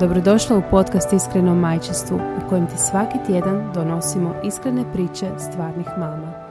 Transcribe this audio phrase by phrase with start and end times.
[0.00, 6.45] Dobrodošla u podcast Iskreno majčinstvu u kojem ti svaki tjedan donosimo iskrene priče stvarnih mama.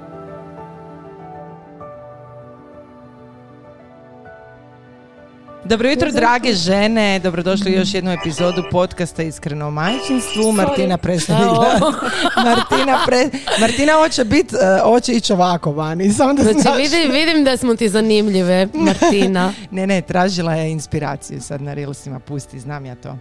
[5.65, 7.19] Dobro jutro, drage žene.
[7.19, 10.51] Dobrodošli u još jednu epizodu podcasta Iskreno o majčinstvu.
[10.51, 11.79] Martina predstavlja.
[12.45, 13.29] Martina, pre...
[13.59, 16.13] Martina hoće biti, hoće ići ovako vani.
[16.13, 16.77] Samo da Znači znaš.
[16.77, 19.53] vidim, vidim da smo ti zanimljive, Martina.
[19.71, 22.19] Ne, ne, tražila je inspiraciju sad na Reelsima.
[22.19, 23.17] Pusti, znam ja to.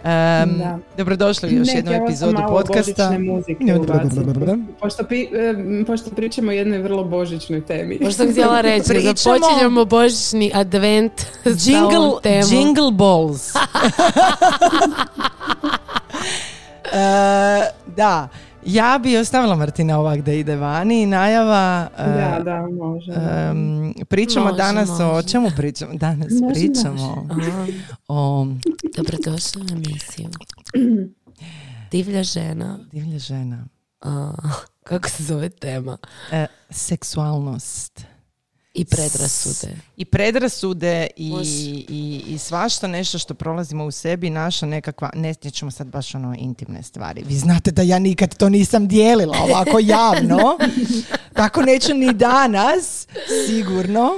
[0.00, 0.10] Um,
[0.58, 0.78] Da.
[0.96, 3.10] dobrodošli u još jednu epizodu podcasta.
[3.12, 3.78] muzike Ne.
[4.80, 5.28] Pošto, pi,
[5.86, 7.98] pošto pričamo o jednoj vrlo božićnoj temi.
[8.00, 12.48] Možda sam htjela reći, Pričamo- započinjemo božićni advent sa Jingle, ovom temom.
[12.50, 13.52] jingle balls.
[16.86, 18.28] E, da,
[18.66, 21.06] ja bi ostavila Martina ovak da ide vani.
[21.06, 21.88] Najava...
[21.98, 23.12] e, Da, da, može.
[23.12, 25.94] em, pričamo Može, danas o čemu pričamo?
[25.94, 27.26] Danas Može, pričamo
[28.08, 28.46] o
[28.96, 30.28] Dobrodošla u emisiju.
[31.90, 32.78] Divlja žena.
[32.92, 33.64] divlja žena.
[34.00, 34.32] A,
[34.84, 35.98] kako se zove tema?
[36.32, 38.04] E, seksualnost.
[38.74, 39.76] I predrasude.
[39.96, 41.32] I predrasude i,
[41.88, 46.34] i, i svašta nešto što prolazimo u sebi, naša nekakva, ne ćemo sad baš ono
[46.38, 47.22] intimne stvari.
[47.26, 50.58] Vi znate da ja nikad to nisam dijelila ovako javno.
[51.32, 53.06] Tako neću ni danas,
[53.46, 54.10] sigurno.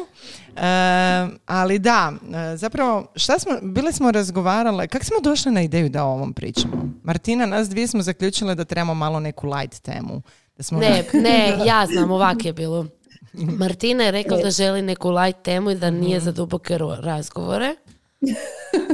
[0.56, 2.12] E, ali da,
[2.52, 6.32] e, zapravo, šta smo, bile smo razgovarale, kako smo došle na ideju da o ovom
[6.32, 6.92] pričamo?
[7.02, 10.22] Martina, nas dvije smo zaključile da trebamo malo neku light temu.
[10.56, 12.86] Da smo Ne, ne, ja znam, ovak je bilo.
[13.60, 17.76] Martina je rekla da želi neku light temu i da nije za duboke razgovore.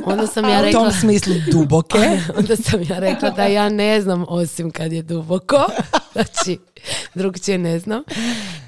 [0.04, 0.80] Onda sam ja u rekla...
[0.80, 1.98] tom smislu duboke.
[2.38, 5.66] Onda sam ja rekla da ja ne znam osim kad je duboko.
[6.12, 6.58] Znači,
[7.14, 8.02] drugčije ne znam.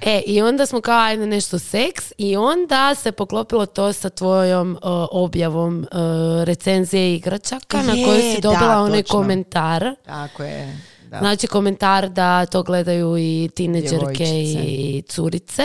[0.03, 4.79] E, i onda smo kao ajde nešto seks i onda se poklopilo to sa tvojom
[4.83, 9.19] o, objavom o, recenzije igračaka na Je, koju si dobila da, onaj točno.
[9.19, 9.95] komentar.
[10.05, 10.90] Tako je.
[11.11, 11.19] Da.
[11.19, 15.63] Znači komentar da to gledaju i tineđerke i curice.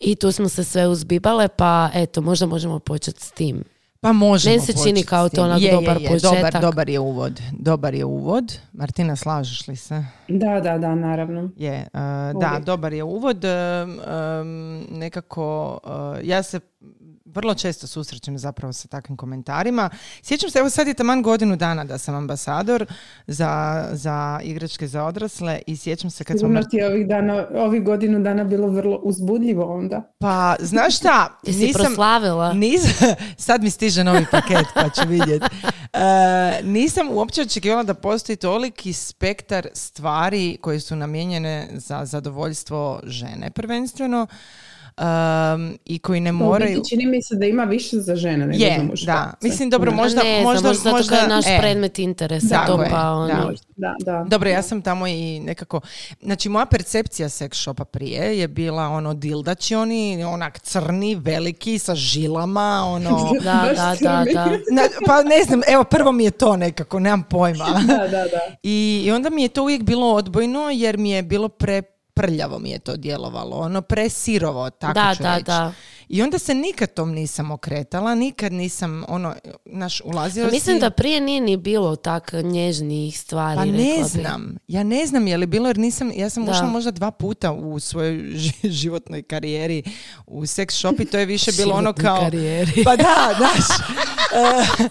[0.00, 3.64] I tu smo se sve uzbibale, pa eto, možda možemo početi s tim.
[4.00, 6.52] Pa možemo Meni se čini kao to onak je, dobar je, je, početak.
[6.52, 7.40] Dobar, dobar je uvod.
[7.52, 8.58] Dobar je uvod.
[8.72, 10.04] Martina, slažeš li se?
[10.28, 11.50] Da, da, da, naravno.
[11.56, 13.44] Je, uh, da, dobar je uvod.
[13.44, 16.60] Um, nekako, uh, ja se
[17.34, 19.90] vrlo često susrećem zapravo sa takvim komentarima.
[20.22, 22.86] Sjećam se, evo sad je taman godinu dana da sam ambasador
[23.26, 26.48] za, za igračke za odrasle i sjećam se kad smo...
[26.48, 30.14] Sigurno ti je ovih, dana, ovih godinu dana bilo vrlo uzbudljivo onda.
[30.18, 31.38] Pa, znaš šta?
[31.46, 32.52] Jesi proslavila?
[32.52, 33.14] Nis-
[33.46, 35.46] sad mi stiže novi paket pa ću vidjeti.
[35.94, 43.50] E, nisam uopće očekivala da postoji toliki spektar stvari koje su namijenjene za zadovoljstvo žene
[43.50, 44.26] prvenstveno
[44.98, 46.76] um, i koji ne moraju...
[46.78, 49.06] biti čini mi se da ima više za žene nego za Je, muškarce.
[49.06, 49.32] da.
[49.48, 49.96] Mislim, dobro, Da.
[49.96, 50.22] možda...
[50.22, 53.26] ne možda, znam, možda zato možda, je naš e, predmet interesa to je, pa ono.
[53.26, 53.54] da.
[53.76, 54.24] Da, da.
[54.28, 55.80] Dobro, ja sam tamo i nekako...
[56.22, 61.94] Znači, moja percepcija sex shopa prije je bila ono dildači oni, onak crni, veliki, sa
[61.94, 63.30] žilama, ono...
[63.44, 64.44] Da, da, da, da.
[64.46, 67.64] Na, pa ne znam, evo prvo mi je to nekako, nemam pojma.
[67.86, 68.40] Da, da, da.
[68.62, 71.82] I, I onda mi je to uvijek bilo odbojno jer mi je bilo pre
[72.14, 75.44] prljavo mi je to djelovalo, ono presirovo, tako Da, ću da, reći.
[75.44, 75.72] da.
[76.08, 80.80] I onda se nikad tom nisam okretala, nikad nisam, ono, naš, ulazila Pa mislim si-
[80.80, 83.56] da prije nije ni bilo tak nježnijih stvari.
[83.56, 84.04] Pa ne bi.
[84.04, 87.52] znam, ja ne znam je li bilo jer nisam, ja sam ušla možda dva puta
[87.52, 89.82] u svojoj ži- životnoj karijeri
[90.26, 92.20] u sex shop i to je više bilo ono kao...
[92.20, 92.84] karijeri.
[92.84, 93.78] Pa da, znaš,
[94.34, 94.88] eh,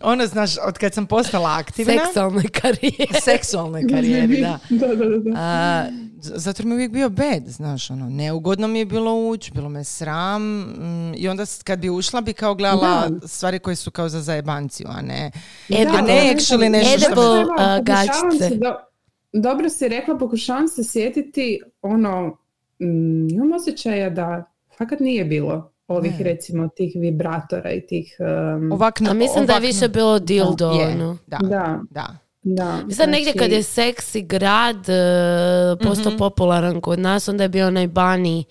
[0.00, 1.92] ono, znaš, od kad sam postala aktivna...
[2.04, 3.08] Seksualnoj karijeri.
[3.24, 4.58] seksualnoj karijeri, da.
[4.70, 5.30] Da, da, da.
[5.36, 5.84] A,
[6.20, 9.84] zato mi je uvijek bio bed, znaš, ono, neugodno mi je bilo ući, bilo me
[9.84, 14.20] sram mm, i onda kad bi ušla bi kao gledala stvari koje su kao za
[14.20, 15.30] zajebanciju, a ne,
[15.68, 15.98] Edible.
[15.98, 18.56] a ne actually nešto što Edible.
[18.56, 18.88] uh, do-
[19.32, 22.28] dobro si rekla, pokušavam se sjetiti ono,
[22.80, 24.44] mm, imam osjećaja da
[24.78, 26.24] fakat nije bilo ovih Ne.
[26.24, 28.16] recimo tih vibratora i tih
[28.56, 30.70] um, Ovak, A mislim da je ovak- više bilo dildo.
[30.70, 31.18] Je, ono.
[31.26, 32.16] da, da, da.
[32.42, 32.78] da.
[32.90, 35.02] Sad negdje znači- kad je seksi grad e,
[35.78, 36.18] postao Mhm.
[36.18, 38.44] popularan kod nas, onda je bio onaj bani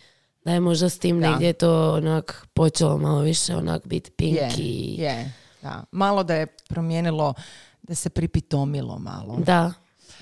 [0.45, 1.30] da je možda s tim Da.
[1.30, 4.95] negdje to onak počelo malo više onak biti pink Je, i...
[4.95, 5.83] je, da.
[5.92, 7.33] Malo da je promijenilo,
[7.81, 9.38] da se pripitomilo malo.
[9.38, 9.74] Da.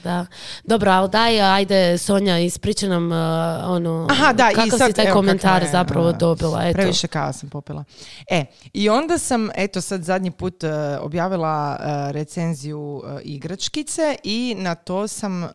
[0.06, 0.26] Da.
[0.64, 3.18] Dobro, ali daj, ajde, Sonja, ispričaj nam uh,
[3.66, 6.64] ono, Aha, da, i kakav sad, si taj evo, komentar je, zapravo a, dobila.
[6.64, 6.78] Eto.
[6.78, 7.84] Previše kava sam popila.
[8.30, 14.56] E, i onda sam, eto sad zadnji put e, objavila e, recenziju e, igračkice i
[14.58, 15.50] na to sam e,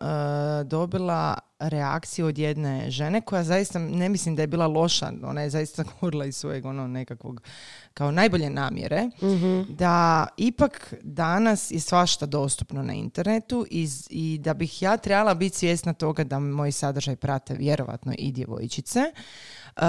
[0.65, 5.51] dobila reakciju od jedne žene koja zaista, ne mislim da je bila loša, ona je
[5.51, 7.43] zaista govorila iz svojeg ono nekakvog
[7.95, 9.61] kao najbolje namjere, Mhm.
[9.69, 15.57] da ipak danas je svašta dostupno na internetu i, i da bih ja trebala biti
[15.57, 19.01] svjesna toga da moj sadržaj prate vjerovatno i djevojčice.
[19.73, 19.83] Uh,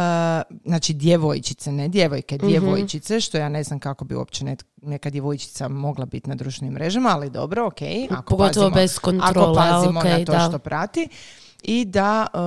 [0.66, 2.48] znači djevojčice, ne djevojke, Mhm.
[2.48, 6.74] djevojčice, što ja ne znam kako bi uopće net- neka djevojčica mogla biti na društvenim
[6.74, 7.82] mrežama, ali dobro, ok.
[8.10, 10.40] Ako Pogotovo pazimo- bez kontrole, Ako pazimo ok, na to da.
[10.42, 11.08] što prati
[11.62, 12.38] i da e,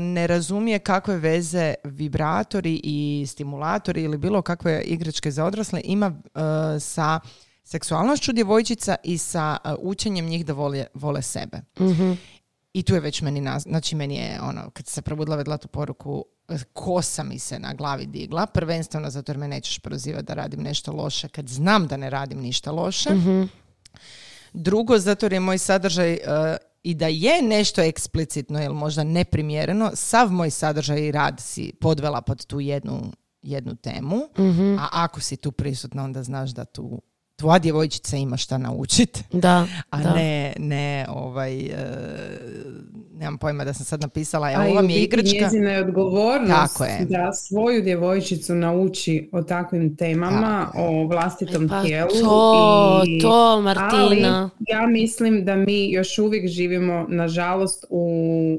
[0.00, 6.40] ne razumije kakve veze vibratori i stimulatori ili bilo kakve igračke za odrasle ima e,
[6.80, 7.20] sa
[7.64, 11.60] seksualnošću djevojčica i sa e, učenjem njih da vole, vole sebe.
[11.80, 12.12] Mhm.
[12.74, 15.68] I tu je već meni, naz- znači meni je ono, kad se probudila vidjela tu
[15.68, 16.24] poruku,
[16.72, 20.92] kosa mi se na glavi digla, prvenstveno zato jer me nećeš prozivati da radim nešto
[20.92, 23.14] loše, kad znam da ne radim ništa loše.
[23.14, 23.42] Mhm.
[24.52, 26.18] Drugo, zato jer je moj sadržaj e,
[26.82, 32.20] i da je nešto eksplicitno ili možda neprimjereno, sav moj sadržaj i rad si podvela
[32.20, 33.12] pod tu jednu,
[33.42, 34.76] jednu temu, Mhm.
[34.78, 37.02] a ako si tu prisutna onda znaš da tu
[37.36, 40.14] tvoja djevojčica ima šta naučit, Da, a da.
[40.14, 41.70] ne, ne ovaj, e,
[43.12, 45.30] nemam pojma da sam sad napisala, A evo i ova u mi je igračka.
[45.34, 46.98] njezina je odgovornost Tako je.
[47.02, 52.08] da svoju djevojčicu nauči o takvim temama, Tako o vlastitom Pa tijelu.
[52.22, 53.20] to, i...
[53.20, 53.98] to, Martina.
[53.98, 54.20] Ali
[54.68, 58.04] ja mislim da mi još uvijek živimo, nažalost, u,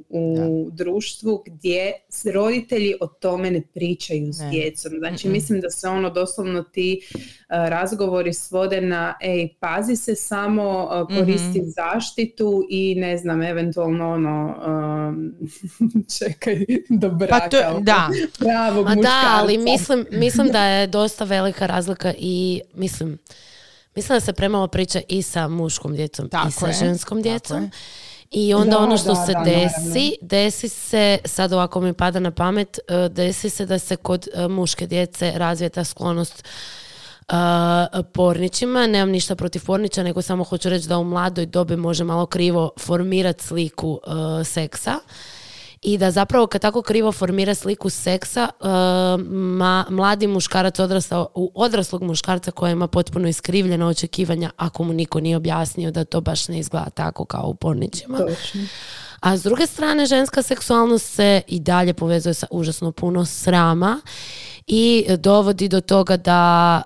[0.09, 0.35] u
[0.71, 4.49] društvu gdje s- roditelji o tome ne pričaju s Ne.
[4.49, 4.91] djecom.
[4.99, 5.33] Znači, Mm-mm.
[5.33, 7.15] mislim da se ono doslovno ti uh,
[7.49, 10.69] razgovori svode na ej, pazi se samo,
[11.01, 11.67] uh, koristi Mhm.
[11.69, 12.33] zaštitu
[12.69, 15.33] i ne znam, eventualno ono, um,
[16.17, 17.39] čekaj, do braka.
[17.39, 18.09] Pa to, da,
[18.39, 23.17] Pravog Ma da, ali mislim, mislim da je dosta velika razlika i mislim,
[23.95, 27.63] mislim da se premalo priča i sa muškom djecom Tako i sa je, ženskom djecom.
[27.63, 27.69] je.
[28.31, 30.17] I onda Da, ono što da, se da, desi, naravno.
[30.21, 34.47] desi se, sad ovako mi pada na pamet, e, desi se da se kod e,
[34.47, 36.43] muške djece razvije ta sklonost
[38.13, 38.87] porničima.
[38.87, 42.71] Nemam ništa protiv porniča, nego samo hoću reći da u mladoj dobi može malo krivo
[42.79, 43.99] formirati sliku
[44.41, 44.99] e, seksa.
[45.81, 48.67] I da zapravo kad tako krivo formira sliku seksa, e,
[49.33, 55.19] ma, mladi muškarac odrastao u odraslog muškarca koji ima potpuno iskrivljena očekivanja ako mu niko
[55.19, 58.17] nije objasnio da to baš ne izgleda tako kao u porničima.
[58.17, 58.61] Točno.
[59.19, 64.01] A s druge strane, ženska seksualnost se i dalje povezuje sa užasno puno srama
[64.67, 66.81] i dovodi do toga da,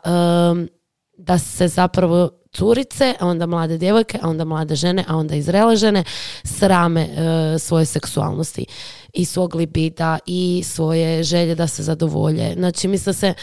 [1.18, 5.41] da se zapravo curice, a onda mlade djevojke, a onda mlade žene, a onda i
[5.41, 6.03] zrele žene
[6.44, 8.65] srame e, svoje seksualnosti
[9.13, 12.53] i svog libida i svoje želje da se zadovolje.
[12.53, 13.33] Znači, mislim se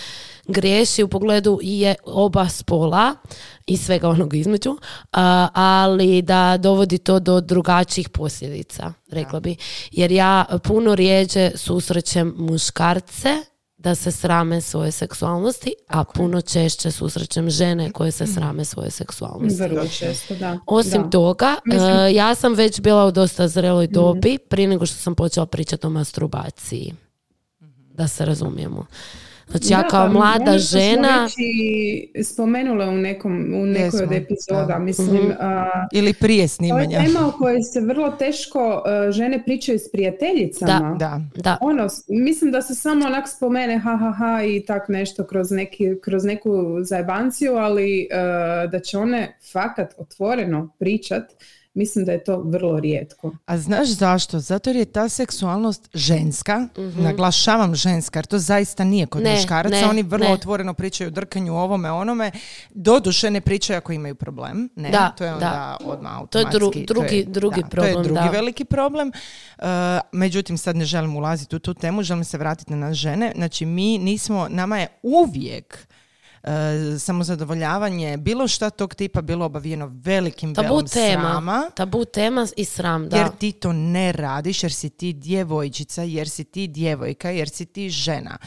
[0.47, 3.15] griješi u pogledu i je oba spola
[3.67, 4.77] i svega onog između,
[5.13, 9.57] a, ali da dovodi to do drugačijih posljedica, rekla bi.
[9.91, 13.54] Jer ja puno rijeđe susrećem muškarce
[13.85, 19.63] da se srame svoje seksualnosti, a puno češće susrećem žene koje se srame svoje seksualnosti.
[19.63, 20.59] Vrlo često, da.
[20.67, 21.11] Osim da.
[21.11, 25.15] toga, Mislim- e, ja sam već bila u dosta zreloj dobi prije nego što sam
[25.15, 26.95] počela pričati o masturbaciji.
[27.95, 28.87] Da se razumijemo.
[29.49, 31.23] Znači ja Da, kao pa mlada ono žena...
[31.23, 31.33] već
[32.25, 34.79] spomenule u, nekom, u nekoj Jesmo, od epizoda, da.
[34.79, 35.31] mislim, Mhm.
[35.41, 37.01] a, ili prije to je snimanja.
[37.01, 40.97] tema o kojoj se vrlo teško a, žene pričaju s prijateljicama.
[40.99, 44.89] Da, Da, Ono, s- mislim da se samo onak spomene ha ha ha i tak
[44.89, 48.17] nešto kroz, neki, kroz neku zajebanciju, ali a,
[48.67, 51.23] da će one fakat otvoreno pričat,
[51.75, 53.37] mislim da je to vrlo rijetko.
[53.47, 54.41] A znaš zašto?
[54.41, 59.23] Zato jer je ta seksualnost ženska, naglašavam ženska, jer to zaista nije kod.
[59.23, 59.77] Ne, muškaraca.
[59.77, 60.33] ne, Oni vrlo ne.
[60.33, 62.31] otvoreno pričaju o drkanju, ovome, onome.
[62.71, 64.69] Doduše ne pričaju ako imaju problem.
[64.77, 65.35] Ne, Da, to je da.
[65.37, 66.85] onda odmah To je dru- automatski.
[66.85, 68.31] drugi- drugi da, To je problem, drugi da.
[68.31, 69.13] veliki problem.
[69.59, 69.65] Uh,
[70.13, 73.33] međutim, sad ne želim ulaziti u tu temu, želim se vratiti na nas žene.
[73.35, 75.89] Znači, mi nismo, nama je uvijek
[76.99, 81.23] samozadovoljavanje, bilo šta tog tipa bilo obavijeno velikim tabu velom tema.
[81.23, 81.71] srama.
[81.75, 83.17] Tabu tema i sram, da.
[83.17, 87.67] Jer ti to ne radiš, jer si ti djevojčica, jer si ti djevojka, jer si
[87.67, 88.39] ti žena.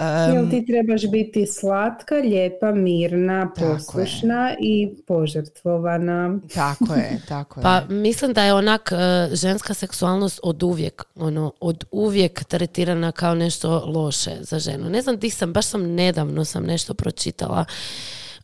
[0.00, 6.38] Um, Jel ti trebaš biti slatka, lijepa, mirna, poslušna i požrtvovana.
[6.54, 7.62] tako je, tako je.
[7.62, 8.96] Pa mislim da je onak e,
[9.36, 14.90] ženska seksualnost od uvijek, ono, od uvijek tretirana kao nešto loše za ženu.
[14.90, 17.64] Ne znam di sam, baš sam nedavno sam nešto pročitala,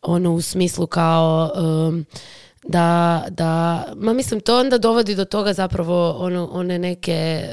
[0.01, 1.51] ono u smislu kao
[1.89, 2.05] em,
[2.63, 7.47] da, da, ma mislim to onda dovodi do toga zapravo ono, one neke e,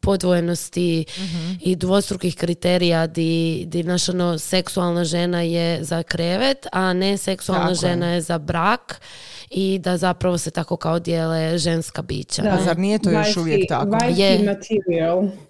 [0.00, 1.04] podvojenosti
[1.60, 7.74] i dvostrukih kriterija di, di naša ono, seksualna žena je za krevet, a ne seksualna
[7.74, 7.90] Tako je.
[7.90, 9.00] žena je za brak
[9.56, 12.42] i da zapravo se tako kao dijele ženska bića.
[12.42, 13.96] Pa zar nije to još uvijek tako?
[14.16, 14.56] Je.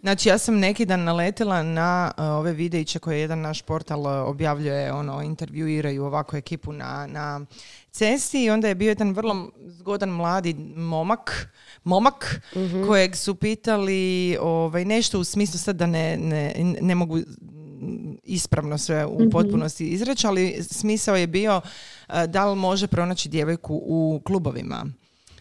[0.00, 4.28] Znači ja sam neki dan naletila na uh, ove videiće koje jedan naš portal uh,
[4.28, 7.40] objavljuje, ono, intervjuiraju ovako ekipu na, na
[7.90, 11.48] cesti i onda je bio jedan vrlo zgodan mladi momak,
[11.84, 12.42] momak
[12.86, 17.18] kojeg su pitali ovaj, nešto u smislu sad da ne, ne, ne mogu
[18.24, 21.60] ispravno sve u potpunosti izreći, ali smisao je bio
[22.08, 24.86] uh, da li može pronaći djevojku u klubovima.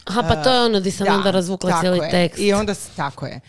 [0.05, 2.09] Aha, pa to je ono di sam Da, onda razvukla tako cijeli je.
[2.11, 2.39] tekst.
[2.39, 3.39] I onda, tako je.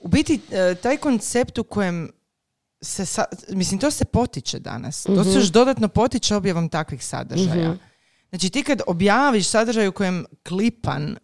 [0.00, 2.10] U biti, e, taj koncept u kojem
[2.80, 5.02] se, sa- mislim, to se potiče danas.
[5.02, 5.22] To Mhm.
[5.22, 7.76] se još dodatno potiče objavom takvih sadržaja.
[8.30, 11.16] Znači ti kad objaviš sadržaj u kojem klipan e,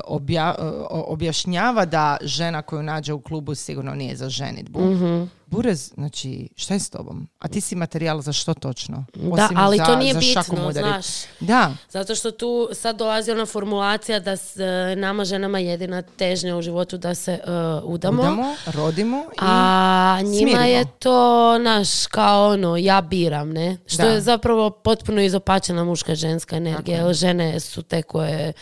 [0.00, 4.80] obja- e, objašnjava da žena koju nađe u klubu sigurno nije za ženitbu.
[4.82, 5.22] Mhm.
[5.54, 7.28] Burez, znači, šta je s tobom?
[7.38, 9.04] A ti si materijal za što točno?
[9.14, 11.06] Da, Osim ali za- to nije za bitno, znaš.
[11.40, 14.64] Da, Zato što tu sad dolazi ona formulacija da s, e,
[14.96, 17.40] nama ženama jedina težnja u životu da se e,
[17.84, 18.22] udamo.
[18.22, 20.60] udamo, rodimo i A njima smirimo.
[20.60, 21.18] je to,
[21.58, 23.76] naš, kao ono, ja biram, ne?
[23.86, 24.08] Što Da.
[24.08, 26.74] je zapravo potpuno izopačena muška ženska energija.
[26.96, 28.52] Jer žene su te koje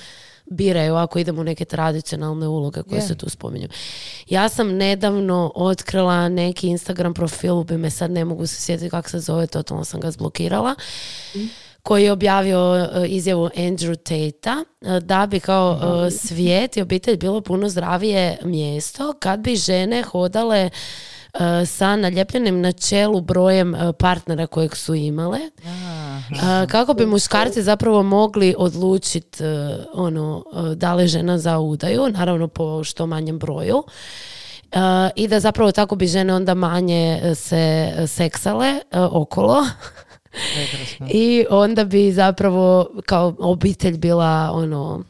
[0.52, 3.02] biraju ako idemo u neke tradicionalne uloge koje Je.
[3.02, 3.68] se tu spominju.
[4.28, 9.10] Ja sam nedavno otkrila neki Instagram profil, bi me sad ne mogu se sjetiti kako
[9.10, 10.74] se zove, totalno sam ga zblokirala
[11.82, 14.64] koji je objavio e, izjavu Andrew Tate
[15.00, 20.58] da bi kao e, svijet i obitelj bilo puno zdravije mjesto kad bi žene hodale
[20.60, 20.70] e,
[21.66, 25.38] sa naljepljenim na čelu brojem e, partnera kojeg su imale
[26.32, 29.44] E, kako bi muškarci zapravo mogli odlučiti
[29.94, 33.84] ono e, da li žena za udaju naravno po što manjem broju
[34.72, 39.66] E, i da zapravo tako bi žene onda manje se seksale okolo.
[41.10, 45.02] I onda bi zapravo kao obitelj bila ono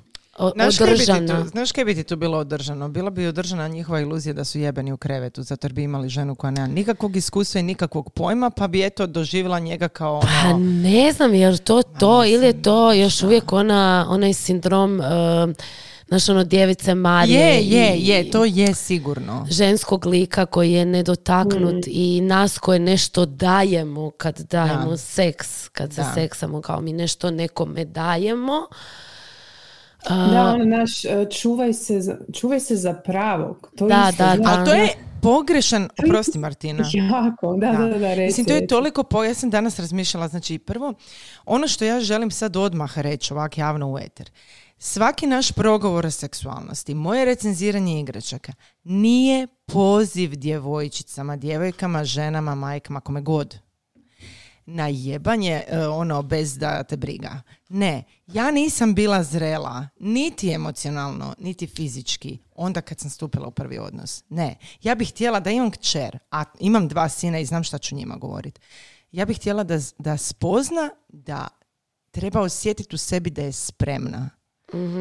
[0.55, 0.99] Znaš kaj, bi
[1.29, 2.89] tu, znaš kaj bi ti tu bilo održano?
[2.89, 6.35] Bila bi održana njihova iluzija da su jebeni u krevetu, zato jer bi imali ženu
[6.35, 10.59] koja nema nikakvog iskustva i nikakvog pojma, pa bi eto doživjela njega kao Pa ono...
[10.59, 15.07] ne znam, jer to to ili je to još uvijek ona, onaj sindrom uh,
[16.09, 19.47] znaš ono djevice Marije Je, je, je, to je sigurno.
[19.51, 21.91] ženskog lika koji je nedotaknut Mm.
[21.91, 24.97] i nas koje nešto dajemo kad dajemo Da.
[24.97, 26.13] seks, kad se Da.
[26.15, 28.67] seksamo kao mi nešto nekome dajemo.
[30.09, 33.71] Da, ono naš, e, čuvaj se, za, čuvaj se za pravog.
[33.77, 34.49] To Da, isto, da, da.
[34.49, 34.89] Ali to je
[35.23, 36.85] pogrešan, oprosti Martina.
[36.93, 39.25] Jako, da, da, da, reci, Mislim, to je toliko, po...
[39.25, 40.95] ja sam danas razmišljala, znači prvo,
[41.47, 44.31] ono što ja želim sad odmah reći ovak javno u eter,
[44.79, 48.53] svaki naš progovor o seksualnosti, moje recenziranje igračaka,
[48.85, 53.59] nije poziv djevojčicama, djevojkama, ženama, majkama, kome god
[54.67, 57.43] na jebanje, e, ono, bez da te briga.
[57.69, 63.79] Ne, ja nisam bila zrela, niti emocionalno, niti fizički, onda kad sam stupila u prvi
[63.79, 64.25] odnos.
[64.29, 67.95] Ne, ja bih htjela da imam kćer, a imam dva sina i znam šta ću
[67.95, 68.61] njima govoriti.
[69.13, 71.49] Ja bih htjela da, da spozna da
[72.11, 74.31] treba osjetiti u sebi da je spremna.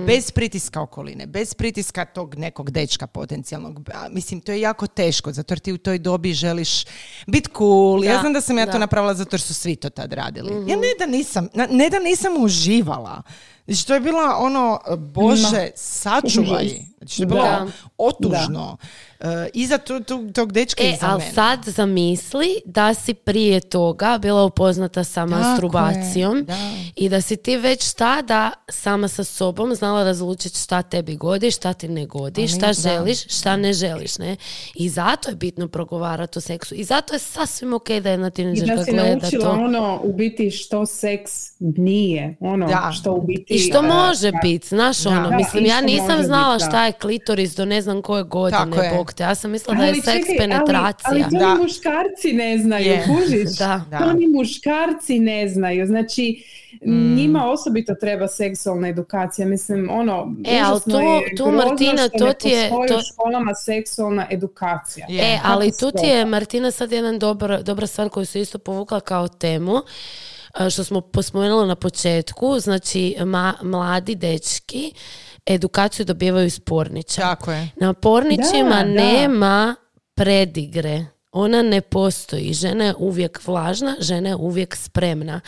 [0.08, 3.80] Bez pritiska okoline, bez pritiska tog nekog dečka potencijalnog.
[4.12, 6.86] Mislim, to je jako teško, zato jer ti u toj dobi želiš
[7.28, 8.04] biti cool.
[8.04, 8.78] ja Da, znam da sam ja to da.
[8.78, 10.72] napravila zato jer su svi to tad radili.
[10.72, 13.22] Ja ne da nisam, ne da nisam uživala.
[13.66, 16.91] Znači, to je bila ono, Bože, sačuvaj.
[17.02, 17.68] Znači, to je bilo Da.
[17.98, 18.78] otužno.
[19.20, 21.32] E, iza tu, tu- tog dečka E, iza ali mene.
[21.32, 26.58] sad zamisli da si prije toga bila upoznata sa masturbacijom je, da.
[26.96, 31.74] i da si ti već tada sama sa sobom znala razlučiti šta tebi godi, šta
[31.74, 32.74] ti ne godi, Ali, šta da.
[32.74, 34.36] želiš, šta ne želiš, ne?
[34.76, 36.76] I zato je bitno progovarati o seksu.
[36.76, 39.52] I zato je sasvim ok da jedna I tineđerka da si gleda naučila to.
[39.52, 42.38] ono u biti što seks nije.
[42.40, 42.92] Ono Da.
[42.92, 43.46] što u biti...
[43.48, 46.91] I što e, može biti, znaš ono, Da, mislim, i ja nisam znala šta je
[46.94, 48.94] klitoris do ne znam koje Tako godine, je.
[48.94, 49.24] bog te.
[49.24, 51.10] Ja sam mislila da je seks čekaj, penetracija.
[51.12, 51.54] Ali, ali to Da.
[51.54, 53.06] ni muškarci ne znaju, Je.
[53.06, 53.58] kužiš?
[53.58, 53.82] Da.
[53.90, 53.98] Da.
[53.98, 55.86] To ni muškarci ne znaju.
[55.88, 56.44] Znači,
[56.82, 57.16] Mm.
[57.16, 59.48] njima osobito treba seksualna edukacija.
[59.48, 62.70] Mislim, ono, E, ali užasno tu- je tu, grozno Martina, što to ne ti je-
[62.70, 65.08] postoji to- u školama seksualna edukacija.
[65.12, 66.26] E, ali tu ti je.
[66.26, 69.82] Martina, sad jedan dobar, dobra stvar koju se isto povukla kao temu,
[70.70, 74.94] što smo pospomenuli na početku, znači ma- mladi dečki
[75.54, 77.22] edukaciju dobivaju iz pornića.
[77.22, 77.70] Tako je.
[77.76, 78.84] Na pornićima Da, da.
[78.84, 79.76] nema
[80.16, 81.06] predigre.
[81.32, 82.54] Ona ne postoji.
[82.54, 85.42] Žena je uvijek vlažna, žena je uvijek spremna.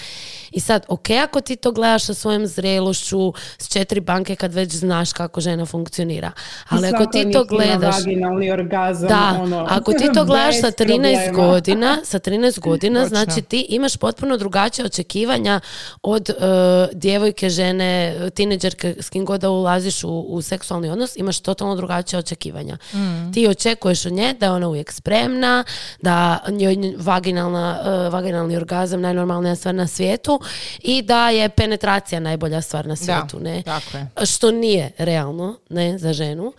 [0.51, 4.71] I sad, ok, ako ti to gledaš sa svojom zrelošću, s četiri banke kad već
[4.71, 6.31] znaš kako žena funkcionira.
[6.69, 7.95] Ali ako ti to gledaš...
[7.95, 11.49] Vaginalni orgazam, Da, ono, ako ti to gledaš sa bez 13 problema.
[11.49, 13.09] godina, sa 13 godina, Točno.
[13.17, 15.59] znači ti imaš potpuno drugačije očekivanja
[16.03, 16.33] od e,
[16.93, 22.19] djevojke, žene, tineđerke, s kim god da ulaziš u, u seksualni odnos, imaš totalno drugačije
[22.19, 22.77] očekivanja.
[23.33, 25.63] Ti očekuješ od nje da je ona uvijek spremna,
[26.01, 26.13] da
[26.49, 30.39] njoj nj- vaginalna, e, vaginalni orgazam najnormalnija stvar na svijetu
[30.79, 33.63] i da je penetracija najbolja stvar na svijetu, ne?
[33.63, 34.25] tako je.
[34.25, 36.53] Što nije realno, ne, za ženu.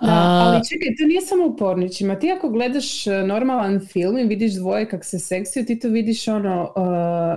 [0.00, 2.16] Da, A, ali čekaj, to nije samo u pornićima.
[2.16, 6.28] Ti ako gledaš e, normalan film i vidiš dvoje kak se seksiju, ti to vidiš
[6.28, 6.72] ono,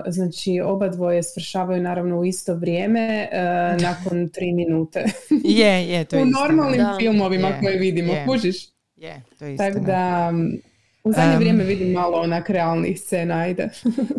[0.06, 3.00] e, znači oba dvoje svršavaju naravno u isto vrijeme
[3.32, 3.38] e,
[3.78, 5.06] nakon tri minute.
[5.44, 6.40] Je, je, to je u istina.
[6.42, 6.96] normalnim Da.
[7.00, 8.26] filmovima Je, koje vidimo, je.
[8.26, 8.56] kužiš?
[8.96, 9.72] Je, to je istina.
[9.72, 10.62] Tako da, m,
[11.04, 11.40] u zadnje Em.
[11.40, 13.70] vrijeme vidim malo onak realnih scena, ajde.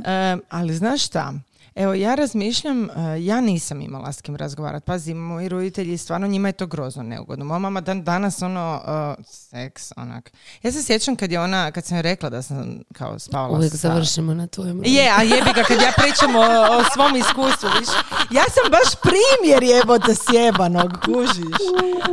[0.04, 1.32] Em, ali znaš šta?
[1.74, 2.90] Evo, ja razmišljam, e,
[3.20, 4.86] ja nisam imala s kim razgovarati.
[4.86, 7.44] Pazi, moji roditelji, stvarno njima je to grozno neugodno.
[7.44, 8.80] Moja mama dan danas, ono,
[9.18, 10.32] e, seks, onak.
[10.62, 13.72] Ja se sjećam kad je ona, kad sam joj rekla da sam kao spavala uvijek
[13.72, 13.76] sa...
[13.76, 16.40] završimo na tvojem Je, a jebi ga kad ja pričam o,
[16.78, 17.88] o svom iskustvu, viš.
[18.30, 21.58] Ja sam baš primjer jebote sjebanog, kužiš.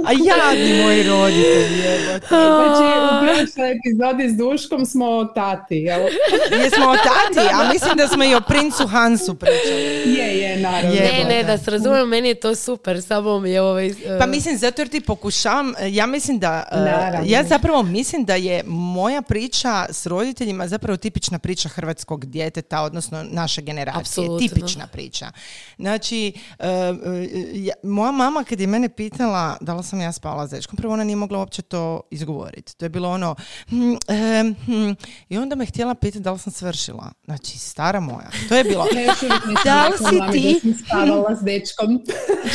[0.08, 2.27] A jadni moji roditelji jebote.
[2.27, 6.01] Znači, u prošloj epizodi s Duškom smo o tati, jel?
[6.63, 9.50] Jesmo o tati, a mislim da smo i o princu Hansu pričali.
[10.05, 10.96] Je, je, naravno.
[10.96, 11.01] Je.
[11.01, 13.93] Ne, ne, da se razumijem, meni je to super, samo mi je ovaj...
[14.20, 16.63] Pa mislim, zato jer ti pokušavam, ja mislim da,
[17.22, 22.81] uh, ja zapravo mislim da je moja priča s roditeljima zapravo tipična priča hrvatskog djeteta,
[22.81, 24.01] odnosno naše generacije.
[24.01, 24.48] Apsolutno.
[24.48, 25.31] Tipična priča.
[25.77, 26.67] Znači, uh, uh,
[27.53, 30.94] ja- moja mama kad je mene pitala da li sam ja spala s dečkom, prvo
[30.94, 32.77] ona nije mogla uopće to izgovoriti.
[32.77, 33.35] To je bilo ono,
[33.70, 34.92] hm, em, hm,
[35.29, 37.11] i onda me htjela pitati da li sam svršila.
[37.25, 38.29] Znači, stara moja.
[38.50, 38.85] To je bilo.
[39.64, 40.60] Da li si ti?
[40.64, 42.01] Da sam spavala s dečkom.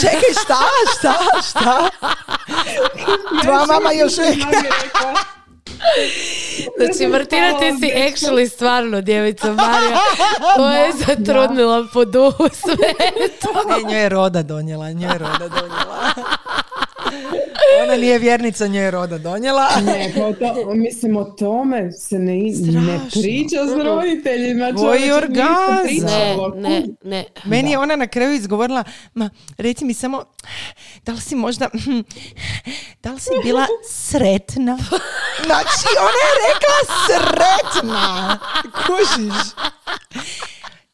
[0.01, 0.59] Čekaj, šta,
[0.99, 1.15] šta,
[1.49, 1.89] šta?
[3.43, 4.37] Tvoja mama još uvijek...
[6.77, 9.99] Znači, Martina, ti si actually stvarno djevica Marija
[10.57, 12.93] koja je zatrudnila po duhu sve
[13.41, 13.69] to.
[13.69, 16.13] Ne, njoj je roda donijela, njoj je roda donijela.
[17.83, 19.69] Ona nije vjernica, njoj je roda donijela.
[19.85, 24.73] Ne, pa o to, mislim o tome se ne, ne priča s roditeljima.
[24.73, 26.51] Tvoj orgazam.
[26.57, 27.25] Ne, ne, ne.
[27.45, 30.25] Meni je ona na kraju izgovorila, ma, reci mi samo,
[31.05, 31.69] da li si možda,
[33.03, 34.79] da li si bila sretna?
[35.45, 38.39] Znači, ona je rekla sretna.
[38.87, 39.53] Kužiš?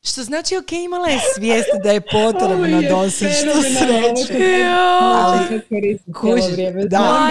[0.05, 4.29] Što znači, ok, imala je svijest da je potrebno je doseći tu sreću.
[4.29, 4.43] kad-
[6.23, 6.85] Ali, vrijeme.
[6.85, 7.29] da.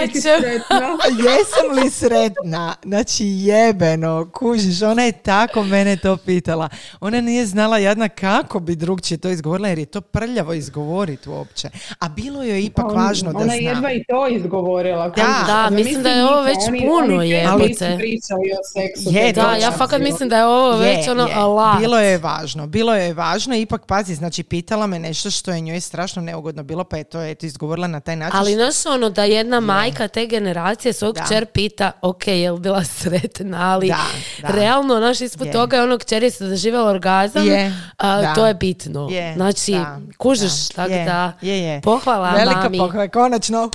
[1.20, 2.74] Jesam li sretna?
[2.84, 6.68] Znači jebeno, kužiš, ona je tako mene to pitala.
[7.00, 11.68] Ona nije znala jedna kako bi drugčije to izgovorila jer je to prljavo izgovoriti uopće.
[11.98, 13.54] A bilo joj je ipak On- važno da Ona zna.
[13.54, 15.08] je jedva i to izgovorila.
[15.08, 15.44] Da.
[15.46, 17.96] Da, mislim da je ovo već oni, puno oni jebote.
[17.96, 19.16] pričali o seksu.
[19.16, 21.34] Je, Da, ja fakat mislim da je ovo već ono je.
[21.78, 25.80] Bilo je važno, bilo je važno, ipak pazi, znači pitala me nešto što je njoj
[25.80, 28.36] strašno neugodno bilo, pa je to eto izgovorila na taj način.
[28.36, 31.24] Ali znaš ono da jedna majka te generacije svog Da.
[31.24, 34.06] kćer pita ok, je li bila sretna, ali Da,
[34.42, 34.48] da.
[34.48, 35.52] realno naš ispod Je.
[35.52, 38.32] toga je ono kćer je se doživjela orgazam, Je, da.
[38.34, 39.08] to je bitno.
[39.10, 40.74] Je, znači, da, kužiš, da.
[40.74, 41.80] tako Je, da, je, je.
[41.80, 42.78] pohvala Velika mami.
[42.78, 43.70] pohvala, konačno.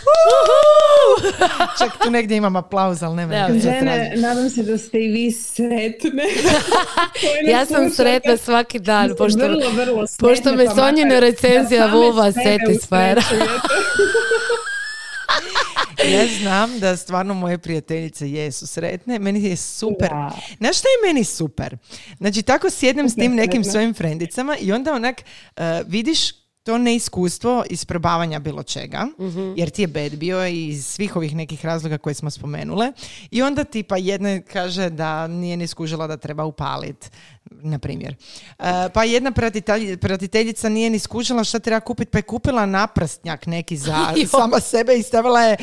[1.79, 4.99] Čak tu negdje imam aplauz, ali nema Da, nikad se Žene, nadam se da ste
[4.99, 6.23] i vi sretne.
[7.51, 12.31] Ja sam sretna svaki dan, pošto, vrlo, vrlo pošto sretne, me pa Sonjina recenzija da
[12.31, 13.15] same
[16.13, 19.19] Ja znam da stvarno moje prijateljice jesu sretne.
[19.19, 20.09] Meni je super.
[20.09, 20.31] Da.
[20.57, 21.77] Znaš šta je meni super?
[22.17, 25.21] Znači, tako sjednem s tim nekim svojim frendicama i onda onak
[25.55, 26.19] eh, vidiš
[26.63, 29.07] to neiskustvo isprobavanja bilo čega,
[29.55, 32.91] jer ti je bed bio iz svih ovih nekih razloga koje smo spomenule.
[33.31, 37.11] I onda tipa jedna kaže da nije ni skužila da treba upalit,
[37.51, 38.15] na primjer.
[38.49, 43.45] Eh, pa jedna pratitelj- pratiteljica nije ni skužila šta treba kupiti, pa je kupila naprstnjak
[43.45, 43.95] neki za
[44.31, 45.57] sama sebe i stavila je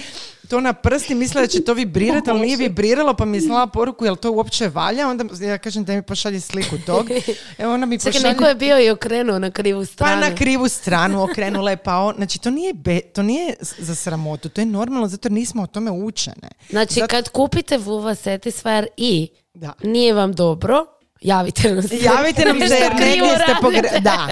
[0.48, 3.40] to na prst i mislila da će to vibrirati, ali nije vibriralo, pa mi je
[3.40, 5.08] slala poruku, jel to uopće valja?
[5.08, 7.06] Onda ja kažem da mi pošalje sliku tog.
[7.58, 8.28] Evo ona mi Čekaj, pošalje...
[8.28, 10.20] neko je bio i okrenuo na krivu Pa stranu.
[10.20, 14.48] na krivu stranu okrenula je, pa on, znači to nije, be, to nije za sramotu,
[14.48, 16.48] to je normalno zato jer nismo o tome učene.
[16.70, 19.72] Znači, Zato- kad kupite vulva satisfier i Da.
[19.82, 20.86] nije vam dobro,
[21.24, 21.98] javite nam se.
[22.00, 24.00] Javite nam se jer negdje ste pogre...
[24.00, 24.28] Da.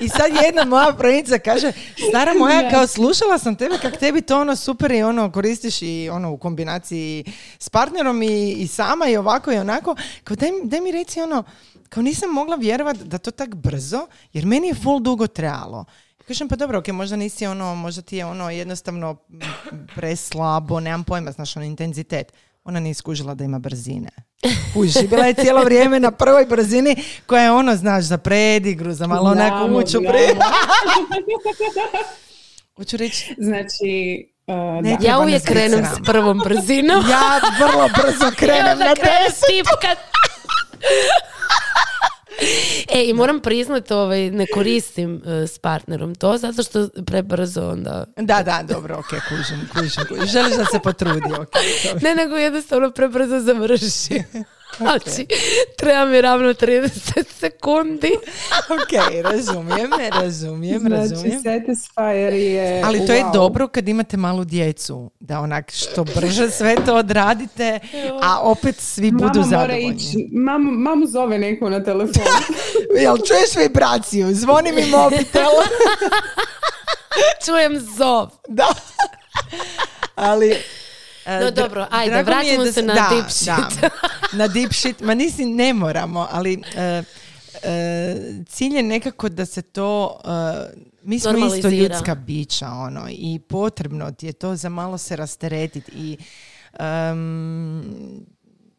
[0.00, 1.72] I sad jedna moja pravica kaže,
[2.08, 6.08] stara moja, kao slušala sam tebe kak tebi to ono super i ono koristiš i
[6.12, 7.24] ono u kombinaciji
[7.58, 9.96] s partnerom i, i sama i ovako i onako.
[10.24, 11.44] Kao daj, daj mi reci ono,
[11.88, 15.84] kao nisam mogla vjerovati da to tak brzo, jer meni je full dugo trajalo.
[16.28, 19.16] Kažem, pa dobro, ok, možda nisi ono, možda ti je ono jednostavno
[19.94, 22.32] preslabo, nemam pojma, znaš, ono intenzitet.
[22.64, 24.08] Ona nije skužila da ima brzine.
[24.74, 26.96] Kužiš, i bila je cijelo vrijeme na prvoj brzini
[27.26, 30.08] koja je ono, znaš, za predigru, za malo onako Znamo, uću znamo.
[30.08, 30.20] pre...
[32.76, 34.96] Hoću reći, Znači, uh, Ne, da.
[34.96, 37.04] treba Ja uvijek nas biti krenem s prvom brzinom.
[37.10, 39.44] ja vrlo brzo krenem onda na krenem deset.
[42.88, 48.04] E, i moram priznat, ovaj, ne koristim e, s partnerom to, zato što prebrzo onda...
[48.16, 50.26] Da, da, dobro, ok, kužim, kužim, kužim.
[50.26, 51.52] Želiš da se potrudi, ok.
[51.84, 52.00] dobro.
[52.02, 54.22] Ne, nego jednostavno prebrzo završi.
[54.76, 55.26] Znači,
[55.76, 58.10] treba mi ravno 30 sekundi.
[58.74, 61.42] ok, razumijem, razumijem, Znači, razumijem.
[61.42, 62.82] Satisfyer je...
[62.84, 63.32] Ali to je wow.
[63.32, 67.78] dobro kad imate malu djecu, da onak što brže sve to odradite,
[68.22, 69.96] a opet svi budu Mama mora zadovoljni.
[69.96, 72.22] ići, mamu, mamu zove neko na telefon.
[73.02, 74.34] Jel čuješ vibraciju?
[74.34, 75.50] Zvoni mi mobitel.
[77.44, 78.28] Čujem zov.
[78.48, 78.66] da.
[80.14, 80.56] Ali...
[81.26, 83.08] No dra- dobro, ajde, je vratimo da se na da,
[83.80, 83.88] da.
[84.34, 85.00] Na deep shit.
[85.00, 87.02] Ma nisi, ne moramo, ali e,
[87.62, 90.20] e, cilj je nekako da se to...
[90.24, 95.16] e, mi smo isto ljudska bića, ono, i potrebno ti je to za malo se
[95.16, 96.16] rasteretiti i
[96.78, 97.78] em,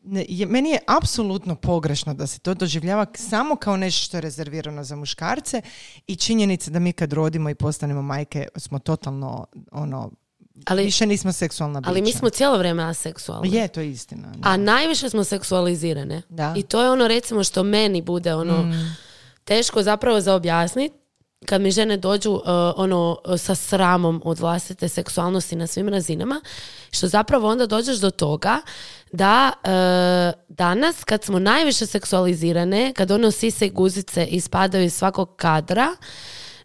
[0.03, 4.21] ne, je, meni je apsolutno pogrešno da se to doživljava samo kao nešto što je
[4.21, 5.61] rezervirano za muškarce
[6.07, 10.11] i činjenica da mi kad rodimo i postanemo majke smo totalno ono
[10.65, 11.89] Ali, više nismo seksualna bića.
[11.89, 13.55] ali mi smo cijelo vrijeme aseksualni.
[13.55, 14.27] Je, to je istina.
[14.35, 14.49] da.
[14.49, 16.21] A najviše smo seksualizirane.
[16.29, 16.53] Da.
[16.57, 18.95] I to je ono recimo što meni bude ono Mm.
[19.43, 20.95] teško zapravo za objasniti
[21.45, 22.41] kad mi žene dođu uh,
[22.75, 26.41] ono sa sramom od vlastite seksualnosti na svim razinama,
[26.91, 28.61] što zapravo onda dođeš do toga
[29.11, 35.35] da uh, danas kad smo najviše seksualizirane, kad ono sise i guzice ispadaju iz svakog
[35.35, 35.87] kadra,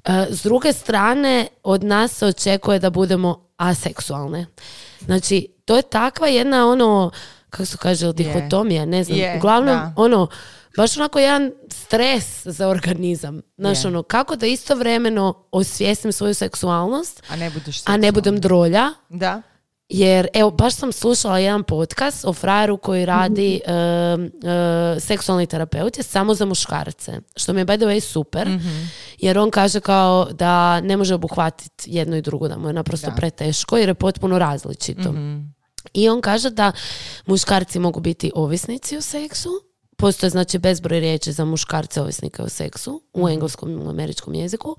[0.08, 4.46] uh, s druge strane od nas se očekuje da budemo aseksualne.
[5.00, 7.10] Znači, to je takva jedna ono,
[7.50, 9.18] kako se kaže, dihotomija, ne znam.
[9.18, 9.92] Je, Uglavnom, da.
[9.96, 10.28] ono,
[10.76, 13.40] baš onako jedan stres za organizam.
[13.58, 13.88] Znaš, Je.
[13.88, 19.42] ono, kako da istovremeno osvijestim svoju seksualnost, A ne budeš a ne budem drolja, Da.
[19.90, 23.72] Jer, evo, baš sam slušala jedan podcast o frajeru koji radi Mhm.
[23.72, 24.24] em,
[24.96, 28.68] e, seksualni terapeut je samo za muškarce, što mi je by the way super, Mhm.
[29.18, 30.50] jer on kaže kao da
[30.80, 33.16] ne može obuhvatiti jedno i drugo, da mu je naprosto Da.
[33.16, 35.12] preteško jer je potpuno različito.
[35.12, 35.38] Mhm.
[35.94, 36.72] I on kaže da
[37.26, 39.48] muškarci mogu biti ovisnici o seksu,
[39.96, 44.76] postoje znači bezbroj riječi za muškarce ovisnike o seksu u engleskom i američkom jeziku,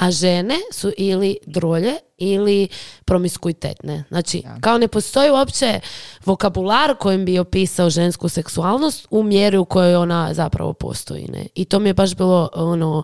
[0.00, 2.68] a žene su ili drolje ili
[3.04, 4.04] promiskuitetne.
[4.08, 5.80] Znači, kao ne postoji uopće
[6.24, 11.26] vokabular kojim bi opisao žensku seksualnost u mjeri u kojoj ona zapravo postoji.
[11.28, 11.46] Ne?
[11.54, 13.02] I to mi je baš bilo ono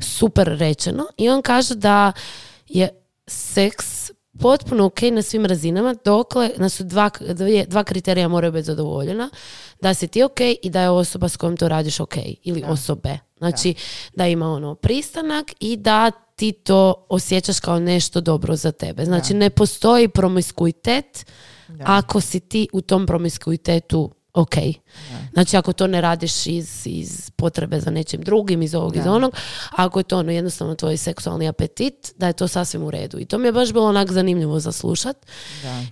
[0.00, 1.06] super rečeno.
[1.16, 2.12] I on kaže da
[2.68, 2.88] je
[3.26, 8.64] seks potpuno ok na svim razinama, dokle da su dva, dvije- dva kriterija moraju biti
[8.64, 9.30] zadovoljena,
[9.80, 13.18] da si ti ok i da je osoba s kojom to radiš ok, ili osobe.
[13.38, 13.74] Znači,
[14.14, 14.26] da.
[14.26, 19.04] ima ono pristanak i da ti to osjećaš kao nešto dobro za tebe.
[19.04, 21.26] Znači, ne postoji promiskuitet
[21.84, 24.54] ako si ti u tom promiskuitetu ok.
[25.32, 29.34] Znači, ako to ne radiš iz, iz potrebe za nečim drugim, iz ovog, iz onog,
[29.70, 33.18] ako je to ono jednostavno tvoj seksualni apetit, da je to sasvim u redu.
[33.18, 35.16] I to mi je baš bilo onak zanimljivo za slušat,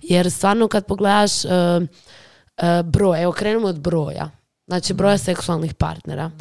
[0.01, 4.29] jer stvarno kad pogledaš uh, uh, broj, evo krenemo od broja,
[4.67, 6.31] znači broja seksualnih partnera.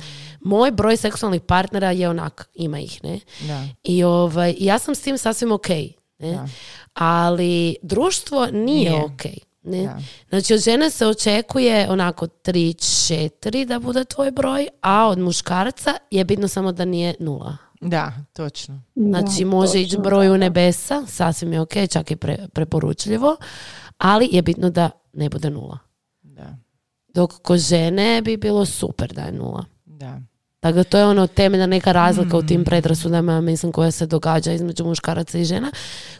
[0.40, 3.20] Moj broj seksualnih partnera je onak, ima ih, ne?
[3.40, 3.64] Da.
[3.82, 5.68] I ovaj, ja sam s tim sasvim ok.
[6.18, 6.38] Ne?
[6.94, 9.04] Ali društvo nije, Nije.
[9.04, 9.22] ok.
[9.62, 9.82] Ne?
[9.82, 9.98] Da.
[10.28, 16.24] Znači od žene se očekuje onako 3-4 da bude tvoj broj, a od muškarca je
[16.24, 17.56] bitno samo da nije nula.
[17.80, 18.82] Da, točno.
[18.94, 20.38] Znači Da, može ići broj da, u da.
[20.38, 23.37] nebesa, sasvim je ok, čak i pre, preporučljivo,
[23.98, 25.78] ali je bitno da ne bude nula.
[27.14, 29.64] Dok kod žene bi bilo super da je nula.
[29.85, 30.20] Da.
[30.61, 32.46] Tako da to je ono temeljna neka razlika u Mm.
[32.46, 35.70] tim predrasudama, mislim, koja se događa između muškaraca i žena,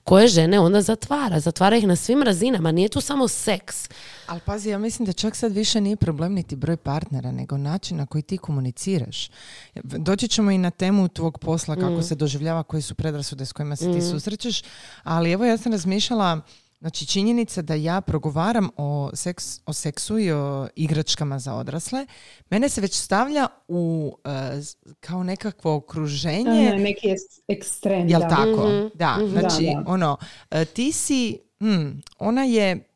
[0.05, 1.40] koje žene onda zatvara.
[1.40, 3.88] Zatvara ih na svim razinama, nije tu samo seks.
[4.26, 7.96] Ali pazi, ja mislim da čak sad više nije problem niti broj partnera, nego način
[7.96, 9.31] na koji ti komuniciraš.
[9.74, 12.02] Doći ćemo i na temu tvog posla, kako Mm.
[12.02, 14.62] se doživljava, koji su predrasude s kojima se ti susrećeš,
[15.02, 16.40] ali evo ja sam razmišljala
[16.82, 22.06] Znači, činjenica da ja progovaram o, seks, o seksu i o igračkama za odrasle,
[22.50, 24.16] mene se već stavlja u
[24.60, 26.44] s- kao nekakvo okruženje.
[26.44, 27.08] Ne, neki
[27.48, 28.28] ekstrem, Jel da.
[28.28, 28.68] tako?
[28.68, 29.26] Mhm, Da, mhm.
[29.30, 29.84] znači, Da, da.
[29.86, 30.16] ono,
[30.50, 32.88] e, ti si, hmm, ona je,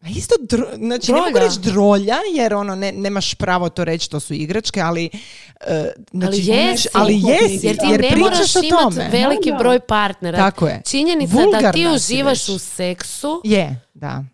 [0.00, 1.46] a isto, dro- znači ne mogu Drolja.
[1.46, 5.10] reći drolja, jer ono, ne, nemaš pravo to reći, to su igračke, ali,
[5.60, 6.88] e, znači, Ali jesi.
[6.94, 9.08] ali jesi, Jer ti jer ne pričaš moraš o imati tome.
[9.12, 10.38] veliki broj partnera.
[10.38, 10.82] Tako je.
[10.84, 12.48] Činjenica da ti Vulgarna uživaš već.
[12.48, 14.24] u seksu, Je, da.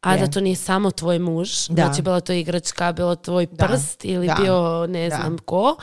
[0.00, 0.20] A je.
[0.20, 1.74] da to nije samo tvoj muž, Da.
[1.76, 3.66] znači bila to igračka, bilo tvoj Da.
[3.66, 4.34] prst ili Da.
[4.34, 5.76] bio ne znam ko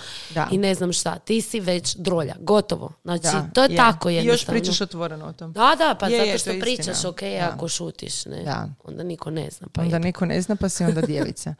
[0.51, 1.15] i ne znam šta.
[1.15, 2.91] Ti si već drolja, gotovo.
[3.03, 4.59] Znači, to je, tako I još jednostavno.
[4.59, 5.53] pričaš otvoreno o tom.
[5.53, 7.09] Da, da, pa Je, zato je, što to je pričaš, istina.
[7.09, 8.67] ok, ako šutiš, ne, Da.
[8.83, 9.67] onda niko ne zna.
[9.73, 9.99] Pa onda je.
[9.99, 11.55] niko ne zna pa si onda djevica.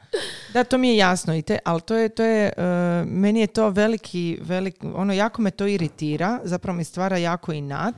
[0.52, 2.62] Da, to mi je jasno, i te, ali to je, to je e,
[3.06, 7.94] meni je to veliki, velik, ono jako me to iritira, zapravo mi stvara jako inat.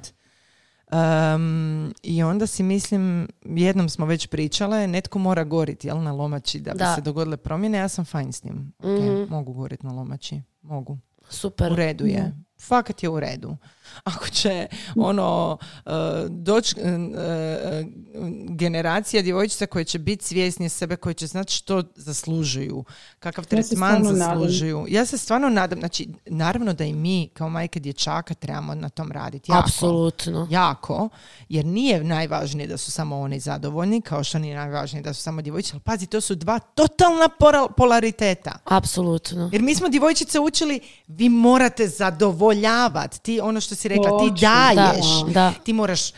[0.90, 6.60] Um, I onda si mislim, jednom smo već pričale, netko mora goriti, jel, na lomači
[6.60, 6.94] da bi Da.
[6.94, 8.72] se dogodile promjene, ja sam fajn s njim.
[8.78, 9.24] Ok, Mhm.
[9.28, 10.98] Mogu goriti na lomači, mogu.
[11.28, 11.72] Super.
[11.72, 12.32] U redu je.
[12.60, 13.56] Fakat je u redu.
[14.04, 15.92] Ako će ono uh,
[16.28, 22.84] doći uh, uh, generacija djevojčica koje će biti svjesni sebe, koje će znati što zaslužuju,
[23.18, 24.38] kakav tretman stvarno nadam.
[24.38, 24.86] zaslužuju.
[24.88, 29.12] Ja se stvarno nadam, znači naravno da i mi kao majke dječaka trebamo na tom
[29.12, 29.52] raditi.
[29.52, 29.64] Jako.
[29.64, 30.46] Apsolutno.
[30.50, 31.08] Jako,
[31.48, 35.42] jer nije najvažnije da su samo oni zadovoljni, kao što nije najvažnije da su samo
[35.42, 37.28] djevojčice, ali pazi, to su dva totalna
[37.76, 38.58] polariteta.
[38.64, 39.50] Apsolutno.
[39.52, 43.20] Jer mi smo djevojčice učili, vi morate zadovoljavati.
[43.20, 45.06] Ti, ono što si rekla, ti daješ.
[45.26, 45.52] da, da.
[45.64, 46.12] Ti moraš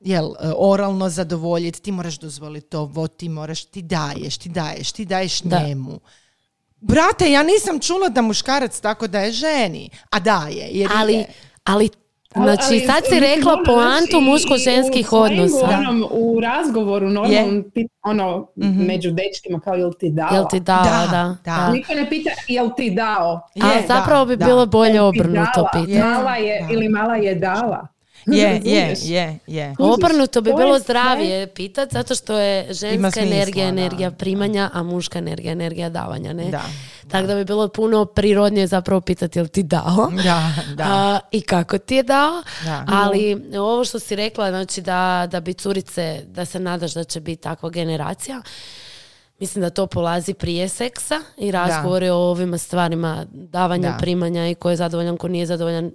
[0.00, 5.04] jel, e, oralno zadovoljiti, ti moraš dozvoliti ovo, ti moraš, ti daješ, ti daješ, ti
[5.04, 5.58] daješ Da.
[5.58, 6.00] njemu.
[6.80, 10.68] Brate, ja nisam čula da muškarac tako daje ženi, a daje.
[10.70, 11.26] Jer Ali, je.
[11.64, 11.90] ali,
[12.36, 15.64] znači Ali- sad si rekla poantu muško-ženskih odnosa.
[15.70, 18.82] onom, u razgovoru, normalnom, pit- ono, Mhm.
[18.82, 20.30] među dečkima, kao jel ti dala?
[20.32, 21.36] Jel ti dao, Da, da.
[21.46, 21.70] da.
[21.70, 23.40] Niko ne pita jel ti dao?
[23.54, 24.44] Je, Ali da, zapravo bi da.
[24.44, 25.98] bilo bolje obrnuto pitanje.
[26.00, 26.72] Mala je Da.
[26.72, 27.86] ili mala je dala.
[28.28, 29.74] Je, je, je, je.
[29.80, 33.68] Obrnuto bi bilo zdravije pitat zato što je ženska smisla, energija da.
[33.70, 36.44] energija primanja, a muška energija energija davanja, ne?
[36.44, 36.62] Da,
[37.10, 40.84] Tako da bi bilo puno prirodnije zapravo pitati jel ti dao Da, da.
[40.84, 42.42] a, i kako ti je dao.
[42.64, 42.84] Da.
[42.88, 47.20] Ali ovo što si rekla, znači da, da bi curice, da se nadaš da će
[47.20, 48.42] biti takva generacija,
[49.38, 53.96] Mislim da to polazi prije seksa i razgovori o ovim stvarima davanja, Da.
[53.96, 55.92] primanja i ko je zadovoljan, ko nije zadovoljan,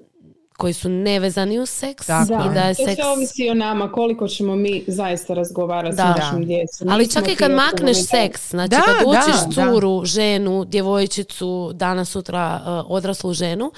[0.62, 2.96] koji su nevezani uz seks Tako i da je to seks...
[2.96, 6.14] sve ovisi o nama, koliko ćemo mi zaista razgovarati Da.
[6.18, 6.90] s našim djecom.
[6.90, 8.28] Ali čak i kad makneš odgovorni.
[8.28, 9.72] seks, znači Da, kad da, učiš da.
[9.72, 13.72] curu, ženu, djevojčicu, danas sutra uh, odraslu ženu,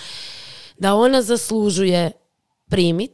[0.78, 2.12] da ona zaslužuje
[2.74, 3.12] primit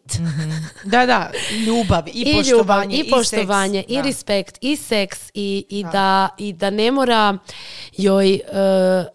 [0.85, 1.31] Da, da,
[1.65, 2.97] ljubav i, i, poštovanje.
[2.97, 4.01] ljubav, i poštovanje, i Da.
[4.01, 7.37] respekt, i seks, i, i, da, i da ne mora
[7.93, 9.05] joj uh,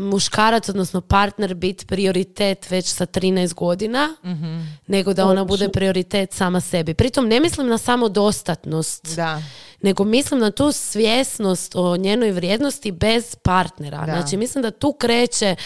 [0.00, 4.58] muškarac, odnosno partner biti prioritet već sa 13 godina, Mhm.
[4.86, 6.94] nego da ona bude prioritet sama sebi.
[6.94, 9.42] Pritom ne mislim na samodostatnost, Da.
[9.80, 13.98] Nego mislim na tu svjesnost o njenoj vrijednosti bez partnera.
[13.98, 14.12] Da.
[14.12, 15.56] Znači mislim da tu kreće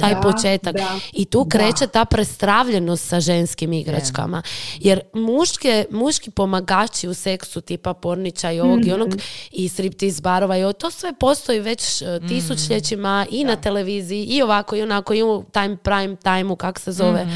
[0.00, 1.48] taj Da, početak da, i tu da.
[1.50, 4.42] kreće ta prestravljenost sa ženskim igračkama.
[4.76, 9.08] Jer muške, muški pomagači u seksu tipa porniča i ovog i onog
[9.52, 14.42] i striptiz barova i o- to sve postoji već e, tisućljećima i na televiziji i
[14.42, 17.26] ovako i onako i u time prime timeu kak se zove.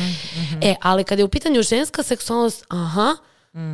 [0.63, 3.17] E, ali kad je u pitanju ženska seksualnost, aha,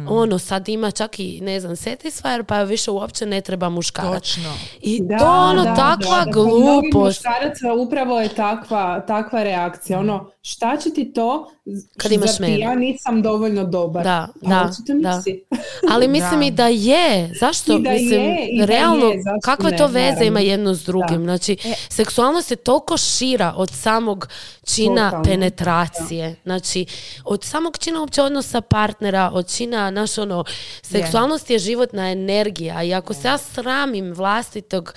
[0.09, 4.23] ono sad ima čak i ne znam satisfier pa više uopće ne treba muškarac.
[4.23, 4.53] Točno.
[4.81, 7.21] I Da, to ono da, takva da, glupost.
[7.25, 9.99] muškaraca upravo je takva, takva reakcija.
[10.01, 11.51] Ono, šta će ti to
[11.97, 14.05] Kad imaš ti ja nisam dovoljno dobar?
[14.05, 15.23] Da, Pa da, da.
[15.91, 16.47] Ali mislim Da.
[16.47, 17.35] i da je.
[17.41, 17.73] Zašto?
[17.73, 20.25] I da mislim, je, i da realno, je, zašto kakve ne, to veze naravno.
[20.25, 21.23] ima jedno s drugim?
[21.23, 21.57] Znači,
[21.89, 24.29] seksualnost je toliko šira od samog
[24.65, 25.25] čina Totalno.
[25.25, 26.37] penetracije.
[26.43, 26.87] Znači,
[27.25, 30.45] od samog čina uopće odnosa partnera, od čina, naš ono,
[30.83, 34.95] seksualnost je životna energija i ako se ja sramim vlastitog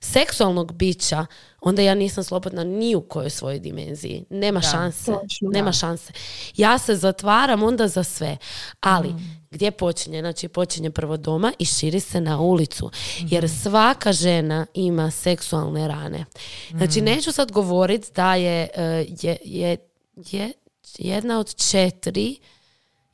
[0.00, 1.26] seksualnog bića,
[1.60, 4.24] onda ja nisam slobodna ni u kojoj svojoj dimenziji.
[4.30, 5.04] Nema šanse.
[5.04, 5.72] Točno, Nema da.
[5.72, 6.12] šanse.
[6.56, 8.36] Ja se zatvaram onda za sve.
[8.80, 9.14] Ali,
[9.50, 10.20] gdje počinje?
[10.20, 12.90] Znači, počinje prvo doma i širi se na ulicu.
[13.18, 16.24] Jer svaka žena ima seksualne rane.
[16.70, 19.76] Znači, neću sad govoriti da je, e, je, je,
[20.16, 20.52] je
[20.98, 22.36] jedna od četiri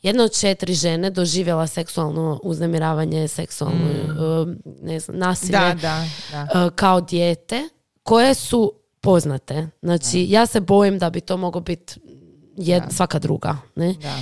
[0.02, 6.66] jedna od četiri žene doživjela seksualno uznemiravanje, seksualno e, ne znam, nasilje Da, da, da.
[6.66, 7.68] e, kao dijete
[8.02, 9.68] koje su poznate.
[9.82, 12.00] Znači, ja se bojim da bi to moglo biti
[12.56, 13.56] jed, svaka druga.
[13.74, 13.94] Ne?
[14.02, 14.14] Da.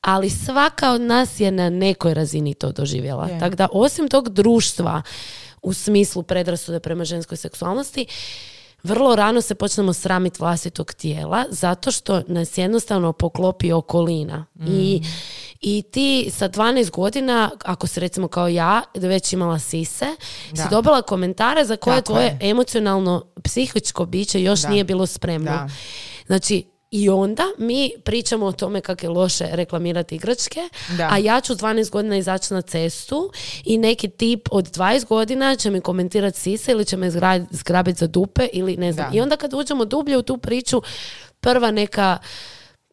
[0.00, 3.28] ali svaka od nas je na nekoj razini to doživjela.
[3.28, 3.38] Je.
[3.38, 5.02] Tako da osim tog društva
[5.62, 8.06] u smislu predrasude prema ženskoj seksualnosti,
[8.84, 14.46] vrlo rano se počnemo sramiti vlastitog tijela zato što nas jednostavno poklopi okolina.
[14.58, 15.06] I, Mm.
[15.62, 20.06] I ti sa 12 godina, ako si recimo kao ja, već imala sise,
[20.50, 20.62] Da.
[20.62, 22.38] si dobila komentare za koje Tako tvoje je.
[22.42, 24.68] emocionalno psihičko biće još Da.
[24.68, 25.50] nije bilo spremno.
[25.50, 25.68] Da.
[26.26, 30.60] Znači, i onda mi pričamo o tome kako je loše reklamirati igračke,
[30.96, 31.08] Da.
[31.12, 33.30] a ja ću s 12 godina izaći na cestu
[33.64, 37.98] i neki tip od 20 godina će mi komentirati sise ili će me zgra- zgrabiti
[37.98, 39.10] za dupe ili ne znam.
[39.10, 39.16] Da.
[39.16, 40.82] I onda kad uđemo dublje u tu priču,
[41.40, 42.18] prva neka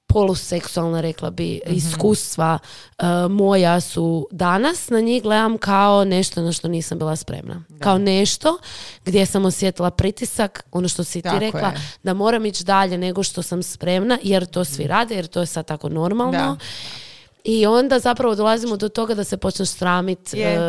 [0.09, 1.75] poluseksualna, rekla bi, Mhm.
[1.75, 2.59] iskustva
[2.97, 7.63] e, moja su danas, na njih gledam kao nešto na što nisam bila spremna.
[7.79, 8.57] Kao nešto
[9.05, 11.73] gdje sam osjetila pritisak, ono što si ti rekla, je.
[12.03, 15.45] da moram ići dalje nego što sam spremna, jer to svi rade, jer to je
[15.45, 16.31] sad tako normalno.
[16.33, 16.57] Da.
[17.43, 20.59] I onda zapravo dolazimo do toga da se počneš sramit Je.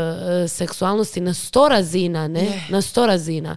[0.45, 2.63] e, seksualnosti na sto razina, ne?
[2.69, 3.57] Na sto razina.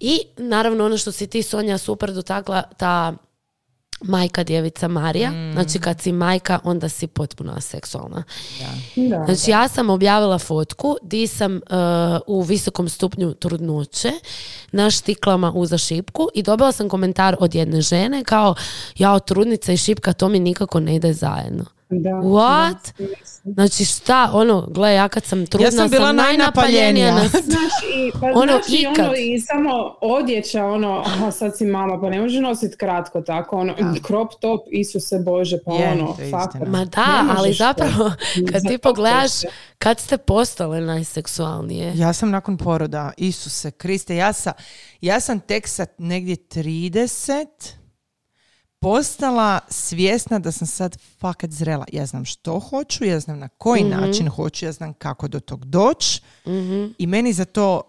[0.00, 3.12] I naravno ono što si ti Sonja super dotakla, ta
[4.00, 5.52] majka djevica Marija, Mm.
[5.52, 8.22] znači kad si majka onda si potpuno aseksualna.
[8.96, 9.24] Da.
[9.24, 11.60] Znači ja sam objavila fotku di sam uh,
[12.26, 14.10] u visokom stupnju trudnoće
[14.72, 18.54] na štiklama uza šipku i dobila sam komentar od jedne žene kao
[18.98, 21.64] ja trudnica i šipka to mi nikako ne ide zajedno.
[21.90, 22.10] Da.
[22.10, 22.92] What?
[22.98, 23.52] Da.
[23.52, 27.14] Znači šta, ono, gle, ja kad sam trudna Ja sam bila najnapaljenija.
[27.14, 29.04] na Znaš, i, pa Ono, znaš, i ikad.
[29.04, 33.56] ono, i samo odjeća, ono, aha, sad si mama, pa ne može nositi kratko tako,
[33.56, 33.74] ono,
[34.06, 36.66] crop top, Isuse Bože, pa Je, ono, istina.
[36.66, 38.12] Ma da, ali zapravo
[38.52, 39.30] kad ti pogledaš
[39.78, 41.92] kad ste postale najseksualnije.
[41.96, 44.52] Ja sam nakon poroda, Isuse Kriste, ja, sa,
[45.00, 47.46] ja sam tek sa negdje 30
[48.80, 51.84] postala svjesna da sam sad fakat zrela.
[51.92, 55.64] Ja znam što hoću, ja znam na koji način hoću, ja znam kako do tog
[55.64, 56.20] doći
[56.98, 57.82] i meni za to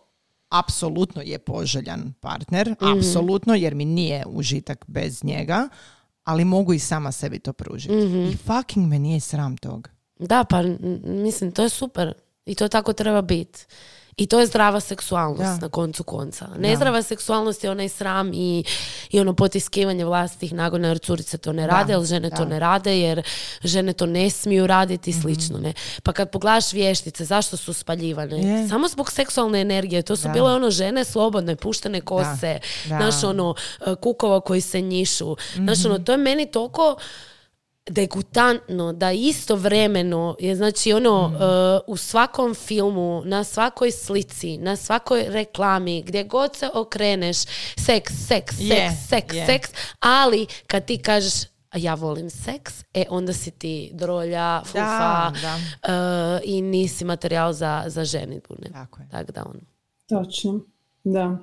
[0.49, 5.69] apsolutno je poželjan partner, apsolutno jer mi nije užitak bez njega,
[6.23, 7.93] ali mogu i sama sebi to pružiti.
[8.33, 9.89] I fucking me nije sram tog.
[10.19, 10.61] Da, pa
[11.03, 12.13] mislim, to je super.
[12.45, 13.65] I to tako treba biti.
[14.19, 15.57] I to je zdrava seksualnost Da.
[15.57, 16.47] na koncu konca.
[16.57, 18.63] Nezdrava seksualnost je onaj sram i,
[19.09, 22.45] i ono potiskivanje vlastitih nagona jer curice to ne rade, ali žene to da.
[22.45, 23.23] ne rade jer
[23.63, 25.57] žene to ne smiju raditi i slično.
[25.59, 25.73] Ne?
[26.03, 28.37] Pa kad pogledaš vještice, zašto su spaljivane?
[28.37, 28.67] Je.
[28.67, 30.01] Samo zbog seksualne energije.
[30.01, 30.29] To su Da.
[30.29, 32.97] bile ono žene slobodne, puštene kose, Da.
[32.97, 35.35] znaš ono, e, kukova koji se njišu.
[35.55, 36.95] Znaš ono, to je meni toliko
[37.89, 41.33] degutantno da istovremeno je znači ono Mm.
[41.33, 41.39] uh,
[41.87, 47.37] u svakom filmu, na svakoj slici, na svakoj reklami, gdje god se okreneš,
[47.77, 49.45] seks, seks, seks, Je, seks, je.
[49.45, 51.33] seks, ali kad ti kažeš
[51.69, 55.55] "A ja volim seks, e onda si ti drolja, fufa da.
[56.35, 58.55] uh, i nisi materijal za, za ženitbu.
[58.59, 58.69] Ne?
[58.71, 59.07] Tako je.
[59.09, 59.59] Tako da ono.
[60.09, 60.59] Točno,
[61.03, 61.37] da.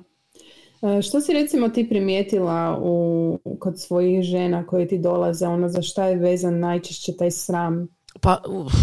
[0.81, 5.81] E, Što si recimo ti primijetila u, kod svojih žena koje ti dolaze, ono za
[5.81, 7.87] šta je vezan najčešće taj sram?
[8.21, 8.73] Pa, uf.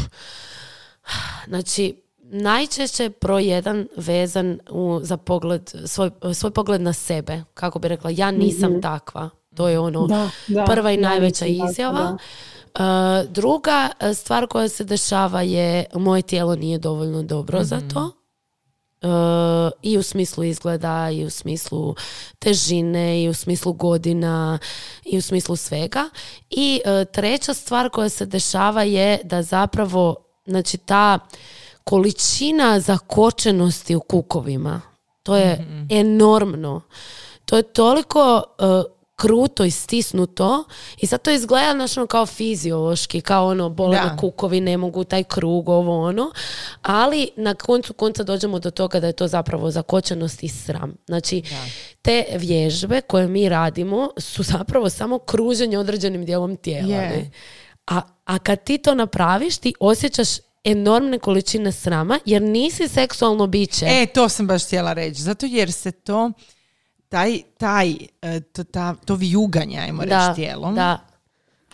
[1.49, 7.43] znači, najčešće broj jedan vezan u, za pogled, svoj, svoj pogled na sebe.
[7.55, 9.31] Kako bi rekla, ja nisam takva.
[9.55, 12.17] To je ono Da, da, prva i najveća izjava.
[12.75, 12.81] Uh,
[13.31, 18.24] druga uh, stvar koja se dešava je moje tijelo nije dovoljno dobro za to.
[19.83, 21.95] I u smislu izgleda i u smislu
[22.39, 24.59] težine i u smislu godina
[25.05, 26.11] i u smislu svega.
[26.51, 31.19] I uh, treća stvar koja se dešava je da zapravo znači ta
[31.85, 34.81] količina zakočenosti u kukovima
[35.25, 36.81] to je enormno.
[37.45, 38.85] To je toliko uh,
[39.17, 40.65] kruto i stisnuto
[40.99, 44.17] i sad to izgleda ono, kao fiziološki, kao ono bole Da.
[44.17, 46.31] kukovi, ne mogu taj krug, ovo ono,
[46.83, 50.95] ali na koncu konca dođemo do toga da je to zapravo zakočenost i sram.
[51.07, 51.43] Znači,
[52.03, 56.95] te vježbe koje mi radimo su zapravo samo kruženje određenim dijelom tijela.
[56.95, 57.09] Je.
[57.09, 57.31] ne?
[57.87, 60.29] A, a kad ti to napraviš, ti osjećaš
[60.65, 63.87] enormne količine srama jer nisi seksualno biće.
[63.89, 65.23] E, to sam baš htjela reći.
[65.23, 66.31] Zato jer se to,
[67.15, 67.91] taj, taj,
[68.23, 70.99] e, to, ta, to vijuganje, ajmo da, reći, tijelom, da,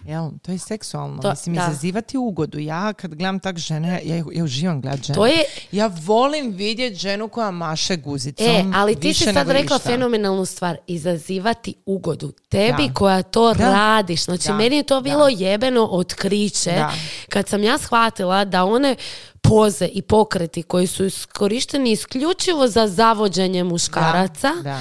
[0.05, 1.19] jel, to je seksualno.
[1.19, 1.63] To- Mislim, da.
[1.63, 2.59] izazivati ugodu.
[2.59, 5.15] Ja kad gledam tak žene, ja, ja uživam gledat žene.
[5.15, 8.47] To je- Ja volim vidjeti ženu koja maše guzicom.
[8.47, 9.89] E, ali ti si sad rekla išta.
[9.91, 12.33] fenomenalnu stvar, izazivati ugodu.
[12.49, 12.95] Tebi Da.
[12.95, 13.65] koja to Da.
[13.65, 14.25] radiš.
[14.25, 14.55] Znači, Da.
[14.55, 16.71] meni je to bilo jebeno otkriće.
[16.73, 16.93] Da.
[17.29, 18.97] Kad sam ja shvatila da one
[19.43, 24.81] poze i pokreti koji su iskorišteni isključivo za zavođenje muškaraca, Da.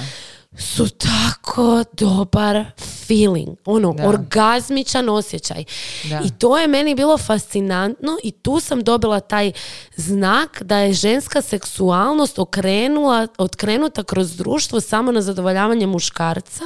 [0.58, 2.64] Su tako dobar
[3.06, 4.08] feeling, ono, Da.
[4.08, 5.64] orgazmičan osjećaj.
[6.08, 6.20] Da.
[6.24, 9.52] I to je meni bilo fascinantno i tu sam dobila taj
[9.96, 16.64] znak da je ženska seksualnost okrenula, otkrenuta kroz društvo samo na zadovoljavanje muškarca,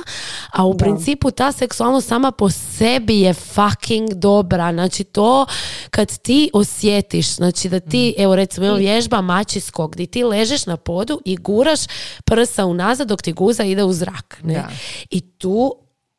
[0.53, 4.72] a u principu ta seksualnost sama po sebi je fucking dobra.
[4.72, 5.47] Znači to
[5.91, 10.76] kad ti osjetiš, znači da ti, evo recimo evo vježba mačinskog, gdje ti ležeš na
[10.76, 11.80] podu i guraš
[12.24, 14.38] prsa unazad dok ti guza ide u zrak.
[14.42, 14.54] Ne?
[14.54, 14.68] Da.
[15.10, 15.74] I tu,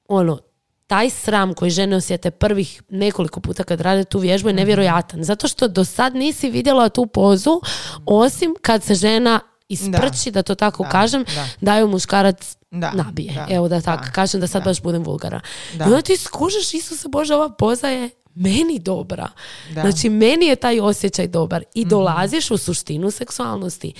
[0.07, 0.39] ono,
[0.87, 4.59] taj sram koji žene osjete prvih nekoliko puta kad rade tu vježbu je Mhm.
[4.59, 5.23] nevjerojatan.
[5.23, 7.61] Zato što do sad nisi vidjela tu pozu,
[8.05, 9.39] osim kad se žena
[9.69, 11.47] isprči, da, to tako Da, kažem, da.
[11.61, 13.33] da ju muškarac Da, nabije.
[13.33, 14.65] da, Evo da tako da, kažem, da sad da.
[14.65, 15.39] baš budem vulgara.
[15.73, 15.83] Da.
[15.83, 19.27] I onda ti skužiš, Isuse Bože, ova poza je meni dobra.
[19.65, 19.71] Da.
[19.73, 19.81] Mhm.
[19.81, 21.63] Znači, meni je taj osjećaj dobar.
[21.73, 23.93] I dolaziš u suštinu seksualnosti.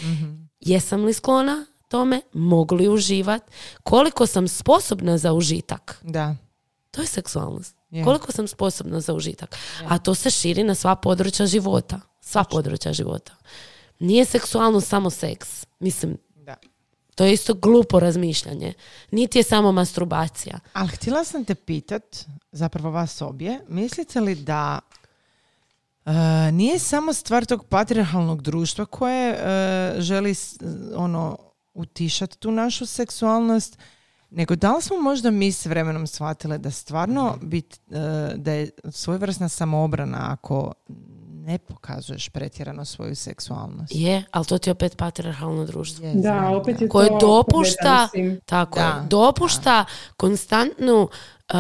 [0.59, 1.65] Jesam li sklona
[1.95, 2.21] tome?
[2.33, 3.43] Mogu li uživat?
[3.83, 5.97] Koliko sam sposobna za užitak?
[6.03, 6.35] Da.
[6.91, 7.75] To je seksualnost.
[7.89, 8.03] Je.
[8.03, 9.55] Koliko sam sposobna za užitak.
[9.87, 11.99] A to se širi na sva područja života.
[12.21, 13.35] Sva područja života.
[13.99, 15.65] Nije seksualnost samo seks.
[15.79, 16.55] Mislim, Da.
[17.15, 18.73] to je isto glupo razmišljanje.
[19.11, 20.59] Niti je samo masturbacija.
[20.73, 24.79] Ali htjela sam te pitat, zapravo vas obje, mislite li da
[26.05, 26.11] e,
[26.51, 30.35] nije samo stvar tog patriarhalnog društva koje e, želi
[30.95, 31.37] ono
[31.76, 33.78] utišati tu našu seksualnost,
[34.30, 38.69] nego da li smo možda mi s vremenom shvatile da stvarno bit, e, da je
[38.89, 40.73] svojevrsna samoobrana ako
[41.45, 43.91] ne pokazuješ pretjerano svoju seksualnost.
[43.95, 46.05] Je, ali to ti je opet patriarhalno društvo.
[46.05, 48.07] Je, Da, znam, opet je koje to dopušta,
[48.45, 49.86] tako Da, dopušta
[50.17, 51.01] konstantnu
[51.53, 51.57] uh,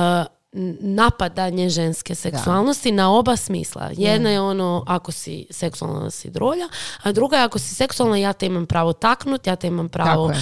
[0.79, 3.89] napadanje ženske seksualnosti na oba smisla.
[3.93, 6.67] Jedna je ono ako si seksualna da si drolja,
[7.03, 10.25] a druga je ako si seksualna ja te imam pravo taknut, ja te imam pravo
[10.25, 10.33] uh,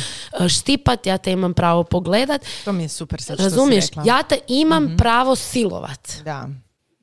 [0.50, 2.42] štipat, ja te imam pravo pogledat.
[2.66, 3.86] To mi je super sad što si Razumiješ?
[3.88, 4.04] rekla.
[4.06, 6.12] Ja te imam pravo silovat.
[6.26, 6.50] Da.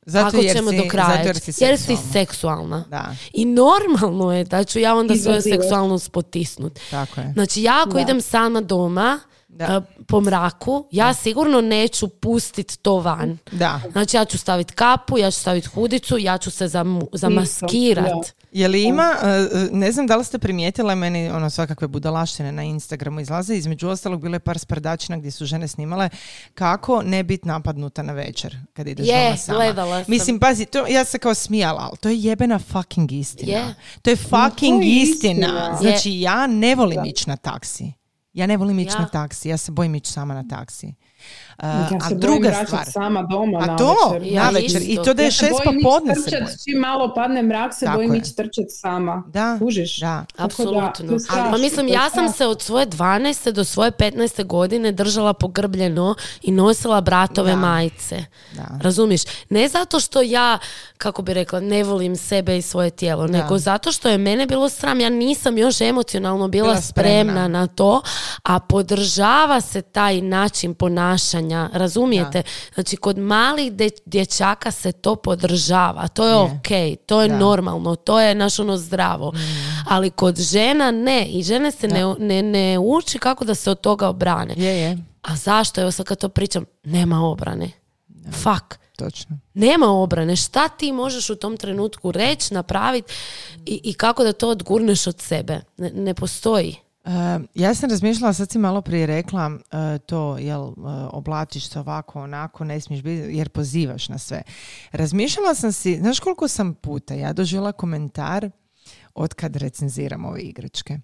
[0.07, 1.09] Zato ako jer ćemo si, do kraja.
[1.09, 2.13] zato jer si jer si seksualna.
[2.13, 2.85] seksualna.
[2.89, 6.79] Da, I normalno je da ću ja onda svoju seksualnost potisnut.
[6.91, 7.33] tako je.
[7.33, 8.01] Znači ja ako Da.
[8.01, 9.21] idem sama doma
[9.61, 9.67] Da.
[9.67, 13.39] a, po mraku, ja sigurno neću pustit to van.
[13.53, 13.81] Da.
[13.93, 18.05] Znači ja ću staviti kapu, ja ću staviti hudicu, ja ću se zamu- zamaskirat.
[18.05, 18.21] da.
[18.53, 19.27] Je li ima, e,
[19.73, 24.23] ne znam da li ste primijetile, meni ono svakakve budalaštine na Instagramu izlaze, između ostalog
[24.23, 26.09] bile par sprdačina gdje su žene snimale
[26.55, 29.59] kako ne biti napadnuta na večer kad ideš Je, doma sama.
[29.59, 30.11] gledala sam.
[30.11, 33.53] Mislim, pazi, to, ja se kao smijala, ali to je jebena fucking istina.
[33.53, 33.75] Je.
[34.03, 35.47] To je fucking to je istina.
[35.47, 35.79] istina.
[35.81, 37.93] Znači, ja ne volim ići na taksi.
[38.33, 39.01] Ja ne volim ići Ja.
[39.01, 40.95] na taksi, ja se bojim ići sama na taksi.
[41.63, 44.33] Uh, Ja a se druga stvar, sama doma a na to, večer.
[44.33, 46.57] Ja na večer, i to da je Ja se šest popodne se trčat, bojim.
[46.65, 49.23] Čim malo padne mrak se Tako bojim ići trčat sama.
[49.27, 50.01] Da, Kužiš?
[50.01, 50.25] da.
[50.39, 51.17] Da, Apsolutno.
[51.29, 53.51] Pa mislim, ja sam se od svoje 12.
[53.51, 54.45] do svoje 15.
[54.45, 57.57] godine držala pogrbljeno i nosila bratove Da.
[57.57, 58.25] majice.
[58.53, 58.79] Da.
[58.83, 59.21] Razumiješ?
[59.49, 60.59] Ne zato što ja,
[60.99, 64.69] kako bi rekla, ne volim sebe i svoje tijelo, nego zato što je mene bilo
[64.69, 65.01] sram.
[65.01, 67.33] Ja nisam još emocionalno bila, Bila spremna.
[67.33, 67.49] spremna.
[67.51, 68.03] na to,
[68.43, 71.50] a podržava se taj način ponašanja.
[71.73, 72.43] Razumijete?
[72.75, 73.73] Znači, kod malih
[74.07, 76.09] dječaka se to podržava.
[76.09, 76.37] To je, Je.
[76.39, 77.39] ok, to je Da.
[77.39, 79.33] normalno, to je naš ono zdravo.
[79.89, 81.27] Ali kod žena ne.
[81.27, 84.55] I žene se ne, ne, ne uči kako da se od toga obrane.
[84.57, 85.81] Je, je, A zašto?
[85.81, 87.71] Evo sad kad to pričam, nema obrane.
[88.33, 88.79] Fuck.
[88.97, 89.39] točno.
[89.55, 90.37] Nema obrane.
[90.37, 93.13] Šta ti možeš u tom trenutku reći, napraviti
[93.67, 95.61] i, i kako da to odgurneš od sebe?
[95.77, 96.77] Ne, ne postoji.
[97.05, 97.13] Uh,
[97.55, 99.59] ja sam razmišljala, sad si malo prije rekla uh,
[100.07, 100.75] to, jel, uh,
[101.13, 104.43] oblačiš se ovako, onako, ne smiješ biti, jer pozivaš na sve.
[104.93, 108.51] Razmišljala sam si, znaš koliko sam puta ja doživjela komentar
[109.15, 110.99] od kad recenziram ove igračke.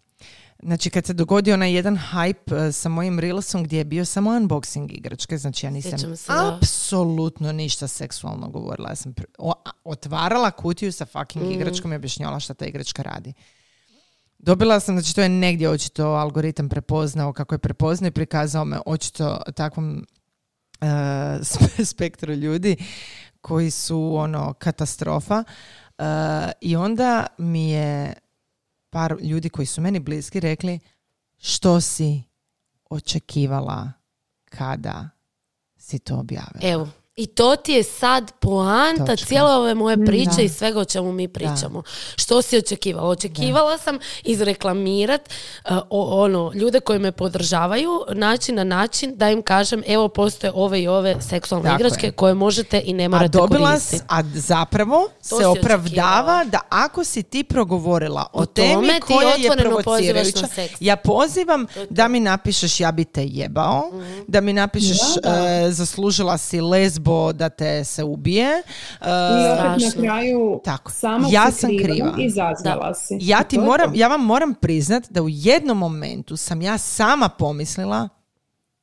[0.63, 4.93] Znači kad se dogodio onaj jedan hype sa mojim Reelsom gdje je bio samo unboxing
[4.93, 8.89] igračke, znači ja nisam se, apsolutno ništa seksualno govorila.
[8.89, 9.15] Ja sam
[9.85, 11.51] otvarala kutiju sa fucking Mm.
[11.51, 13.33] igračkom i objašnjavala šta ta igračka radi.
[14.39, 18.79] Dobila sam, znači to je negdje očito algoritam prepoznao kako je prepoznao i prikazao me
[18.87, 20.07] očito takvom
[21.51, 22.77] spe- spektru ljudi
[23.41, 25.45] koji su ono katastrofa.
[25.99, 26.03] E,
[26.61, 28.15] I onda mi je
[28.91, 30.79] par ljudi koji su meni bliski rekli
[31.39, 32.23] što si
[32.91, 33.93] očekivala
[34.45, 35.09] kada
[35.77, 36.61] si to objavila.
[36.63, 39.27] Evo, I to ti je sad poanta Točka.
[39.27, 40.43] cijele ove moje priče Da.
[40.43, 41.83] i svega o čemu mi pričamo.
[42.17, 43.09] Što si očekivala?
[43.09, 45.21] Očekivala sam izreklamirat
[45.65, 50.83] uh, ono, ljude koji me podržavaju način na način da im kažem evo postoje ove
[50.83, 52.11] i ove seksualne Tako igračke je.
[52.11, 54.05] koje možete i ne A morate dobila, s- koristiti.
[54.09, 56.45] a zapravo To se opravdava očekivala.
[56.45, 60.47] da ako si ti progovorila o, O temi koja je provocirajuća,
[60.81, 64.21] ja pozivam da mi napišeš ja bi te jebao, Mhm.
[64.29, 65.47] da mi napišeš Da, da.
[65.61, 66.61] e, zaslužila si
[67.07, 68.49] lesbo da te se ubije.
[68.49, 68.63] E,
[69.01, 70.91] I opet na kraju Tako.
[70.93, 72.13] sama Ja si sam kriva, kriva.
[72.19, 73.19] izazvala si.
[73.21, 78.09] ja ti moram, ja vam moram priznat da u jednom momentu sam ja sama pomislila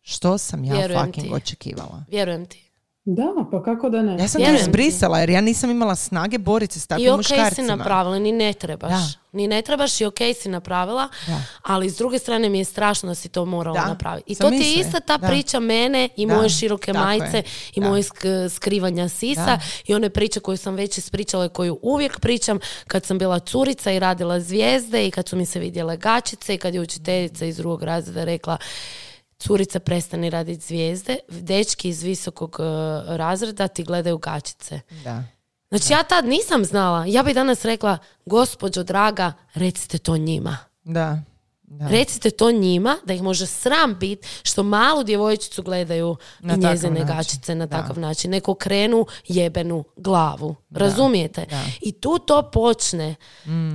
[0.02, 1.34] što sam ja Vjerujem fucking ti.
[1.34, 2.04] očekivala.
[2.08, 2.63] Vjerujem ti.
[3.06, 4.14] Da, pa kako da ne?
[4.14, 7.24] Ja sam to izbrisala jer ja nisam imala snage boriti se s I takvim ok
[7.24, 7.68] si muškarcima.
[7.68, 8.92] napravila, ni ne trebaš.
[8.92, 9.08] Da.
[9.32, 11.42] Ni ne trebaš i ok si napravila, Da.
[11.64, 14.32] ali s druge strane mi je strašno da si to morala Da, napraviti.
[14.32, 15.28] I sam to ti je ista ta da.
[15.28, 17.44] priča mene i Da, moje široke tako majice je,
[17.74, 17.90] i da.
[17.90, 19.60] moje sk- skrivanja sisa Da.
[19.86, 23.92] i one priče koju sam već ispričala i koju uvijek pričam kad sam bila curica
[23.92, 27.58] i radila zvijezde i kad su mi se vidjele gačice i kad je učiteljica iz
[27.58, 28.58] drugog razreda rekla
[29.48, 32.64] curica prestani raditi zvijezde, dečki iz visokog eh,
[33.18, 34.80] razreda ti gledaju gačice.
[35.04, 35.24] Da.
[35.70, 37.06] Znači ja tad nisam znala.
[37.08, 40.58] Ja bi danas rekla, gospođo draga, recite to njima.
[40.84, 41.20] Da.
[41.64, 41.88] Da.
[41.88, 47.56] Recite to njima, da ih može sram bit što malu djevojčicu gledaju Na njezine gačice
[47.56, 47.78] na Da.
[47.78, 48.32] takav način.
[48.32, 50.56] Neko krenu jebenu glavu.
[50.72, 51.46] Razumijete?
[51.50, 51.64] da.
[51.82, 53.16] I tu to počne.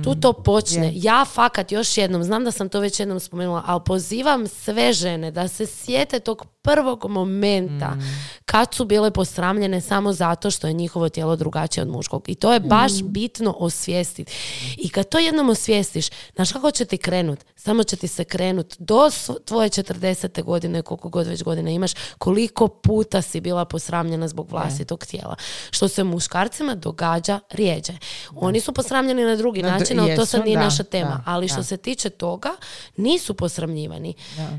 [0.03, 0.85] Tu to počne.
[0.85, 0.91] je.
[0.95, 5.31] Ja fakat još jednom, znam da sam to već jednom spomenula, ali pozivam sve žene
[5.31, 7.97] da se sjete tog prvog momenta
[8.45, 12.29] kad su bile posramljene samo zato što je njihovo tijelo drugačije od muškog.
[12.29, 14.33] I to je baš bitno osvijestiti.
[14.77, 17.39] I kad to jednom osvijestiš, znaš kako će ti krenut?
[17.55, 19.09] Samo će ti se krenut do
[19.45, 20.43] tvoje 40.
[20.43, 25.35] godine, koliko god već godine imaš, koliko puta si bila posramljena zbog vlastitog tijela.
[25.71, 27.93] Što se muškarcima događa rijeđe.
[28.35, 31.09] Oni su posramljeni na drugi Na dru- način, ali to sad nije da, naša tema.
[31.09, 31.53] da, ali da.
[31.53, 32.49] što se tiče toga,
[32.97, 34.13] nisu posramljivani.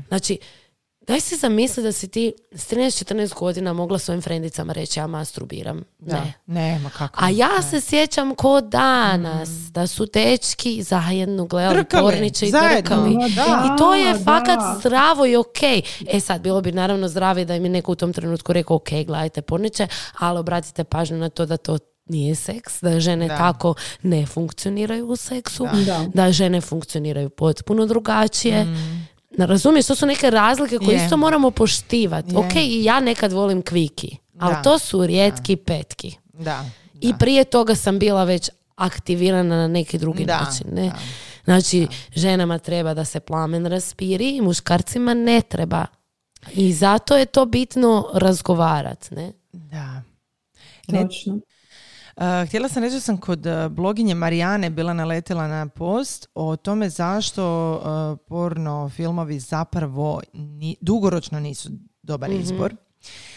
[0.07, 0.37] Znači,
[1.11, 5.83] Daj si zamisli da si ti s 13-14 godina mogla svojim frendicama reći ja masturbiram.
[5.99, 6.15] Da.
[6.15, 6.33] Ne.
[6.47, 7.19] Ne, ma kako.
[7.19, 12.81] A ja se sjećam ko danas da su dečki zajedno gledali Drkali, porniče i zajedno.
[12.81, 13.15] drkali.
[13.15, 13.25] Ma
[13.65, 14.19] I to je da.
[14.19, 15.63] fakat zdravo i ok.
[16.07, 18.89] E sad, bilo bi naravno zdravije da im je neko u tom trenutku rekao ok,
[18.89, 23.37] gledajte porniče, ali obratite pažnju na to da to nije seks, da žene Da.
[23.37, 26.05] tako ne funkcioniraju u seksu, Da.
[26.13, 28.65] da žene funkcioniraju potpuno drugačije.
[28.65, 28.77] Na,
[29.37, 31.03] razumiješ, to su neke razlike koje Je.
[31.03, 32.31] isto moramo poštivati.
[32.31, 32.37] Je.
[32.37, 34.61] Ok, i ja nekad volim kviki, ali Da.
[34.61, 36.15] to su rijetki petki.
[36.33, 36.65] Da.
[37.01, 40.67] I prije toga sam bila već aktivirana na neki drugi Da, način.
[40.71, 40.83] Ne?
[40.83, 40.97] da.
[41.45, 45.85] Znači, ženama treba da se plamen raspiri i muškarcima ne treba.
[46.53, 49.11] I zato je to bitno razgovarat.
[49.11, 49.31] Ne?
[49.53, 50.01] Da.
[50.87, 51.39] Ne- Točno.
[52.21, 56.55] Uh, htjela sam reći da sam kod uh, bloginje Marijane bila naletila na post o
[56.55, 61.69] tome zašto uh, porno filmovi zapravo ni- dugoročno nisu
[62.03, 62.39] dobar Mhm.
[62.39, 62.75] izbor.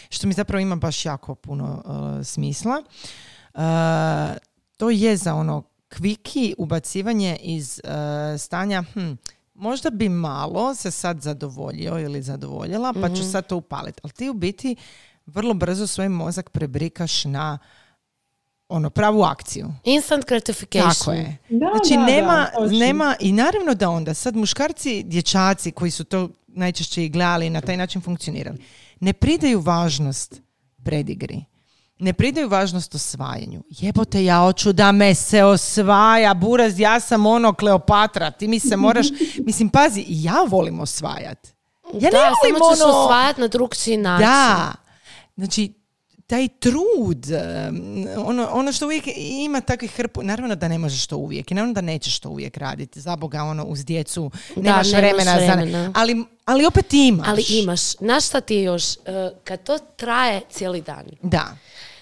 [0.09, 2.83] Što mi zapravo ima baš jako puno uh, smisla.
[3.53, 3.61] Uh,
[4.77, 7.89] to je za ono kviki ubacivanje iz uh,
[8.39, 9.13] stanja hm,
[9.53, 13.15] možda bi malo se sad zadovoljio ili zadovoljila pa Mhm.
[13.15, 13.99] ću sad to upaliti.
[14.03, 14.75] Ali ti u biti
[15.25, 17.57] vrlo brzo svoj mozak prebrikaš na
[18.69, 19.67] ono pravu akciju.
[19.83, 20.93] Instant gratification.
[20.99, 21.37] Tako je.
[21.49, 26.03] Da, Znači da, nema, da, nema i naravno da onda sad muškarci, dječaci koji su
[26.03, 28.57] to najčešće i gledali i na taj način funkcionirali,
[28.99, 30.41] ne pridaju važnost
[30.83, 31.45] predigri.
[31.99, 33.63] Ne pridaju važnost osvajanju.
[33.69, 38.77] Jebote, ja hoću da me se osvaja, buraz, ja sam ono Kleopatra, ti mi se
[38.77, 39.07] moraš,
[39.45, 41.47] mislim, pazi, i ja volim osvajat.
[41.93, 42.93] Ja da, ne volim samo ćeš ono...
[42.93, 44.27] osvajat na drugčiji način.
[44.27, 44.73] Da,
[45.35, 45.73] znači
[46.27, 47.25] taj trud,
[48.25, 51.73] ono, ono što uvijek ima takvih hrpu, naravno da ne možeš to uvijek i naravno
[51.73, 55.83] da nećeš to uvijek raditi, za Boga, ono, uz djecu, Da, nemaš nemaš vremena, vremena.
[55.83, 57.27] Za, ali, ali opet imaš.
[57.27, 57.91] Ali imaš.
[57.91, 58.93] Znaš šta ti je još?
[58.95, 58.97] E,
[59.43, 61.05] kad to traje cijeli dan.
[61.21, 61.57] Da,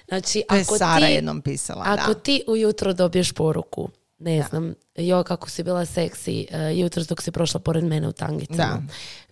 [0.07, 2.19] Znači, to je ako Sara ti, jednom pisala, Ako da.
[2.19, 3.89] ti ujutro dobiješ poruku,
[4.24, 8.11] ne znam, jo kako si bila seksi, uh, jutros dok si prošla pored mene u
[8.11, 8.57] tangicama.
[8.57, 8.82] Da.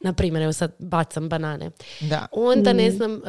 [0.02, 1.72] Na primjer, evo sad bacam banane.
[2.02, 2.28] Da.
[2.32, 3.20] Onda, ne znam, uh,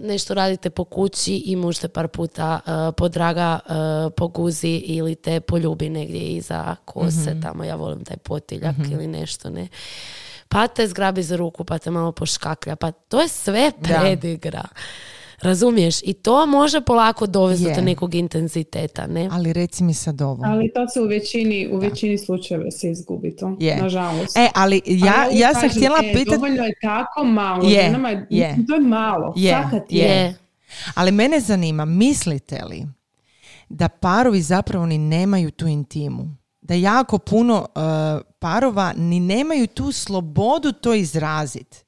[0.00, 3.72] nešto radite po kući i muž te par puta uh, podraga uh,
[4.16, 7.40] po guzi ili te poljubi negdje iza kose, Mhm.
[7.42, 8.58] tamo ja volim taj potiljak
[8.90, 9.68] ili nešto, ne.
[10.48, 13.88] Pa te zgrabi za ruku, pa te malo poškaklja, pa to je sve Da.
[15.42, 16.02] Razumiješ?
[16.02, 19.28] I to može polako dovesti do nekog intenziteta, ne?
[19.32, 20.42] Ali reci mi sad ovo.
[20.44, 23.82] Ali to se u većini, u većini slučajeva se izgubi to, Je.
[23.82, 24.36] nažalost.
[24.36, 26.36] E, ali ja, Ali ja sam kažem, htjela e, pitati...
[26.36, 27.68] Dovoljno je tako malo.
[27.68, 29.32] Je, ženama je, To je malo.
[29.36, 29.98] Je, Fakat je.
[29.98, 30.08] je.
[30.08, 30.34] Je.
[30.94, 32.86] Ali mene zanima, mislite li
[33.68, 36.36] da parovi zapravo ni nemaju tu intimu?
[36.60, 41.78] Da jako puno uh, parova ni nemaju tu slobodu to izraziti.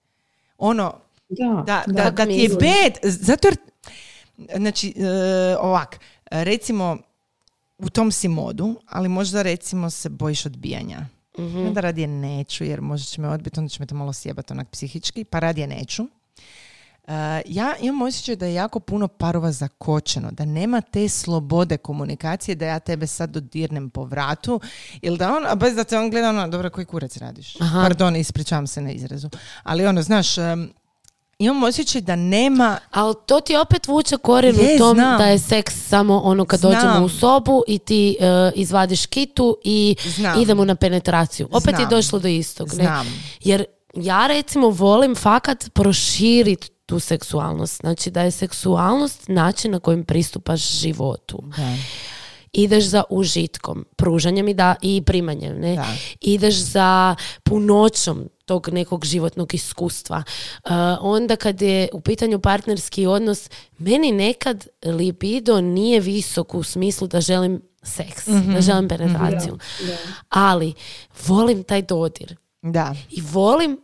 [0.59, 0.95] Ono,
[1.31, 2.11] Da, da, da.
[2.11, 3.57] da, ti je bed, zato jer,
[4.57, 6.01] znači, e, ovak,
[6.31, 6.99] recimo,
[7.79, 11.07] u tom si modu, ali možda recimo se bojiš odbijanja.
[11.39, 11.67] Mhm.
[11.67, 14.69] Onda radije neću, jer možda će me odbiti, onda će me to malo sjebati onak
[14.71, 16.07] psihički, pa radije neću.
[17.07, 22.55] E, ja imam osjećaj da je jako puno parova zakočeno, da nema te slobode komunikacije,
[22.55, 24.61] da ja tebe sad dodirnem po vratu,
[25.03, 27.61] ili da on, a bez da te on gleda ono, dobro, koji kurac radiš?
[27.61, 27.83] Aha.
[27.83, 29.29] Pardon, ispričavam se na izrazu.
[29.63, 30.35] Ali ono, znaš,
[31.41, 35.19] imam osjećaj da nema Ali to ti opet vuče koren Je, u tom znam.
[35.19, 36.73] da je seks samo ono kad Znam.
[36.73, 38.25] dođemo u sobu i ti e,
[38.55, 40.41] izvadiš kitu i Znam.
[40.43, 41.49] idemo na penetraciju.
[41.53, 42.75] Opet je došlo do istog.
[42.75, 42.89] Ne?
[43.41, 43.65] Jer
[43.95, 47.81] ja recimo volim fakat proširiti tu seksualnost.
[47.81, 51.43] Znači da je seksualnost način na kojim pristupaš životu.
[51.57, 51.75] Da.
[52.53, 55.61] Ideš za užitkom, pružanjem i, da, i primanjem.
[55.61, 55.75] Ne?
[55.77, 55.87] Da.
[56.21, 60.23] Ideš za punoćom tog nekog životnog iskustva.
[60.65, 60.71] Uh,
[61.01, 67.21] onda kad je u pitanju partnerski odnos, meni nekad libido nije visok u smislu da
[67.21, 69.59] želim seks, da želim penetraciju.
[70.29, 70.75] Ali
[71.27, 72.37] volim taj dodir.
[72.63, 72.95] Da.
[73.11, 73.81] I volim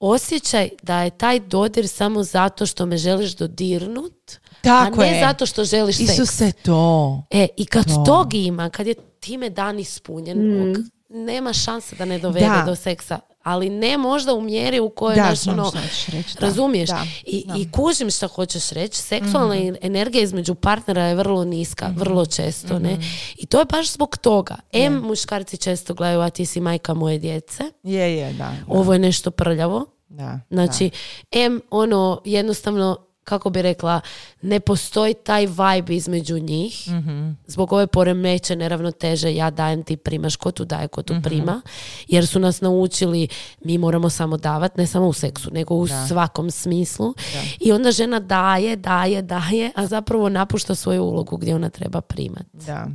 [0.00, 5.20] osjećaj da je taj dodir samo zato što me želiš dodirnut, Tako a ne je.
[5.22, 6.10] zato što želiš seks.
[6.10, 7.22] Isuse, to.
[7.30, 8.02] E, i kad To.
[8.06, 10.38] tog ima, kad je time dan ispunjen,
[10.70, 10.76] ok,
[11.08, 12.62] nema šanse da ne dovede Da.
[12.66, 13.18] do seksa.
[13.48, 15.72] Ali ne možda u mjeri u kojoj Da, naš, ono,
[16.08, 16.40] reći, da.
[16.40, 16.90] razumiješ.
[16.90, 17.44] Da, I.
[17.48, 17.56] Mhm.
[17.56, 18.96] I kužim šta hoćeš reći.
[18.98, 21.98] Seksualna energija između partnera je vrlo niska, Mhm.
[21.98, 22.78] vrlo često.
[22.78, 22.98] Ne?
[23.36, 24.56] I to je baš zbog toga.
[24.72, 27.62] M, muškarci često gledaju, a ti si majka moje djece.
[27.82, 28.38] Je, je, da.
[28.38, 29.86] da, Ovo je nešto prljavo.
[30.08, 30.90] da, Znači,
[31.32, 32.96] M, ono, jednostavno,
[33.28, 34.00] kako bi rekla,
[34.42, 36.88] ne postoji taj vibe između njih.
[36.88, 37.30] Mhm.
[37.46, 41.22] Zbog ove poremećene ravnoteže, ja dajem, ti primaš, ko tu daje, ko tu Mhm.
[41.22, 41.60] prima.
[42.08, 43.28] Jer su nas naučili,
[43.60, 47.14] mi moramo samo davat, ne samo u seksu, nego u svakom smislu.
[47.60, 52.46] I onda žena daje, daje, daje, a zapravo napušta svoju ulogu gdje ona treba primat.
[52.52, 52.86] da,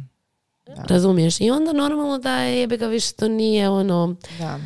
[0.85, 1.41] Razumiješ?
[1.41, 4.59] I onda normalno da je jebe ga više to nije ono, da.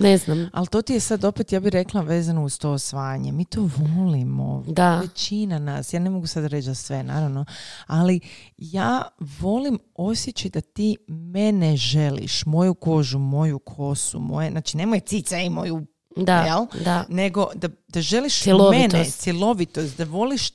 [0.00, 0.50] Ne znam.
[0.52, 3.32] Ali to ti je sad opet, ja bih rekla, vezano uz to osvajanje.
[3.32, 4.64] Mi to volimo.
[4.66, 5.00] Da.
[5.00, 5.92] Većina nas.
[5.92, 7.44] Ja ne mogu sad reći za sve, naravno.
[7.86, 8.20] Ali
[8.56, 9.02] ja
[9.40, 12.46] volim osjećaj da ti mene želiš.
[12.46, 14.50] Moju kožu, moju kosu, moje...
[14.50, 15.86] Znači, ne moje cice i moju...
[16.16, 16.66] Da, jel?
[16.84, 17.04] da.
[17.08, 18.92] Nego da, da želiš Cjelovitost.
[18.92, 20.50] mene, cjelovitost, da voliš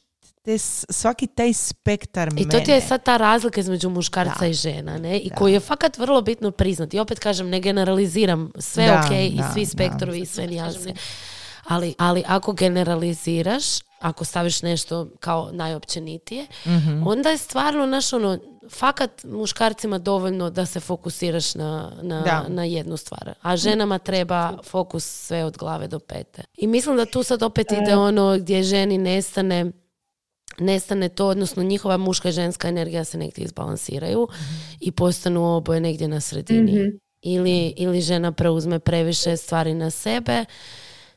[0.49, 0.57] te,
[0.89, 2.49] svaki taj spektar I mene.
[2.49, 5.17] to ti je sad ta razlika između muškarca i žena, ne?
[5.17, 6.97] I koju je fakat vrlo bitno priznati.
[6.97, 9.67] I opet kažem, ne generaliziram sve Da, ok i da, svi da.
[9.67, 10.93] spektrovi i sve nijanse.
[11.65, 13.63] Ali, ali ako generaliziraš,
[13.99, 17.07] ako staviš nešto kao najopćenitije, Mhm.
[17.07, 18.39] onda je stvarno naš ono,
[18.71, 22.45] fakat muškarcima dovoljno da se fokusiraš na, na, Da.
[22.47, 23.33] na jednu stvar.
[23.41, 26.43] A ženama treba fokus sve od glave do pete.
[26.53, 29.71] I mislim da tu sad opet ide ono gdje ženi nestane
[30.57, 34.27] nestane to, odnosno njihova muška i ženska energija se negdje izbalansiraju
[34.79, 36.91] i postanu oboje negdje na sredini.
[37.21, 40.45] Ili, ili žena preuzme previše stvari na sebe.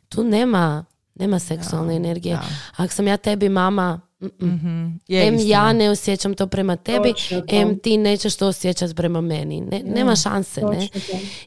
[0.09, 2.35] Tu nema, nema seksualne energije.
[2.35, 2.43] da.
[2.77, 4.55] Ako sam ja tebi mama, mm-mm.
[4.55, 4.87] Mhm.
[5.09, 5.51] Je em istina.
[5.51, 7.47] ja ne osjećam to prema tebi, Točno to.
[7.57, 9.61] em ti nećeš to osjećati prema meni.
[9.61, 10.89] Ne, nema šanse, ne?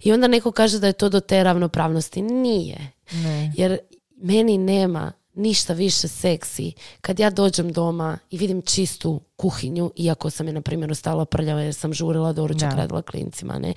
[0.03, 2.21] I onda neko kaže da je to do te ravnopravnosti.
[2.21, 2.91] Nije.
[3.13, 3.53] Ne.
[3.57, 3.77] Jer
[4.17, 6.71] meni nema ništa više seksi
[7.01, 11.61] kad ja dođem doma i vidim čistu kuhinju, iako sam je, na primjer, ostala prljava
[11.61, 12.75] jer sam žurila doručak, Da.
[12.75, 13.73] radila klincima, ne?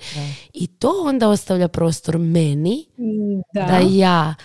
[0.53, 2.85] I to onda ostavlja prostor meni
[3.53, 3.61] Da.
[3.65, 4.35] da ja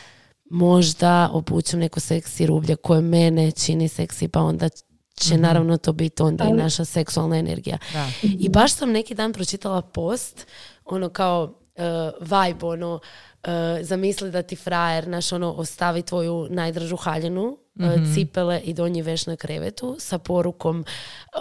[0.51, 4.69] možda obučem neko seksi rublje koje mene čini seksi, pa onda
[5.17, 7.79] će naravno to biti onda i naša seksualna energija.
[7.93, 8.09] Da.
[8.23, 10.47] I baš sam neki dan pročitala post,
[10.85, 13.01] ono kao uh, vibe, ono,
[13.47, 17.43] uh, zamisli da ti frajer, naš ono, ostavi tvoju najdražu haljinu,
[17.75, 17.85] uh,
[18.15, 20.87] cipele i donji veš na krevetu sa porukom uh,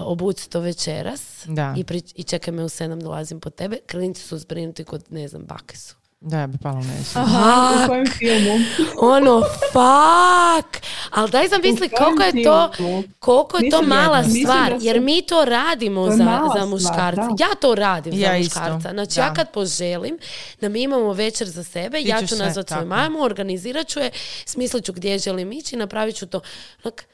[0.02, 1.74] obuci to večeras Da.
[1.78, 3.78] i, pri- i čekaj me u sedam dolazim po tebe.
[3.92, 5.96] Klinci su zbrinuti kod, ne znam, bake su.
[6.26, 7.20] Da, ja bi palo nešto.
[7.20, 8.60] Aha, u kojem filmu?
[9.16, 10.84] Ono, fuck!
[11.10, 12.72] Ali daj U kojem koliko je to,
[13.20, 17.16] koliko je to Mislim, mala mislim stvar, jer mi to radimo To za, za stvar,
[17.16, 17.22] da.
[17.22, 18.90] Ja to radim Ja za isto, muškarca.
[18.90, 19.22] Znači da.
[19.22, 20.18] ja kad poželim
[20.62, 24.12] da mi imamo večer za sebe, Ti ja ću nazvat svoju mamu, organizirat ću je,
[24.46, 26.40] smislit ću gdje želim ići i napravit ću to.
[26.84, 27.06] Onak,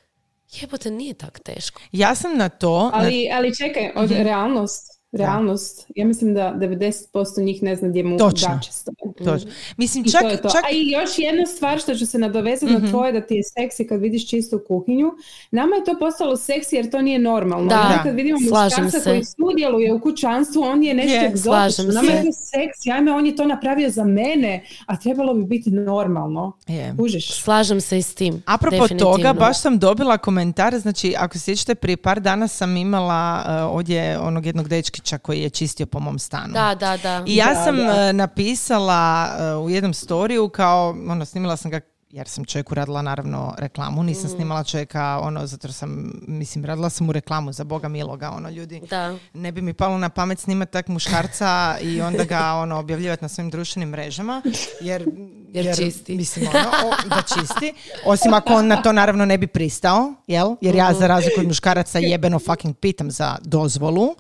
[0.51, 1.82] jebote, nije tak teško.
[1.91, 2.84] Ja sam na to...
[2.84, 4.99] na- Ali, ali čekaj, od realnost.
[5.14, 5.86] Realnost.
[5.95, 7.05] Ja mislim da 90%
[7.39, 9.49] njih ne zna gdje mu Točno.
[9.78, 10.49] Mislim, I čak, to je to.
[10.49, 12.84] čak A i još jedna stvar što ću se nadovezati Mhm.
[12.84, 15.12] na tvoje da ti je seksi kad vidiš čistu kuhinju.
[15.51, 17.68] Nama je to postalo seksi jer to nije normalno.
[17.68, 19.10] Da, Nama kad vidimo slažem muškarca se.
[19.10, 21.84] koji sudjeluje u kućanstvu, on je nešto Je, egzotično.
[21.86, 24.49] Nama je to seksi, ajme on je to napravio za mene,
[24.86, 26.51] a trebalo bi biti normalno.
[26.68, 26.93] je.
[26.97, 27.34] Kužiš?
[27.34, 28.43] Slažem se i s tim.
[28.45, 33.43] Apropo toga, baš sam dobila komentar, znači ako se sjećate, prije par dana sam imala
[33.66, 34.68] uh, ovdje onog jednog
[35.00, 36.54] dečkića koji je čistio po mom stanu.
[36.54, 37.24] Da, da, da.
[37.28, 37.84] I ja Da, sam da.
[37.84, 41.80] uh, napisala uh, u jednom storiju kao, ono, snimila sam ga
[42.12, 44.32] jer sam čovjeku radila naravno reklamu, nisam Mhm.
[44.32, 48.50] snimala čovjeka, ono, zato jer sam, mislim, radila sam mu reklamu za Boga miloga, ono,
[48.50, 48.82] ljudi.
[48.82, 49.16] Da.
[49.34, 51.50] Ne bi mi palo na pamet snimati tak muškarca
[51.82, 54.41] i onda ga ono objavljivati na svojim društvenim mrežama
[54.82, 55.06] jer,
[55.54, 56.16] Jer čisti.
[56.16, 57.74] mislim ono, o, da čisti
[58.06, 60.56] osim ako on na to naravno ne bi pristao jel?
[60.62, 64.16] jer ja za razliku od muškaraca jebeno fucking pitam za dozvolu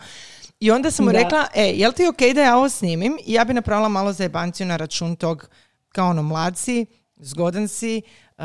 [0.59, 1.17] i onda sam mu Da.
[1.17, 3.17] rekla, e, jel ti ok da ja ovo snimim?
[3.25, 5.49] I ja bi napravila malo zajebanciju na račun tog,
[5.89, 6.85] kao ono, mlad si,
[7.17, 8.01] zgodan si,
[8.37, 8.43] uh,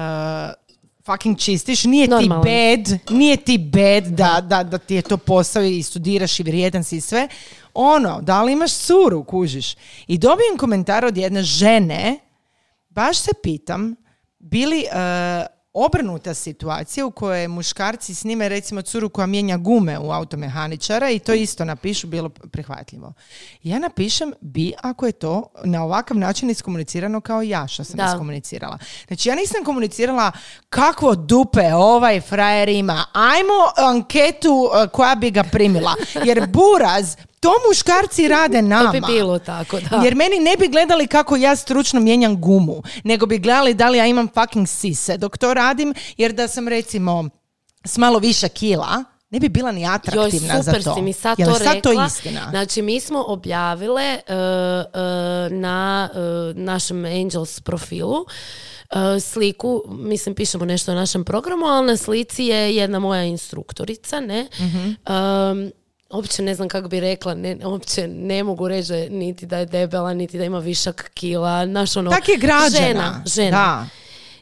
[1.07, 2.43] fucking čistiš, nije Normalan.
[2.43, 6.43] ti bad, nije ti bad da, da, da ti je to posao i studiraš i
[6.43, 7.29] vrijedan si i sve.
[7.75, 9.75] Ono, da li imaš curu, kužiš?
[10.07, 12.19] I dobijem komentar od jedne žene,
[12.89, 13.95] baš se pitam,
[14.39, 21.11] bili uh, obrnuta situacija u kojoj muškarci snime recimo curu koja mijenja gume u automehaničara
[21.11, 23.13] i to isto napišu bilo prihvatljivo.
[23.63, 28.05] Ja napišem bi ako je to na ovakav način iskomunicirano kao ja što sam Da.
[28.05, 28.79] iskomunicirala.
[29.07, 30.33] Znači ja nisam komunicirala
[30.69, 33.05] kakvo dupe ovaj frajer ima.
[33.13, 35.95] Ajmo anketu uh, koja bi ga primila.
[36.25, 38.93] Jer buraz, to muškarci rade nama.
[38.93, 39.97] To bi bilo tako, da.
[40.05, 43.99] Jer meni ne bi gledali kako ja stručno mijenjam gumu, nego bi gledali da li
[43.99, 47.29] ja imam fucking sise dok to radim, jer da sam recimo
[47.85, 50.95] s malo više kila, ne bi bila ni Joj, atraktivna super za to.
[50.97, 51.93] si mi sad Jel to sad rekla.
[51.95, 52.47] to istina?
[52.51, 54.21] Znači, mi smo objavile e,
[55.51, 56.19] na e,
[56.55, 58.25] našem Angels profilu
[59.21, 64.49] sliku, mislim pišemo nešto o našem programu, ali na slici je jedna moja instruktorica, ne?
[64.61, 64.79] Mhm.
[65.07, 65.71] Em,
[66.15, 69.59] uopće ne znam kako bi rekla, ne, uopće ne mogu reći da je- niti da
[69.59, 72.71] je debela, niti da ima višak kila, znaš ono, Tak je građana.
[72.81, 73.51] žena, žena.
[73.51, 73.87] Da.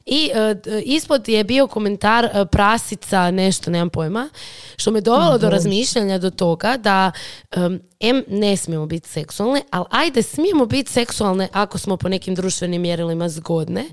[0.07, 4.29] I d- ispod je bio komentar e, prasica, nešto, nemam pojma,
[4.77, 7.13] što me dovelo do razmišljanja do toga da
[7.53, 12.35] em, em ne smijemo biti seksualne, ali ajde smijemo biti seksualne ako smo po nekim
[12.35, 13.85] društvenim mjerilima zgodne.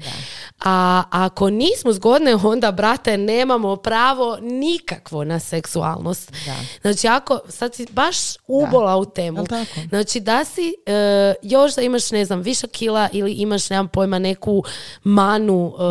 [0.60, 6.32] A ako nismo zgodne, onda, brate, nemamo pravo nikakvo na seksualnost.
[6.82, 9.46] Znači, ako, sad si baš ubola u temu.
[9.46, 9.72] Tako?
[9.90, 14.20] Znači da si e, još da imaš ne znam više kila ili imaš nemam pojma
[14.20, 14.64] neku
[15.04, 15.84] manu e,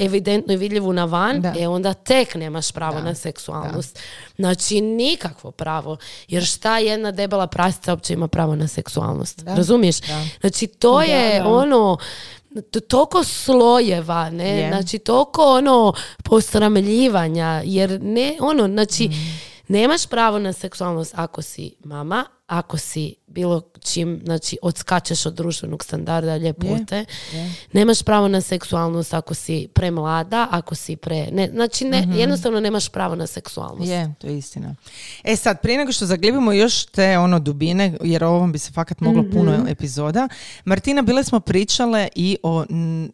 [0.00, 1.54] e, evidentno i vidljivu na van, Da.
[1.58, 3.98] e onda tek nemaš pravo na seksualnost.
[4.36, 5.96] Znači nikakvo pravo.
[6.28, 9.42] Jer šta jedna debela prasica uopće ima pravo na seksualnost?
[9.46, 9.96] Razumiješ?
[10.40, 11.48] Znači to je da.
[11.48, 11.96] ono
[12.70, 14.48] to- toliko slojeva, ne?
[14.60, 14.68] Je.
[14.68, 15.92] Znači toliko ono
[16.24, 19.10] posramljivanja, jer ne, ono, znači
[19.68, 25.84] nemaš pravo na seksualnost ako si mama, ako si bilo čim, znači odskačeš od društvenog
[25.84, 27.04] standarda ljepote,
[27.72, 32.88] nemaš pravo na seksualnost ako si premlada, ako si pre, ne, znači ne, jednostavno nemaš
[32.88, 33.90] pravo na seksualnost.
[33.90, 34.74] Je, to je istina.
[35.24, 38.72] E sad, prije nego što zaglibimo još te ono dubine, jer o ovom bi se
[38.72, 40.28] fakat moglo puno epizoda,
[40.64, 42.64] Martina, bile smo pričale i o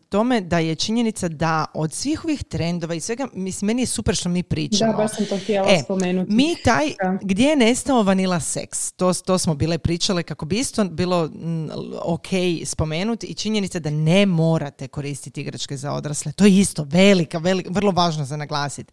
[0.09, 4.15] tome da je činjenica da od svih ovih trendova i svega, mislim, meni je super
[4.15, 4.93] što mi pričamo.
[4.93, 6.33] Da, baš sam to htjela E, spomenuti.
[6.33, 7.19] Mi taj, Da.
[7.23, 11.69] gdje je nestao vanila seks, to, to smo bile pričale kako bi isto bilo mm,
[12.03, 12.27] ok
[12.65, 16.33] spomenuti i činjenica da ne morate koristiti igračke za odrasle.
[16.33, 18.93] To je isto velika, velika, vrlo važno za naglasiti.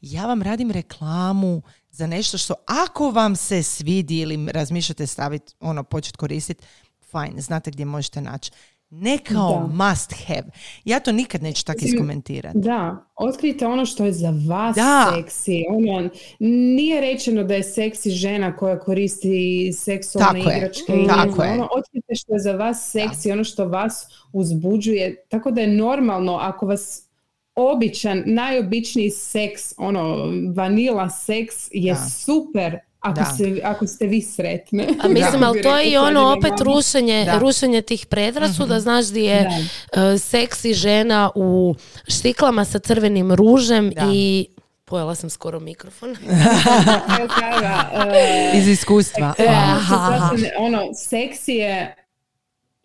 [0.00, 5.84] Ja vam radim reklamu za nešto što ako vam se svidi ili razmišljate staviti, ono,
[5.84, 6.64] početi koristiti,
[7.10, 8.50] fajn, znate gdje možete naći.
[8.94, 10.50] Ne kao must have.
[10.84, 12.58] Ja to nikad neću tako iskomentirati.
[12.58, 15.12] Da, otkrijte ono što je za vas Da.
[15.16, 15.64] seksi.
[15.70, 19.28] Ono, nije rečeno da je seksi žena koja koristi
[19.74, 20.92] seksualne Tako je, igračke.
[20.94, 21.52] i tako je.
[21.52, 25.24] Ono, otkrijte što je za vas seksi, ono što vas uzbuđuje.
[25.28, 27.08] Tako da je normalno ako vas
[27.54, 30.16] običan, najobičniji seks, ono,
[30.56, 31.98] vanila seks je Da.
[32.00, 33.24] super ako, Da.
[33.26, 34.86] se, ako ste vi sretne.
[35.00, 37.38] A mislim, ali to je i ono opet rušenje, Da.
[37.38, 39.48] rušenje tih predrasuda, znaš di je
[39.92, 41.74] e, seksi žena u
[42.08, 44.10] štiklama sa crvenim ružem Da.
[44.12, 44.46] i
[44.84, 46.10] pojela sam skoro mikrofon.
[46.10, 47.84] Na kraju krajeva,
[48.14, 49.34] e, Iz iskustva.
[49.38, 51.94] Ono, aha, ono, seksi je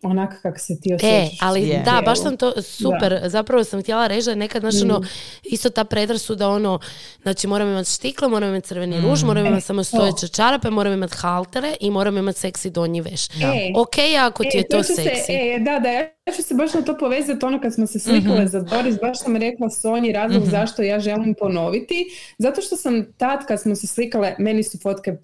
[0.02, 1.38] onako kako se ti E, osjećaš.
[1.40, 1.78] ali Je.
[1.80, 3.20] da, baš sam to super.
[3.24, 5.04] Zapravo sam htjela reći da je nekad znaš, ono, Mm.
[5.44, 6.78] isto ta predrasuda ono,
[7.22, 9.02] znači moram imati štikle, moram imati crveni Mm.
[9.02, 13.00] ruž, moram imati E, samo stojeće čarape, moram imati haltere i moram imati seksi donji
[13.02, 13.26] veš.
[13.26, 13.30] E,
[13.76, 15.32] Ok, ako ti je to se- seksi.
[15.32, 18.36] e, da, da, ja ću se baš na to povezati, ono kad smo se slikale
[18.36, 18.46] Mhm.
[18.46, 22.06] za Doris, baš sam rekla Sonji razlog zašto ja želim ponoviti,
[22.38, 25.16] zato što sam tad kad smo se slikale, meni su fotke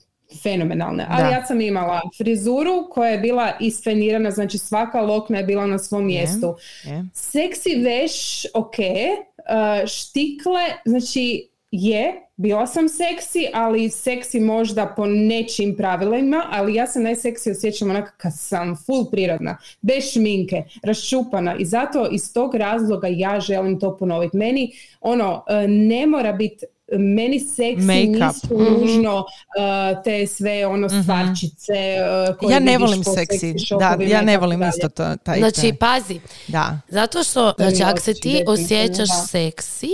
[0.42, 1.28] fenomenalne, ali Da.
[1.28, 6.06] ja sam imala frizuru koja je bila isfenirana, znači svaka lokna je bila na svom
[6.06, 6.56] mjestu.
[6.84, 7.04] Je.
[7.12, 15.76] Seksi veš, ok, uh, štikle, znači je, bila sam seksi, ali seksi možda po nečim
[15.76, 21.64] pravilima, ali ja se najseksi osjećam onako kad sam full prirodna, bez šminke, raščupana i
[21.64, 24.36] zato iz tog razloga ja želim to ponoviti.
[24.36, 28.26] Meni ono, uh, ne mora biti meni seksi Make-up.
[28.26, 29.24] nisu nužno uh,
[30.04, 31.72] te sve ono stvarčice
[32.30, 34.70] uh, koje Ja ne volim seksi, da, ja ne volim dalje.
[34.70, 36.80] isto to, taj Znači, taj- pazi, da.
[36.88, 39.26] zato što, znači, ako se ti osjećaš da.
[39.26, 39.90] seksi,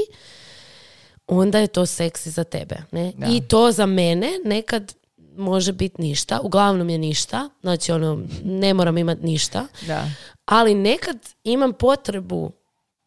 [1.26, 2.76] onda je to seksi za tebe.
[2.92, 3.12] Ne?
[3.16, 3.26] Da.
[3.26, 4.94] I to za mene nekad
[5.36, 10.04] može biti ništa, uglavnom je ništa, znači ono, ne moram imati ništa, Da.
[10.44, 12.52] ali nekad imam potrebu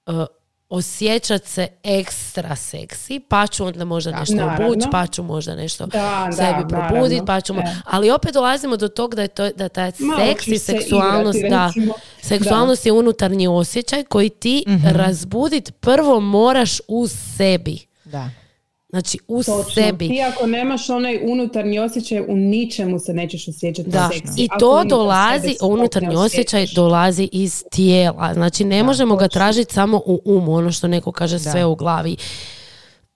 [0.08, 0.26] uh,
[0.70, 4.68] osjećat se ekstra seksi, pa ću onda možda nešto Naravno.
[4.68, 7.26] obući, pa ću možda nešto Da, sebi da, probuditi, naravno.
[7.26, 7.54] pa ću...
[7.54, 7.76] mo- E.
[7.86, 11.50] Ali opet dolazimo do tog da je to, da ta Malo seksi, se seksualnost, igrati,
[11.52, 11.94] da, recimo.
[12.22, 14.88] seksualnost je unutarnji osjećaj koji ti Mhm.
[14.88, 17.08] razbudit prvo moraš u
[17.38, 17.78] sebi.
[18.06, 18.30] Da.
[18.90, 19.64] Znači u Točno.
[19.66, 20.08] sebi.
[20.08, 24.34] Ti ako nemaš onaj unutarnji osjećaj, u ničemu se nećeš osjećati Da, seksi.
[24.38, 26.26] i Ako to unutar dolazi, unutarnji osjećaj
[26.62, 26.76] osjećaš.
[26.76, 28.34] dolazi iz tijela.
[28.34, 32.16] Znači ne možemo ga tražiti samo u umu, ono što neko kaže sve u glavi.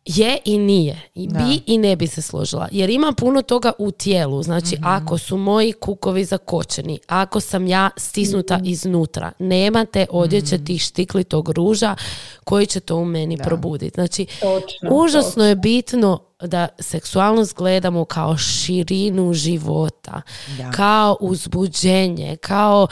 [0.09, 1.01] Je i nije.
[1.15, 1.39] I Da.
[1.39, 2.67] bi i ne bi se složila.
[2.71, 4.43] Jer ima puno toga u tijelu.
[4.43, 4.85] Znači, Mhm.
[4.85, 8.65] ako su moji kukovi zakočeni, ako sam ja stisnuta Mhm.
[8.65, 10.65] iznutra, nema te odjeće Mhm.
[10.65, 11.95] tih štiklitog ruža
[12.43, 13.93] koji će to u meni probuditi.
[13.95, 20.21] Znači, Točno, užasno je bitno da seksualnost gledamo kao širinu života,
[20.57, 20.71] Da.
[20.71, 22.87] kao uzbuđenje, kao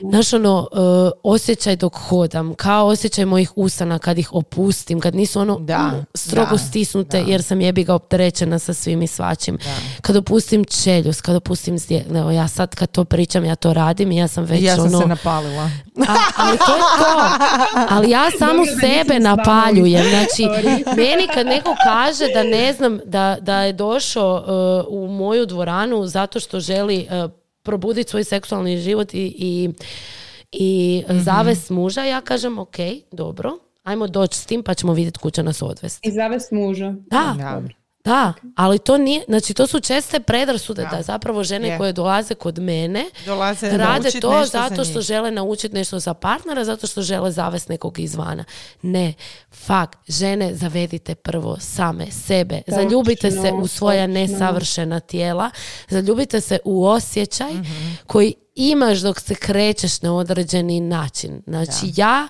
[0.00, 0.76] znaš ono, e,
[1.22, 6.04] osjećaj dok hodam, kao osjećaj mojih usana kad ih opustim, kad nisu ono Da, mm,
[6.14, 7.30] strogo da, stisnute da.
[7.30, 9.58] jer sam jebi ga opterećena sa svim i svačim.
[10.00, 14.12] Kad opustim čeljus, kad opustim zdje, evo ja sad kad to pričam, ja to radim
[14.12, 15.00] i ja sam već ja sam ono...
[15.00, 15.70] se napalila.
[16.08, 17.28] A- ali to je to.
[17.88, 18.46] Ali ja da
[18.80, 20.04] sebe napaljujem.
[20.10, 20.46] Znači,
[20.96, 24.44] meni kad neko kaže da ne znam, da, da je došao
[24.88, 27.30] uh, u moju dvoranu zato što želi uh,
[27.62, 29.70] probuditi svoj seksualni život i, i,
[30.52, 31.18] i Mhm.
[31.18, 32.76] zavest muža, ja kažem ok,
[33.12, 33.50] dobro,
[33.82, 36.08] ajmo doći s tim pa ćemo vidjeti kuća nas odvesti.
[36.08, 36.94] I zavest muža.
[37.10, 37.62] Da, Da.
[38.04, 41.78] Da, ali to nije, znači to su česte predrasude da, zapravo žene Je.
[41.78, 46.86] koje dolaze kod mene Dolaze rade to zato što žele naučiti nešto za partnera, zato
[46.86, 48.44] što žele zavesti nekog izvana.
[48.82, 49.14] Ne,
[49.54, 52.62] fak, žene zavedite prvo same sebe.
[52.66, 54.14] Zaljubite se u svoja točno.
[54.14, 55.50] nesavršena tijela,
[55.88, 57.90] zaljubite se u osjećaj Mhm.
[58.06, 61.42] koji imaš dok se krećeš na određeni način.
[61.46, 62.28] Znači ja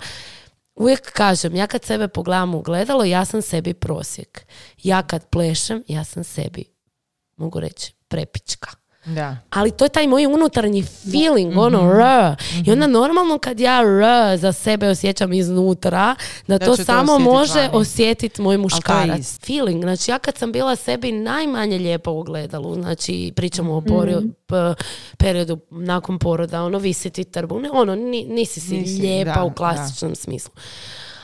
[0.82, 4.46] uvijek kažem, ja kad sebe pogledam u gledalo, ja sam sebi prosjek.
[4.82, 6.64] Ja kad plešem, ja sam sebi,
[7.36, 8.81] mogu reći, prepička.
[9.06, 9.36] Da.
[9.50, 12.02] Ali to je taj moj unutarnji feeling, ono, r.
[12.66, 14.02] I onda normalno kad ja r
[14.36, 16.14] za sebe osjećam iznutra,
[16.48, 17.70] da, Da to to samo osjetit može vani.
[17.72, 19.38] osjetiti moj to muškarac.
[19.40, 22.24] Feeling, znači ja kad sam bila sebi najmanje lijepa u
[22.74, 24.74] znači pričamo o porio- p-
[25.16, 29.52] periodu nakon poroda, ono visiti trbu, ne, ono, ni- nisi si Nisi, lijepa da, u
[29.52, 30.52] klasičnom smislu.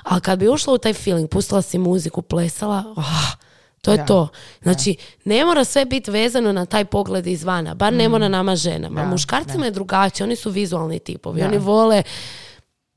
[0.02, 3.47] Ali kad bi ušla u taj feeling, pustila si muziku, plesala, ah,
[3.88, 4.28] to je Da, to.
[4.62, 9.00] Znači, ne mora sve biti vezano na taj pogled izvana, bar ne mora nama ženama.
[9.00, 9.04] Mm.
[9.04, 11.46] Da, Muškarcima je drugačije, oni su vizualni tipovi, Da.
[11.46, 12.02] oni vole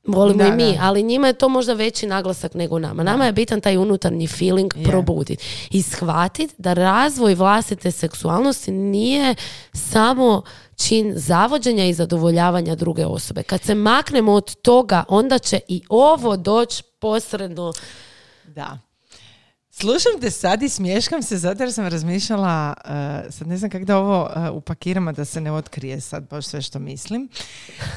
[0.06, 0.78] Volimo Da, i mi, da.
[0.80, 3.02] ali njima je to možda veći naglasak nego nama.
[3.02, 9.34] Nama je bitan taj unutarnji feeling probuditi i shvatiti da razvoj vlastite seksualnosti nije
[9.72, 10.42] samo
[10.76, 13.42] čin zavođenja i zadovoljavanja druge osobe.
[13.42, 17.72] Kad se maknemo od toga, onda će i ovo doći posredno
[18.46, 18.78] Da.
[19.74, 23.84] Slušam te sad i smješkam se zato jer sam razmišljala, eh, sad ne znam kako
[23.84, 27.28] da ovo eh, upakiramo da se ne otkrije sad baš sve što mislim.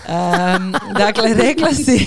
[0.07, 0.71] Em,
[1.05, 2.05] dakle, rekla si,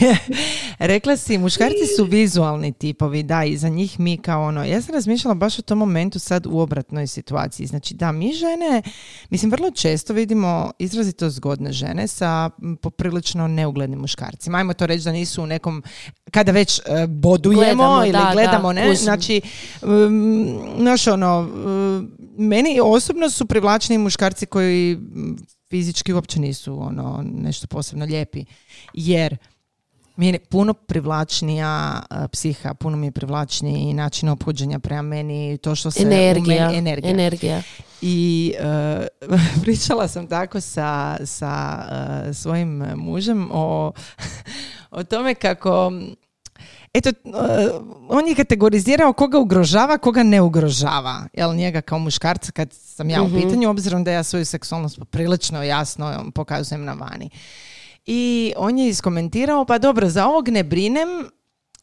[0.78, 4.94] rekla si, muškarci su vizualni tipovi, da, i za njih mi kao ono, ja sam
[4.94, 7.66] razmišljala baš u tom momentu sad u obratnoj situaciji.
[7.66, 8.82] Znači, da, mi žene,
[9.30, 12.50] mislim, vrlo često vidimo izrazito zgodne žene sa
[12.82, 14.58] poprilično neuglednim muškarcima.
[14.58, 15.82] Ajmo to reći da nisu u nekom,
[16.30, 19.04] kada već eh, bodujemo Gledamo, ili da, gledamo, da, ne, kužim.
[19.04, 19.67] znači, um,
[20.78, 21.48] znaš ono,
[22.38, 24.98] meni osobno su privlačni muškarci koji
[25.70, 28.44] fizički uopće nisu ono nešto posebno lijepi.
[28.94, 29.36] Jer
[30.18, 35.74] mi je puno privlačnija uh, psiha, puno mi je privlačniji način ophođenja prema meni, to
[35.74, 36.66] što se Energija.
[36.66, 37.10] meni- energija.
[37.10, 37.62] Energija.
[38.02, 38.54] I
[39.30, 41.84] uh, pričala sam tako sa, sa
[42.28, 43.92] uh, svojim mužem o,
[44.90, 45.92] o tome kako
[46.94, 47.34] Eto, uh,
[48.08, 51.28] on je kategorizirao koga ugrožava, koga ne ugrožava.
[51.32, 55.62] Jel, njega kao muškarca kad sam ja u pitanju, obzirom da ja svoju seksualnost poprilično
[55.62, 57.30] jasno pokazujem na vani.
[58.06, 61.08] I on je iskomentirao, pa dobro, za ovog ne brinem,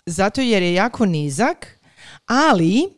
[0.05, 1.79] zato jer je jako nizak,
[2.25, 2.89] ali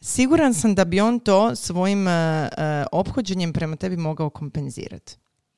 [0.00, 5.16] siguran sam da bi on to svojim uh, uh, ophođenjem prema tebi mogao kompenzirati.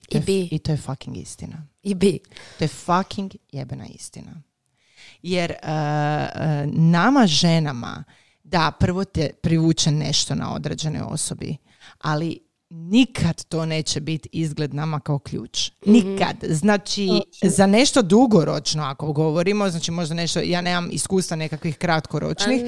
[0.09, 0.49] I bi.
[0.51, 1.66] I to je fucking istina.
[1.82, 2.18] I bi.
[2.59, 4.42] To je fucking jebena istina.
[5.26, 5.68] Jer uh,
[6.72, 8.04] nama ženama,
[8.42, 11.56] da, prvo te privuče nešto na određenoj osobi,
[12.00, 12.43] ali
[12.74, 15.70] nikad to neće biti izgled nama kao ključ.
[15.86, 16.36] Nikad.
[16.42, 17.08] Znači,
[17.42, 22.60] za nešto dugoročno, ako govorimo, znači možda nešto, ja nemam iskustva nekakvih kratkoročnih.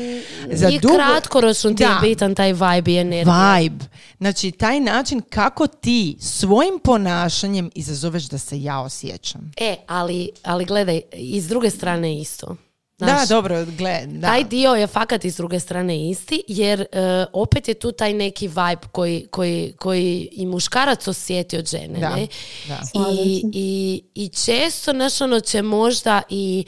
[0.53, 1.99] za I dugo- kratkoročno ti je Da.
[2.03, 3.55] bitan taj vibe i energija.
[3.55, 3.85] Vibe.
[4.19, 9.53] Znači, taj način kako ti svojim ponašanjem izazoveš da se ja osjećam.
[9.57, 12.57] E, ali, ali gledaj, i s druge strane isto.
[12.99, 14.27] Da, Znaš, dobro, gle, da.
[14.27, 16.87] Taj dio je fakat i s druge strane isti, jer e,
[17.33, 21.99] opet je tu taj neki vibe koji, koji, koji i muškarac osjeti od žene.
[21.99, 22.27] Da, ne?
[22.69, 22.81] da.
[22.95, 26.65] I, i, I često, znaš, ono će možda i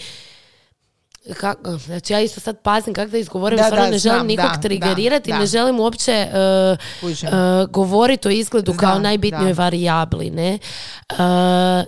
[1.35, 4.27] kako, znači ja isto sad pazim kako da izgovorim, Da, stvarno da, ne želim znam,
[4.27, 5.41] nikog da, trigerirati, da, da.
[5.41, 7.29] ne želim uopće e, Kužim.
[7.29, 7.33] e,
[7.71, 10.55] govoriti o izgledu kao najbitnijoj varijabli, ne?
[10.55, 11.15] E,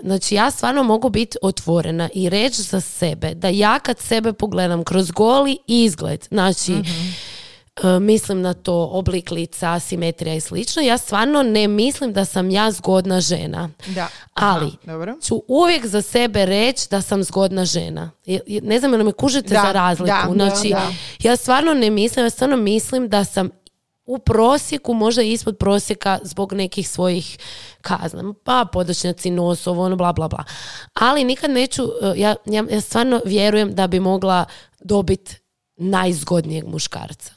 [0.03, 4.85] znači ja stvarno mogu biti otvorena i reći za sebe da ja kad sebe pogledam
[4.85, 6.91] kroz goli izgled, znači Mhm.
[7.85, 12.51] E, mislim na to oblik lica, simetrija i slično, ja stvarno ne mislim da sam
[12.51, 13.69] ja zgodna žena.
[13.87, 14.09] Da.
[14.35, 15.17] Ali Aha, dobro.
[15.23, 18.11] ću uvijek za sebe reći da sam zgodna žena.
[18.63, 20.07] Ne znam, jel me kužite Da, za razliku.
[20.07, 20.93] da, znači, da.
[21.23, 23.49] ja stvarno ne mislim, ja stvarno mislim da sam
[24.07, 27.39] u prosjeku, možda ispod prosjeka zbog nekih svojih
[27.81, 30.45] kazna, pa podočnjaci, nos, ovo, ono, bla, bla, bla.
[30.95, 34.45] Ali nikad neću, uh, ja, ja, ja stvarno vjerujem da bi mogla
[34.81, 35.37] dobiti
[35.77, 37.33] najzgodnijeg muškarca.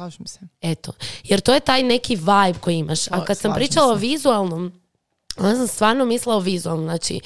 [0.00, 0.04] Da.
[0.04, 0.38] Slažem se.
[0.62, 0.92] Eto,
[1.24, 3.08] jer to je taj neki vibe koji imaš.
[3.08, 4.72] A kad sam pričala o vizualnom,
[5.36, 6.86] onda sam stvarno mislila o vizualnom.
[6.86, 7.20] Znači,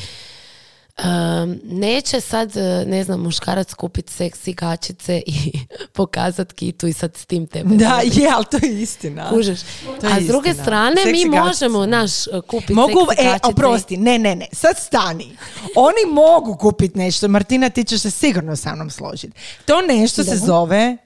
[0.98, 5.52] em, neće sad, e, ne znam, muškarac kupiti seksi gačice i
[5.92, 7.76] pokazat kitu i sad s tim tebe.
[7.76, 9.30] Da, je, ali to je istina.
[9.30, 9.60] Kužeš.
[10.00, 10.64] To je A s druge istina.
[10.64, 11.40] strane, mi Seksi gačice.
[11.68, 12.12] možemo, naš,
[12.46, 13.48] kupiti Mogu, seksi e, gačice.
[13.48, 15.36] oprosti, ne, ne, ne, sad stani.
[15.76, 19.32] Oni mogu kupiti nešto, Martina, ti ćeš se sigurno sa mnom složiti.
[19.64, 20.96] To nešto se zove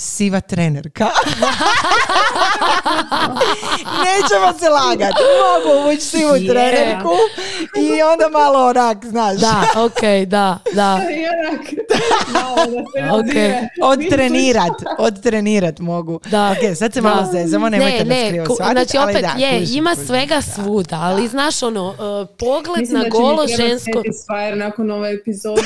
[0.00, 1.06] siva trenerka.
[4.04, 5.14] Nećemo se lagat.
[5.42, 6.48] Mogu uvući sivu Je.
[6.48, 7.12] trenerku
[7.76, 9.36] i onda malo onak, znaš.
[9.40, 11.00] Da, ok, da, da.
[11.16, 11.60] I onak,
[12.32, 13.26] malo da se Ok.
[13.26, 13.68] nadzive.
[13.82, 16.20] Odtrenirat, odtrenirat mogu.
[16.30, 16.50] Da.
[16.50, 17.08] Ok, sad se Da.
[17.08, 19.90] malo zezamo, nemojte ne, nas ne, krivo shvatit, znači ali opet da, je, kužim, ima
[19.90, 20.42] kužim, svega da.
[20.42, 21.96] svuda, ali znaš ono, uh,
[22.38, 24.02] pogled Mislim na da golo žensko...
[24.56, 25.62] Nakon ove epizode.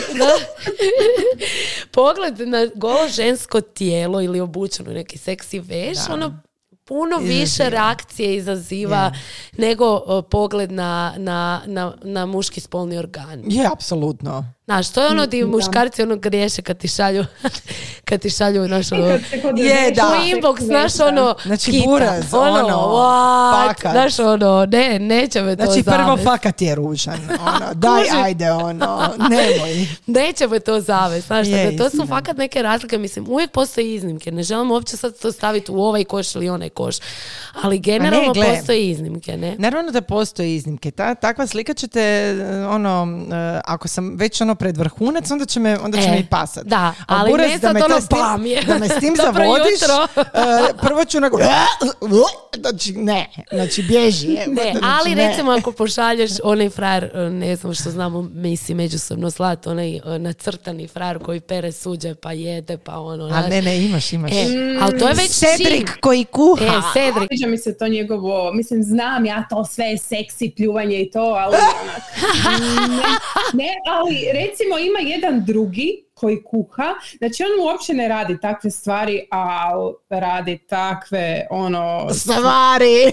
[1.91, 6.39] pogled na golo žensko tijelo ili obučeno u neki seksi veš, ono
[6.85, 7.68] puno više Izaziva.
[7.68, 9.12] reakcije izaziva
[9.59, 13.43] nego uh, pogled na, na, na, na muški spolni organ.
[13.47, 14.53] Je, apsolutno.
[14.64, 17.24] Znaš, to je ono di muškarci ono griješe kad ti šalju,
[18.08, 19.06] kad ti šalju, znaš, ono,
[19.56, 20.02] Je, da.
[20.04, 23.92] u inbox, znaš, ono, Znači, kita, buraz, ono, ono, what, fakat.
[23.92, 26.24] znaš, ono, ne, neće me to Znači, prvo zavest.
[26.24, 27.18] fakat je ružan.
[27.40, 29.86] Ono, daj, ajde, ono, nemoj.
[30.06, 33.94] Neće me to zavest, znaš, Je, da to su fakat neke razlike, mislim, uvijek postoje
[33.94, 36.96] iznimke, ne želim uopće sad to staviti u ovaj koš ili onaj koš,
[37.54, 38.46] ali generalno gle.
[38.48, 39.54] postoje iznimke, ne?
[39.58, 40.90] Naravno da postoje iznimke.
[40.90, 45.44] Ta, takva slika će te, e, ono, e, ako sam već ono pred vrhunac, onda
[45.44, 46.64] će me, onda će E, me i pasat.
[46.66, 48.62] da, A ali ne da sad me to ono, bam je.
[48.62, 50.22] Da me s tim zavodiš, jutro.
[50.24, 51.38] e, prvo ću onako,
[52.55, 54.26] znači ne, znači bježi.
[54.26, 55.28] je, Ne, znači, ali ne.
[55.28, 60.00] recimo ako pošalješ onaj frajer, e, ne znam što znamo, misi međusobno slat, onaj e,
[60.18, 63.50] nacrtani frajer koji pere suđe pa jede pa ono, A znaš.
[63.50, 64.32] ne, ne, imaš, imaš.
[64.32, 64.36] E,
[64.80, 65.86] ali to je već Cedric čin.
[66.00, 66.64] koji kuha.
[66.64, 67.28] E, Cedric.
[67.28, 71.57] Sviđa mi se to njegovo, mislim, znam ja to sve seksi, pljuvanje i to, ali
[72.90, 73.02] ne,
[73.55, 74.14] ne, ali
[74.45, 76.84] recimo ima jedan drugi koji kuha.
[77.18, 82.08] Znači on uopće ne radi takve stvari, ali radi takve ono...
[82.12, 83.12] Stvari!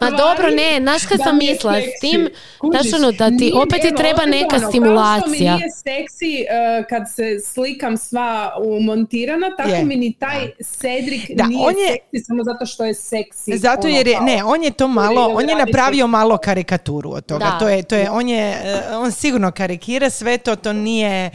[0.00, 2.00] Ma dobro, ne, znaš kad sam mislila s seksi.
[2.00, 2.28] tim,
[2.64, 5.52] znaš ono, da ti nije opet ti treba neka ono, Kao što stimulacija.
[5.52, 9.84] mi nije seksi eh, kad se slikam sva umontirana, tako Je.
[9.84, 13.58] mi ni taj Cedric Da, nije on je- seksi samo zato što je seksi.
[13.58, 17.26] Zato ono, jer je, ne, on je to malo, on je napravio malo karikaturu od
[17.26, 17.44] toga.
[17.44, 17.58] Da.
[17.58, 21.30] To je, to je, on je, eh, on sigurno karikira sve to, to nije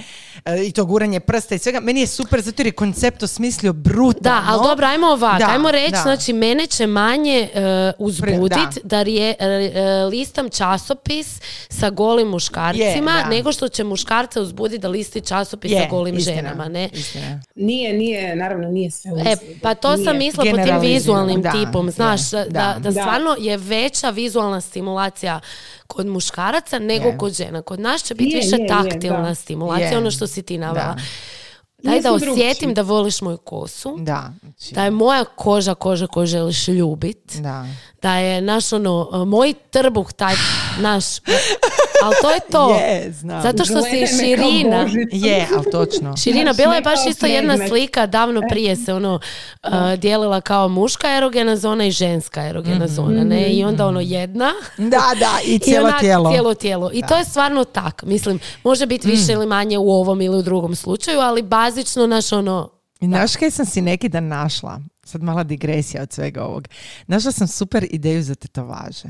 [0.46, 1.80] eh, i to guranje prsta i svega.
[1.80, 4.42] Meni je super zato jer je koncept osmislio brutalno.
[4.42, 5.98] Da, ali dobro, ajmo ovako, Da, ajmo reći, da.
[5.98, 7.62] znači mene će manje e,
[7.98, 11.40] uzbudit Pre- da, rije- e, e, listam časopis
[11.70, 12.82] sa golim muškarcima,
[13.12, 16.90] Je, nego što će muškarca uzbuditi da listi časopis sa Je, golim istina, ženama, ne?
[16.94, 17.42] Istina.
[17.56, 21.92] Nije, nije, naravno nije sve E, pa to sam mislila pod tim vizualnim da, tipom,
[21.92, 22.80] znaš, je, da, da, da.
[22.80, 23.02] da Da.
[23.02, 25.40] stvarno je veća vizualna stimulacija
[25.88, 27.18] kod muškaraca nego Je.
[27.18, 27.62] kod žena.
[27.62, 29.36] Kod nas će biti Je, više je, je, taktilna da.
[29.36, 29.98] stimulacija, Je.
[29.98, 30.91] ono što si ti navela.
[30.96, 31.41] Da.
[31.84, 34.34] Daj da osjetim da voliš moju kosu, Da.
[34.42, 37.66] znači, da je moja koža koža koju želiš ljubit, da.
[38.02, 40.34] da je naš ono, moj trbuh taj,
[40.80, 41.06] naš,
[42.04, 42.76] ali to je to.
[42.80, 43.42] Je, znam.
[43.42, 44.90] Zato što si Gledaj me kao širina.
[45.12, 46.18] Je, ali točno.
[46.18, 49.20] Širina, bila je baš kao isto jedna slika davno prije se ono
[49.64, 53.50] uh, dijelila kao muška erogena zona i ženska erogena zona, ne?
[53.50, 56.32] I onda ono jedna Da, da, i i cijelo onak tijelo.
[56.32, 56.90] cijelo tijelo.
[56.94, 58.04] I to je stvarno tak.
[58.04, 61.42] Mislim, može biti više ili manje u ovom ili u drugom slučaju, ali
[61.72, 62.70] bazično naš ono...
[63.00, 64.82] I znaš kaj sam si neki dan našla?
[65.04, 66.68] Sad mala digresija od svega ovog.
[67.08, 69.08] Našla sam super ideju za tetovaže.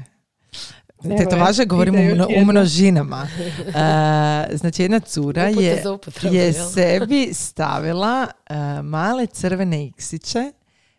[1.04, 1.96] Evo Tetovaže je, govorim
[2.42, 3.28] u, množinama.
[4.52, 5.84] E, znači jedna cura je,
[6.32, 10.52] je sebi stavila e, male crvene iksiće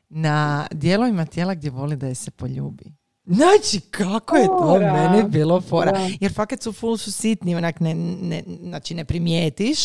[0.08, 2.84] na dijelovima tijela gdje voli da je se poljubi.
[3.26, 4.92] Znači, kako je to Fora.
[4.92, 5.92] meni bilo fora.
[5.92, 6.08] Da.
[6.20, 9.78] Jer fakat su full su sitni, onak ne, ne, znači ne primijetiš,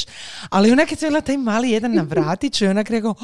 [0.50, 3.18] ali onak je cijela taj mali jedan na vratiću i onak rekao, "Oh,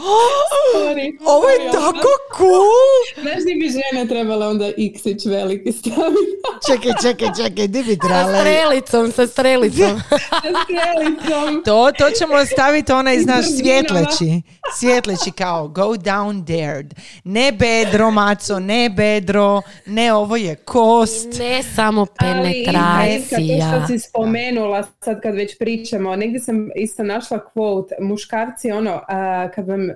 [0.76, 1.18] Sorry.
[1.26, 2.08] ovo je Sorry, tako
[2.38, 3.24] cool!
[3.24, 6.34] Znaš di bi žene trebale onda iksić veliki staviti?
[6.68, 8.40] Čekaj, čekaj, čekaj, di bi Sa trebala?
[8.40, 10.02] strelicom, sa strelicom.
[10.10, 10.18] Sa
[10.64, 11.64] strelicom.
[11.66, 14.42] To, to ćemo staviti onaj, znaš, svjetleći.
[14.74, 16.94] Svjetleći kao go down dared.
[17.24, 21.40] Ne bedro, maco, ne bedro, ne ovo je kost.
[21.40, 23.68] ne samo Ali, Iska, to penetracija.
[23.68, 29.50] što si spomenula, sad kad već pričamo, negdje sam isto našla quote, muškarci, ono, a,
[29.56, 29.94] kad vam e,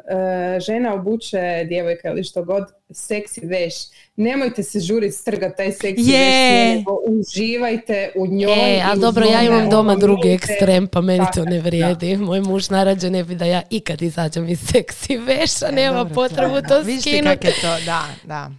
[0.60, 3.74] žena obuče djevojka ili što god, seksi veš,
[4.16, 6.20] nemojte se žuriti strgati taj seksi Je.
[6.20, 8.78] veš, nego uživajte u njoj.
[8.78, 12.18] E, ali uz dobro, ja imam doma ono, drugi ekstrem, pa meni to ne vrijedi.
[12.18, 16.14] Moj muž narađe ne bi da ja ikad izađem iz seksi veša, nema E, Dobro,
[16.16, 17.24] potrebu da, to ti skinuti.
[17.24, 18.52] kak je to, da, da.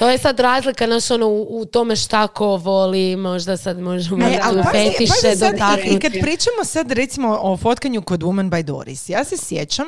[0.00, 4.26] To je sad razlika naš ono u, u tome šta ko voli, možda sad možemo
[4.26, 5.88] E, tu ali pazi, fetiše pazi sad, i- dotaknuti.
[5.88, 9.86] I kad pričamo sad recimo o fotkanju kod Woman by Doris, ja se sjećam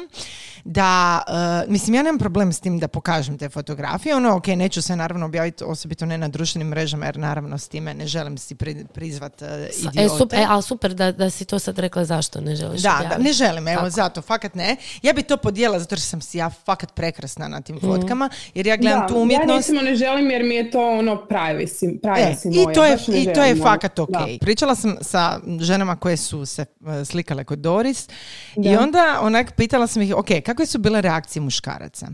[0.65, 1.23] da,
[1.65, 4.97] uh, mislim ja nemam problem s tim da pokažem te fotografije, ono ok, neću se
[4.97, 8.85] naravno objaviti osobito ne na društvenim mrežama jer naravno s time ne želim si pri,
[8.95, 9.49] prizvat uh,
[9.79, 10.03] idiote.
[10.05, 13.07] E, super, e, ali super da, da si to sad rekla zašto ne želiš Da,
[13.11, 13.91] da, ne želim, evo Tako.
[13.91, 14.77] zato, fakat ne.
[15.03, 18.67] Ja bi to podijela zato što sam si ja fakat prekrasna na tim fotkama, jer
[18.67, 19.69] ja gledam Da, tu Ja umjetnost.
[19.69, 22.99] recimo ne želim jer mi je to ono privacy, E, privacy I moja, to je,
[23.23, 24.11] i to je fakat ok.
[24.11, 24.27] Da.
[24.41, 26.65] Pričala sam sa ženama koje su se
[27.01, 28.09] e, slikale kod Doris
[28.57, 28.81] i Da.
[28.81, 32.07] onda onak pitala sam ih, ok, kakve su bile reakcije muškaraca?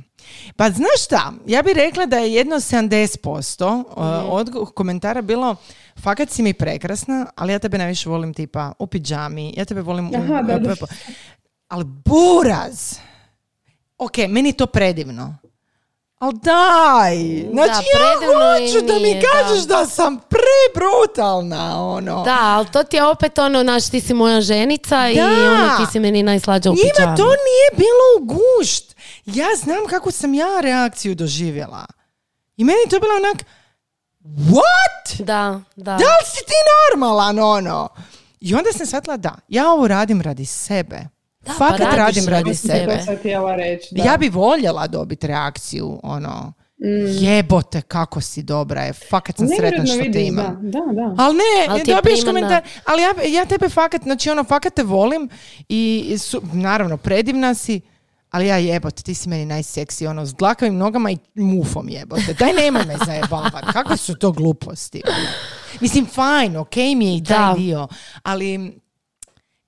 [0.56, 4.30] Pa znaš šta, ja bih rekla da je jedno 70% e, Mhm.
[4.30, 5.56] od komentara bilo
[5.96, 10.06] fakat si mi prekrasna, ali ja tebe najviše volim tipa u pidžami, ja tebe volim
[10.06, 10.16] u...
[10.16, 10.74] Aha, da, da.
[11.68, 12.94] Ali buraz!
[13.98, 15.36] Ok, meni je to predivno.
[16.18, 17.16] Ali daj!
[17.52, 19.86] Znači ja predivno i hoću da mi nije, kažeš da.
[19.86, 22.22] sam prebrutalna, ono.
[22.22, 25.24] Da, ali to ti je opet ono, znaš, ti si moja ženica i Da.
[25.26, 27.16] ono, ti si meni najslađa u Njima pidžami.
[27.16, 28.96] to nije bilo u gušt.
[29.26, 31.86] Ja znam kako sam ja reakciju doživjela.
[32.56, 33.44] I meni to bilo onak,
[34.24, 35.22] what?
[35.24, 35.84] Da, da.
[35.92, 36.54] Da li si ti
[36.90, 37.88] normalan, ono?
[38.40, 41.00] I onda sam shvatila da, ja ovo radim radi sebe.
[41.40, 43.16] Da, pa Fakat radiš radim radi sebe.
[43.18, 44.02] Htjela reći, da.
[44.04, 46.52] Ja bi voljela dobiti reakciju, ono,
[47.20, 50.58] jebote kako si dobra je, fakat sam sretna što te vidiš, imam.
[50.62, 51.22] Da, da, da.
[51.22, 55.28] Ali ne, Ali dobiješ komentar, ali ja, ja tebe fakat, znači ono, fakat te volim
[55.68, 57.80] i su, naravno, predivna si,
[58.30, 62.34] ali ja jebote, ti si meni najseksi, ono, s dlakavim nogama i mufom jebote.
[62.38, 65.02] Daj nemoj me zajebavat, kakve su to gluposti.
[65.06, 65.28] ono.
[65.80, 67.54] Mislim, fajn, ok mi je i taj Da.
[67.58, 67.88] dio,
[68.22, 68.78] ali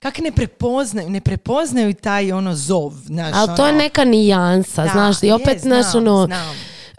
[0.01, 3.77] kak ne prepoznaju, ne prepoznaju taj ono zov, znaš, Ali to je ono.
[3.77, 6.55] neka nijansa, Da, znaš, i je, opet, znaš, znam, ono, znam.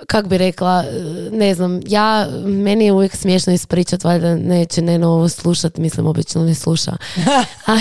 [0.06, 0.84] kak bi rekla,
[1.32, 6.44] ne znam, ja, meni je uvijek smiješno ispričat, valjda neće Neno ovo slušat, mislim, obično
[6.44, 6.92] ne sluša.
[7.66, 7.76] A,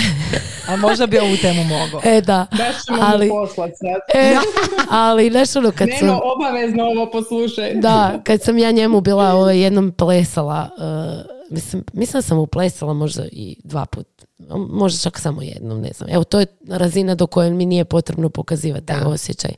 [0.68, 2.00] A možda bi ovu temu mogao.
[2.04, 2.46] e, da.
[2.86, 4.20] Ćemo Ali- mu poslat sad.
[4.22, 4.36] E,
[4.90, 6.06] ali, znaš ono, kad sam...
[6.06, 7.74] Neno, obavezno ovo poslušaj.
[7.74, 12.46] Da, kad sam ja njemu bila ovaj, jednom plesala, uh, mislim, mislim da sam mu
[12.46, 14.06] plesala možda i dva put,
[14.50, 16.10] možda čak samo jednom, ne znam.
[16.10, 19.50] Evo, to je razina do koje mi nije potrebno pokazivati taj osjećaj.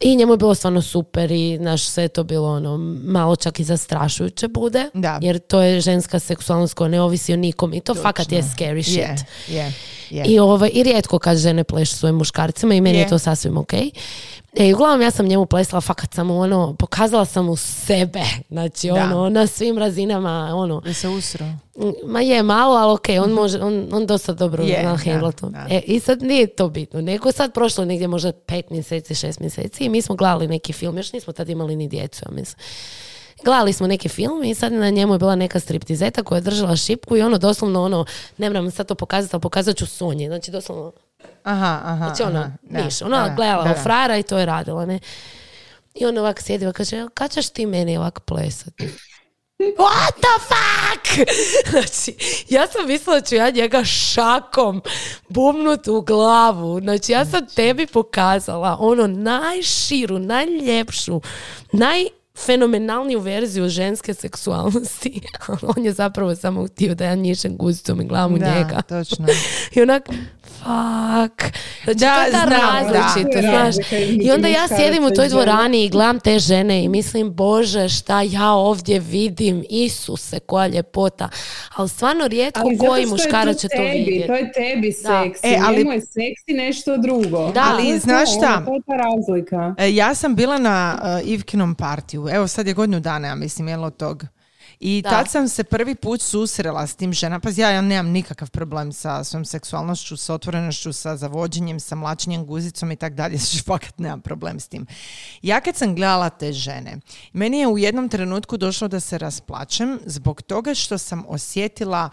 [0.00, 3.60] I njemu je bilo stvarno super i naš sve je to bilo ono, malo čak
[3.60, 5.18] i zastrašujuće bude, Da.
[5.22, 8.82] jer to je ženska seksualnost koja ne ovisi o nikom i to fakat je scary
[8.82, 8.96] shit.
[8.96, 9.16] Je,
[9.56, 9.72] je,
[10.10, 10.24] je.
[10.24, 13.08] I, ovaj, I rijetko kad žene plešu svojim muškarcima i meni Je.
[13.08, 13.72] to sasvim ok.
[14.54, 18.94] E, uglavnom ja sam njemu plesala fakat samo ono, pokazala sam mu sebe, znači Da.
[18.94, 21.46] ono, na svim razinama, ono, Da se usro.
[22.04, 25.48] ma je malo, ali ok, on može, on, on dosta dobro Je, zna handla to.
[25.48, 25.66] da.
[25.70, 29.84] E, I sad nije to bitno, nego sad prošlo negdje možda pet mjeseci, šest mjeseci
[29.84, 32.58] i mi smo gledali neki film, još nismo tad imali ni djecu, ja mislim.
[33.44, 36.76] Gledali smo neki film i sad na njemu je bila neka striptizeta koja je držala
[36.76, 38.04] šipku i ono doslovno ono,
[38.38, 40.26] ne moram sad to pokazati, ali pokazat ću Sonji.
[40.26, 40.92] Znači doslovno,
[41.42, 41.96] Aha, aha.
[42.06, 43.82] znači ono, aha, da, viš, ona da, da, gledala da, da.
[43.82, 44.98] frajera i to je radila, ne.
[45.94, 48.88] I on ovak sjedi i kaže, kad ćeš ti meni ovak plesati?
[49.58, 51.28] What the fuck?
[51.70, 52.16] Znači,
[52.48, 54.82] ja sam mislila da ću ja njega šakom
[55.28, 56.80] bubnut u glavu.
[56.80, 61.20] Znači, ja sam tebi pokazala ono najširu, najljepšu,
[61.72, 65.20] najfenomenalniju verziju ženske seksualnosti.
[65.76, 68.82] On je zapravo samo htio da ja njišem guzicom i glavom u Da, njega.
[68.82, 69.26] točno.
[69.74, 70.02] I onak,
[70.62, 71.52] fuck.
[71.84, 73.30] Znači, Da, to je ta znam, da.
[73.32, 73.74] To je znaš.
[74.22, 78.22] I onda ja sjedim u toj dvorani i gledam te žene i mislim, bože, šta
[78.22, 81.28] ja ovdje vidim, Isuse, koja ljepota.
[81.74, 84.26] Ali stvarno rijetko Ali koji muškarac će to vidjeti.
[84.26, 85.22] To je tebi Da.
[85.24, 87.50] seksi, E, ali- njemu je seksi nešto drugo.
[87.50, 87.64] Da.
[87.64, 88.54] Ali To je znaš to, šta?
[88.56, 89.74] ono, To je ta razlika.
[89.78, 92.28] E, ja sam bila na uh, Ivkinom partiju.
[92.28, 94.24] Evo sad je godinu dana, ja mislim, jel od tog.
[94.84, 95.10] I Da.
[95.10, 97.40] tad sam se prvi put susrela s tim ženama.
[97.40, 102.46] Pa ja, ja nemam nikakav problem sa svojom seksualnošću, sa otvorenošću, sa zavođenjem, sa mlačenjem
[102.46, 103.38] guzicom i tak dalje.
[103.42, 104.86] Znači, fakat nemam problem s tim.
[105.42, 106.96] Ja kad sam gledala te žene,
[107.32, 112.10] meni je u jednom trenutku došlo da se rasplačem zbog toga što sam osjetila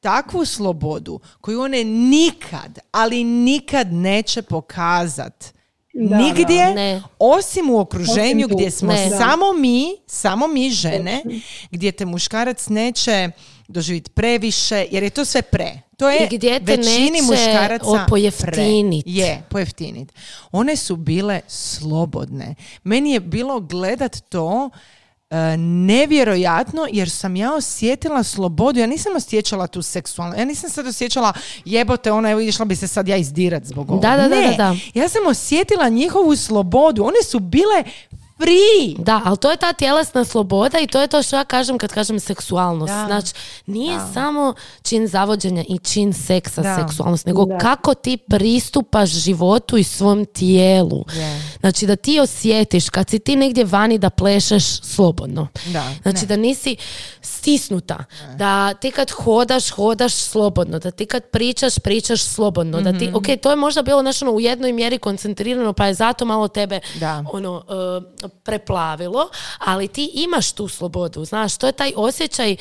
[0.00, 5.61] takvu slobodu koju one nikad, ali nikad neće pokazat
[5.94, 6.74] Da, nigdje da.
[6.74, 7.02] Ne.
[7.18, 9.10] osim u okruženju Osim gdje smo Ne.
[9.10, 11.22] samo mi, samo mi žene,
[11.70, 13.30] gdje te muškarac neće
[13.68, 15.72] doživjeti previše, jer je to sve pre.
[15.96, 19.04] To je I gdje te većini neće muškaraca pojeftinit.
[19.04, 19.12] pre.
[19.12, 20.12] Je, pojeftinit.
[20.52, 22.54] One su bile slobodne.
[22.84, 24.70] Meni je bilo gledat to
[25.58, 28.80] nevjerojatno jer sam ja osjetila slobodu.
[28.80, 30.36] Ja nisam osjećala tu seksualnu.
[30.38, 31.32] Ja nisam sad osjećala
[31.64, 34.08] jebote ona evo išla bi se sad ja izdirat zbog ovoga.
[34.08, 34.76] Da, da, da, da, da.
[34.94, 37.04] Ja sam osjetila njihovu slobodu.
[37.04, 37.84] One su bile
[38.42, 38.94] free.
[38.98, 41.92] Da, ali to je ta tjelesna sloboda i to je to što ja kažem kad
[41.92, 42.92] kažem seksualnost.
[42.92, 43.04] Da.
[43.06, 43.32] Znači,
[43.66, 46.76] nije samo čin zavođenja i čin seksa Da.
[46.78, 47.58] seksualnost, nego Da.
[47.58, 51.04] kako ti pristupaš životu i svom tijelu.
[51.14, 51.42] Je.
[51.60, 55.48] Znači da ti osjetiš kad si ti negdje vani da plešeš slobodno.
[55.66, 56.26] Da, Znači ne.
[56.26, 56.76] da nisi
[57.22, 58.04] stisnuta.
[58.36, 60.78] Da ti kad hodaš, hodaš slobodno.
[60.78, 62.80] Da ti kad pričaš, pričaš slobodno.
[62.80, 62.98] Da Mhm.
[62.98, 66.24] ti, ok, to je možda bilo nešto ono, u jednoj mjeri koncentrirano pa je zato
[66.24, 67.24] malo tebe Da.
[67.32, 67.62] ono
[68.22, 72.56] e, preplavilo, ali ti imaš tu slobodu, znaš, to je taj osjećaj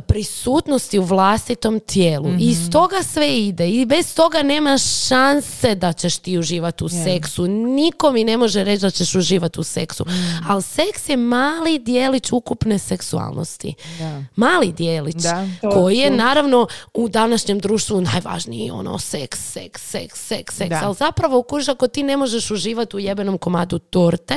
[0.00, 2.38] prisutnosti u vlastitom tijelu i Mhm.
[2.40, 7.46] iz toga sve ide i bez toga nema šanse da ćeš ti uživati u seksu
[7.48, 10.44] niko mi ne može reći da ćeš uživati u seksu Mhm.
[10.48, 14.22] ali seks je mali dijelić ukupne seksualnosti Da.
[14.36, 15.46] mali dijelić Da.
[15.64, 21.42] koji je naravno u današnjem društvu najvažniji ono seks, seks, seks, seks, seks, ali zapravo
[21.42, 24.34] kužiš ako ti ne možeš uživati u jebenom komadu torte,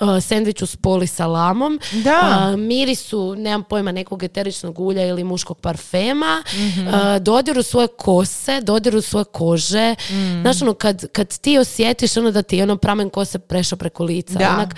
[0.00, 2.48] uh, sendviču s poli salamom, Da.
[2.48, 6.86] uh, mirisu, nemam pojma, nekog eteričnog ulja ili muškog parfema, Mhm.
[6.88, 10.40] uh, dodiru svoje kose, dodiru svoje kože, Mhm.
[10.40, 14.04] znaš ono kad, kad ti osjetiš ono da ti je ono pramen kose prešao preko
[14.04, 14.50] lica, Da.
[14.50, 14.74] onak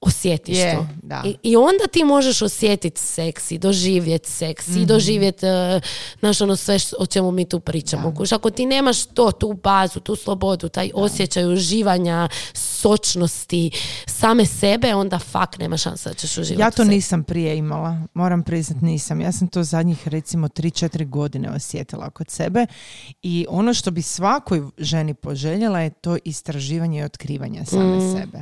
[0.00, 0.86] osjetiš Je, to.
[1.02, 1.22] da.
[1.26, 4.78] I, I onda ti možeš osjetiti seks i doživjeti seks Mhm.
[4.78, 5.82] i doživjeti uh,
[6.20, 8.14] znaš, ono sve š- o čemu mi tu pričamo.
[8.14, 13.70] Kuš, ako ti nemaš to, tu bazu, tu slobodu, taj osjećaj uživanja, sočnosti,
[14.06, 18.42] same sebe, onda fak nema šanse da ćeš uživati Ja to nisam prije imala, moram
[18.42, 19.20] priznat nisam.
[19.20, 22.66] Ja sam to zadnjih recimo 3-4 godine osjetila kod sebe
[23.22, 28.12] i ono što bi svakoj ženi poželjela je to istraživanje i otkrivanje same Mm.
[28.12, 28.38] sebe.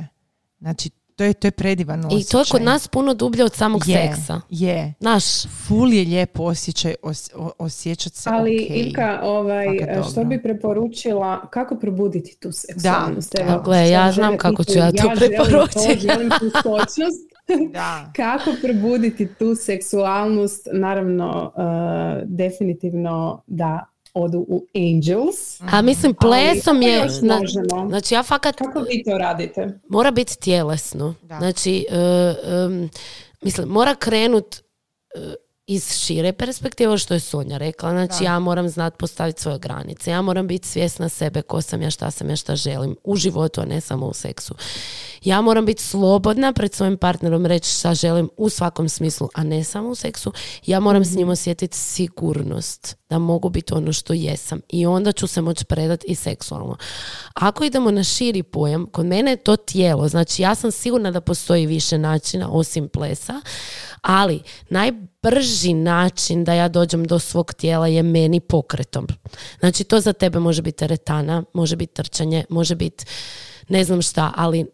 [0.59, 2.19] Znači To je, to je predivan osjećaj.
[2.19, 4.41] I to je kod nas puno dublje od samog je, seksa.
[4.49, 4.93] Je.
[4.99, 8.77] Naš, Ful je lijep osjećaj os, o- osjećat se Ali okej.
[8.79, 9.67] Ilka, ovaj,
[10.11, 13.39] što bi preporučila, kako probuditi tu seksualnost?
[13.39, 15.93] Evo, Evo, gle, sad ja znam kako ću ja to želim preporučiti.
[15.93, 16.45] to, želim tu.
[17.73, 18.11] Da.
[18.15, 20.67] Kako probuditi tu seksualnost?
[20.73, 21.63] Naravno, uh,
[22.29, 23.85] definitivno da
[24.15, 25.61] odu u Angels.
[25.61, 27.89] a mislim plesom Ali je, zna- možemo?
[27.89, 29.79] znači ja fakat Kako vi to radite?
[29.89, 31.15] mora biti tjelesno.
[31.21, 31.37] Da.
[31.37, 31.95] Znači, e,
[32.45, 32.89] em,
[33.41, 35.33] mislim, mora krenut e,
[35.67, 37.89] iz šire perspektive, što je Sonja rekla.
[37.89, 40.11] Znači, ja moram znat postaviti svoje granice.
[40.11, 42.95] Ja moram biti svjesna sebe, ko sam ja, šta sam ja, šta želim.
[43.03, 44.55] U životu, a ne samo u seksu.
[45.23, 49.63] Ja moram biti slobodna pred svojim partnerom reći šta želim u svakom smislu, a ne
[49.63, 50.33] samo u seksu.
[50.65, 55.27] Ja moram s njim osjetiti sigurnost da mogu biti ono što jesam i onda ću
[55.27, 56.77] se moći predati i seksualno.
[57.33, 61.21] Ako idemo na širi pojam, kod mene je to tijelo, znači ja sam sigurna da
[61.21, 63.41] postoji više načina osim plesa,
[64.05, 69.07] ali najbrži način da ja dođem do svog tijela je meni pokretom.
[69.59, 73.05] Znači to za tebe može biti teretana, može biti trčanje, može biti
[73.67, 74.65] ne znam šta, ali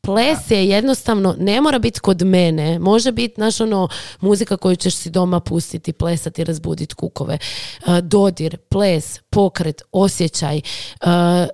[0.00, 3.88] ples je jednostavno, ne mora biti kod mene, može biti, znaš, ono,
[4.20, 7.38] muzika koju ćeš si doma pustiti, plesati, razbuditi kukove,
[7.86, 11.46] E, dodir, ples, pokret, osjećaj, e, e,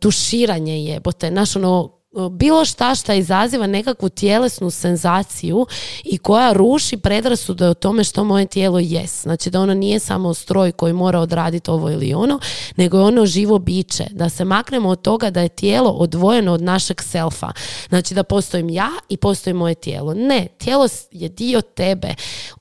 [0.00, 1.90] tuširanje jebote, znaš, ono,
[2.30, 5.66] bilo šta šta izaziva nekakvu tjelesnu senzaciju
[6.04, 9.22] i koja ruši predrasude o tome što moje tijelo jest.
[9.22, 12.40] Znači da ono nije samo stroj koji mora odraditi ovo ili ono,
[12.76, 14.04] nego je ono živo biće.
[14.10, 17.52] Da se maknemo od toga da je tijelo odvojeno od našeg selfa.
[17.88, 20.14] Znači da postojim ja i postoji moje tijelo.
[20.14, 22.14] Ne, tijelo je dio tebe.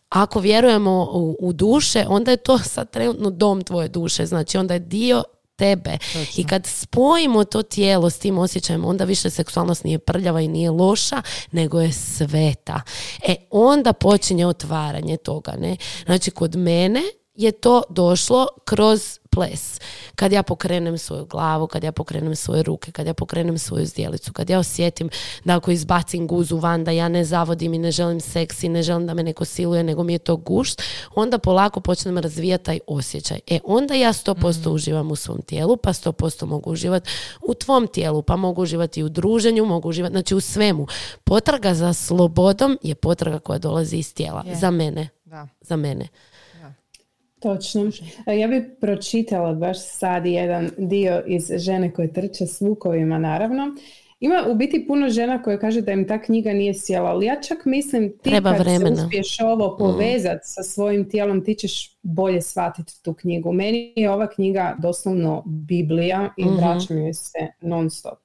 [0.10, 4.26] Ako vjerujemo u, u duše, onda je to sad trenutno dom tvoje duše.
[4.26, 5.24] Znači onda je dio
[5.56, 5.98] tebe.
[6.38, 10.72] I kad spojimo to tijelo s tim osjećajem, onda više seksualnost nije prljava i nije
[10.72, 11.22] loša,
[11.52, 12.82] nego je sveta.
[13.28, 15.78] E, onda počinje otvaranje toga, ne?
[16.06, 17.02] Znači, kod mene
[17.36, 19.80] je to došlo kroz ples.
[20.16, 24.34] Kad ja pokrenem svoju glavu, kad ja pokrenem svoje ruke, kad ja pokrenem svoju zdjelicu,
[24.34, 25.10] kad ja osjetim
[25.44, 28.84] da ako izbacim guzu van, da ja ne zavodim i ne želim seks i ne
[28.84, 30.82] želim da me neko siluje, nego mi je to gušt,
[31.16, 33.40] onda polako počnem razvijati taj osjećaj.
[33.48, 37.10] E, onda ja 100% uživam u svom tijelu, pa 100% mogu uživati
[37.42, 40.88] u tvom tijelu, pa mogu uživati i u druženju, mogu uživati, znači u svemu.
[41.24, 44.44] Potraga za slobodom je potraga koja dolazi iz tijela.
[44.48, 44.56] Je.
[44.56, 45.10] Za mene.
[45.26, 45.48] Da.
[45.62, 46.08] Za mene.
[47.44, 47.92] Točno.
[48.26, 53.76] E, Ja bih pročitala baš sad jedan dio iz žene koje trče s vukovima, naravno.
[54.20, 57.42] Ima u biti puno žena koje kaže da im ta knjiga nije sjela, ali ja
[57.42, 58.96] čak mislim ti Treba kad vremena.
[58.96, 63.52] se uspiješ ovo povezati sa svojim tijelom, ti ćeš bolje shvatiti tu knjigu.
[63.54, 66.56] Meni je ova knjiga doslovno Biblija i Mhm.
[66.56, 68.18] vraćam joj se non stop.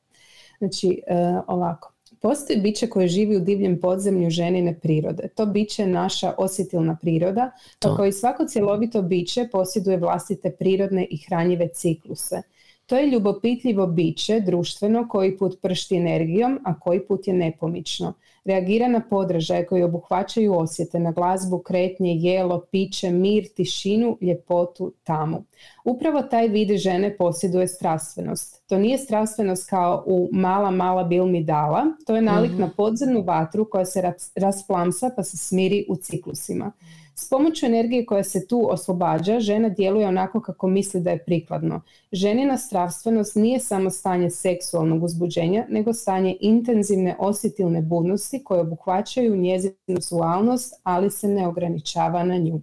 [0.59, 1.15] Znači, e,
[1.47, 1.93] ovako.
[2.21, 5.29] Postoji biće koje živi u divljem podzemlju ženine prirode.
[5.29, 7.89] To biće je naša osjetilna priroda, To.
[7.89, 12.43] pa kao i svako cjelovito biće posjeduje vlastite prirodne i hranjive cikluse.
[12.87, 18.13] To je ljubopitljivo biće, društveno, koji put pršti energijom, a koji put je nepomično.
[18.49, 25.45] Reagira na podražaje koji obuhvaćaju osjete na glazbu, kretnje, jelo, piće, mir, tišinu, ljepotu, tamu.
[25.85, 28.63] Upravo taj vid žene posjeduje strastvenost.
[28.69, 33.23] To nije strastvenost kao u mala, mala bil mi dala, to je nalik na podzemnu
[33.23, 36.73] vatru koja se ras- rasplamsa pa se smiri u ciklusima.
[37.21, 41.81] S pomoću energije koja se tu oslobađa, žena djeluje onako kako misli da je prikladno.
[42.13, 49.75] Ženina strastvenost nije samo stanje seksualnog uzbuđenja, nego stanje intenzivne osjetilne budnosti koje obuhvaćaju njezinu
[49.87, 52.61] seksualnost, ali se ne ograničava na nju.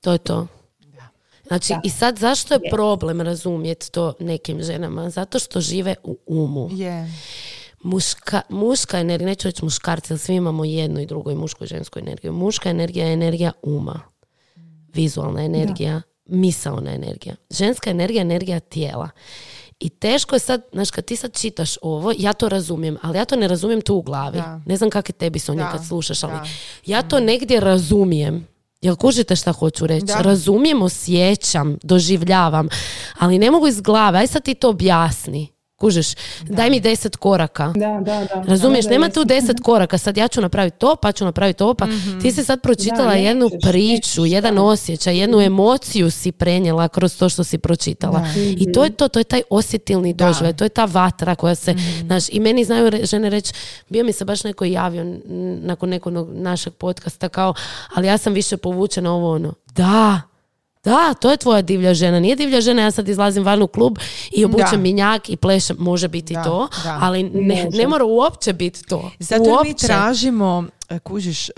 [0.00, 0.46] To je to.
[1.46, 1.80] Znači, Da.
[1.84, 5.10] i sad zašto je problem razumjeti to nekim ženama?
[5.10, 6.68] Zato što žive u umu.
[6.72, 7.06] Je.
[7.84, 11.66] Muška, muška energija, neću reći muškarci, jer svi imamo jednu i drugu i mušku i
[11.66, 12.32] žensku energiju.
[12.32, 14.00] Muška energija je energija uma.
[14.94, 17.34] Vizualna energija, misaona energija.
[17.50, 19.08] Ženska energija je energija tijela.
[19.80, 23.24] I teško je sad, znaš, kad ti sad čitaš ovo, ja to razumijem, ali ja
[23.24, 24.38] to ne razumijem tu u glavi.
[24.38, 24.60] Da.
[24.66, 26.44] Ne znam kako je tebi, Da, kad slušaš, ali da.
[26.86, 28.46] ja to negdje razumijem.
[28.80, 30.06] Jel kužite šta hoću reći?
[30.06, 30.20] Da.
[30.20, 32.68] Razumijem, osjećam, doživljavam,
[33.18, 34.18] ali ne mogu iz glave.
[34.18, 35.53] Aj sad ti to objasni.
[35.84, 36.06] Kužiš,
[36.42, 37.72] daj mi deset koraka.
[37.76, 38.42] Da, da, da.
[38.46, 41.62] Razumiješ, Da, da, nema tu deset koraka, sad ja ću napraviti to, pa ću napraviti
[41.62, 41.86] ovo, pa
[42.22, 43.90] ti si sad pročitala Da, jednu nećeš, priču,
[44.20, 44.62] nećeš, jedan da.
[44.62, 48.26] osjećaj, jednu emociju si prenijela kroz to što si pročitala.
[48.36, 51.74] I to je to, to je taj osjetilni doživljaj, to je ta vatra koja se,
[52.00, 53.52] znaš, i meni znaju re- žene reći,
[53.88, 55.16] bio mi se baš neko javio
[55.62, 57.54] nakon nekog našeg podcasta kao,
[57.94, 59.54] ali ja sam više povučena ovo ono.
[59.74, 60.20] Da,
[60.84, 62.20] Da, to je tvoja divlja žena.
[62.20, 63.98] Nije divlja žena, ja sad izlazim van u klub
[64.30, 64.76] i obučem Da.
[64.76, 65.76] minjak i plešem.
[65.80, 66.98] Može biti Da, to, da.
[67.02, 69.10] ali ne, ne mora uopće biti to.
[69.18, 69.86] Zato jer mi Uopće.
[69.86, 70.64] tražimo,
[71.00, 71.52] kužiš, e,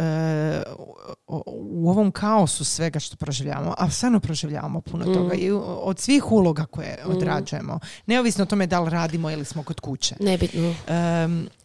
[1.26, 1.42] u-
[1.86, 6.98] ovom kaosu svega što proživljavamo, a stvarno proživljavamo puno toga i od svih uloga koje
[7.06, 10.14] odrađujemo, neovisno o tome da li radimo ili smo kod kuće.
[10.20, 10.74] Nebitno.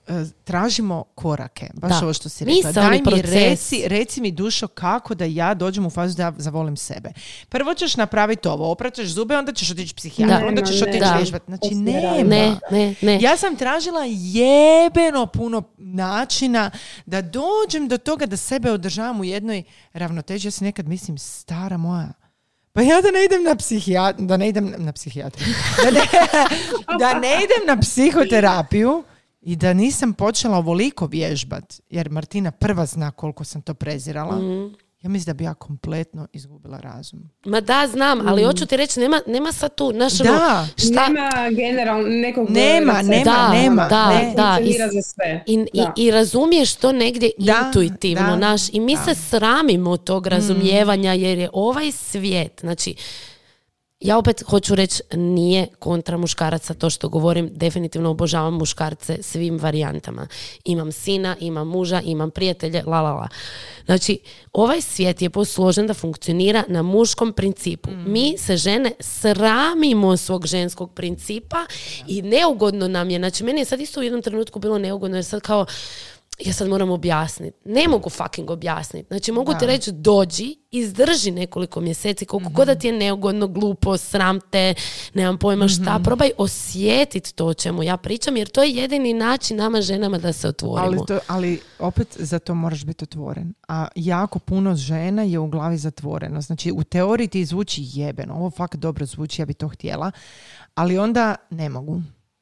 [0.07, 0.13] E,
[0.43, 1.99] tražimo korake, baš Da.
[1.99, 2.71] ovo što si rekla.
[2.73, 3.23] Daj mi proces.
[3.25, 7.09] reci, reci mi dušo kako da ja dođem u fazu da ja zavolim sebe.
[7.49, 10.47] Prvo ćeš napraviti ovo, opraćeš zube, onda ćeš otići psihijatra, Da.
[10.47, 11.17] onda ćeš otići ne.
[11.17, 11.41] vježbat.
[11.47, 12.23] Znači, ne nema.
[12.25, 13.17] Ne, ne, ne.
[13.21, 16.71] Ja sam tražila jebeno puno načina
[17.05, 17.21] da
[17.51, 19.63] dođem do toga da sebe održavam u jednoj
[19.93, 20.47] ravnoteži.
[20.47, 22.13] Ja si nekad mislim, stara moja,
[22.73, 24.93] pa ja da ne idem na psihijat, da ne idem na
[25.83, 26.05] da ne,
[26.99, 29.03] da ne idem na psihoterapiju
[29.41, 34.73] i da nisam počela ovoliko vježbat, jer Martina prva zna koliko sam to prezirala, Mhm.
[35.01, 37.19] Ja mislim da bi ja kompletno izgubila razum.
[37.45, 40.67] Ma da, znam, ali hoću ti reći, nema, nema sad tu, znaš, ono, Da.
[40.77, 43.87] šta, Nema generalno nekog Nema, nema, Da, nema.
[43.87, 44.33] da, ne.
[44.35, 44.59] da.
[44.63, 45.43] I- za sve.
[45.47, 45.93] I, i, Da.
[45.97, 49.03] i razumiješ to negdje Da, intuitivno, da, naš, i mi da.
[49.03, 52.95] se sramimo tog razumijevanja jer je ovaj svijet, znači,
[54.01, 60.27] ja opet hoću reći, nije kontra muškaraca to što govorim, definitivno obožavam muškarce svim varijantama.
[60.65, 63.27] Imam sina, imam muža, imam prijatelje, la la la.
[63.85, 64.19] Znači,
[64.53, 67.89] ovaj svijet je posložen da funkcionira na muškom principu.
[67.91, 71.65] Mi se žene sramimo svog ženskog principa
[72.07, 73.19] i neugodno nam je.
[73.19, 75.65] Znači, meni je sad isto u jednom trenutku bilo neugodno jer sad kao,
[76.45, 77.57] ja sad moram objasniti.
[77.65, 79.07] Ne mogu fucking objasniti.
[79.07, 79.65] Znači, mogu ti Da.
[79.65, 84.73] reći dođi, izdrži nekoliko mjeseci, koliko god da ti je neugodno, glupo, sram te,
[85.13, 89.57] nemam pojma šta, probaj osjetiti to o čemu ja pričam, jer to je jedini način
[89.57, 90.87] nama ženama da se otvorimo.
[90.87, 93.53] Ali, to, ali opet za to moraš biti otvoren.
[93.67, 96.41] A jako puno žena je u glavi zatvoreno.
[96.41, 98.35] Znači u teoriji ti zvuči jebeno.
[98.35, 100.11] Ovo fakt dobro zvuči, ja bi to htjela.
[100.75, 102.01] Ali onda ne mogu.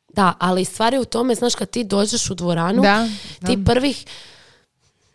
[0.10, 3.08] Da, ali stvar je u tome, znaš, kad ti dođeš u dvoranu, Da,
[3.38, 3.64] ti znam.
[3.66, 4.06] prvih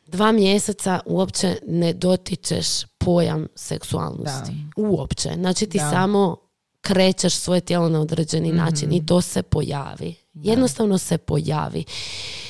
[0.07, 2.67] dva mjeseca uopće ne dotičeš
[2.99, 4.53] pojam seksualnosti.
[4.77, 5.31] Uopće.
[5.35, 5.91] Znači ti Da.
[5.91, 6.37] samo
[6.81, 8.57] krećeš svoje tijelo na određeni Mhm.
[8.57, 10.15] način i to se pojavi.
[10.35, 11.85] Jednostavno se pojavi.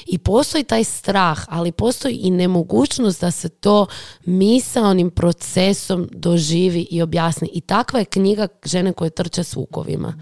[0.06, 3.86] I postoji taj strah, ali postoji i nemogućnost da se to
[4.24, 7.50] misaonim procesom doživi i objasni.
[7.52, 10.14] I takva je knjiga žene koje trče s vukovima.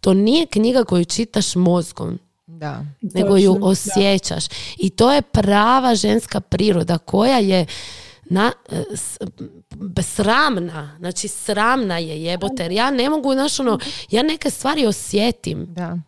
[0.00, 2.84] To nije knjiga koju čitaš mozgom Da.
[3.02, 3.66] nego ju da.
[3.66, 4.44] osjećaš.
[4.78, 7.66] I to je prava ženska priroda koja je
[8.24, 9.18] na, e, s-
[9.70, 13.78] b- sramna, znači sramna je jebote, jer ja ne mogu, znaš ono,
[14.10, 15.98] ja neke stvari osjetim, Da.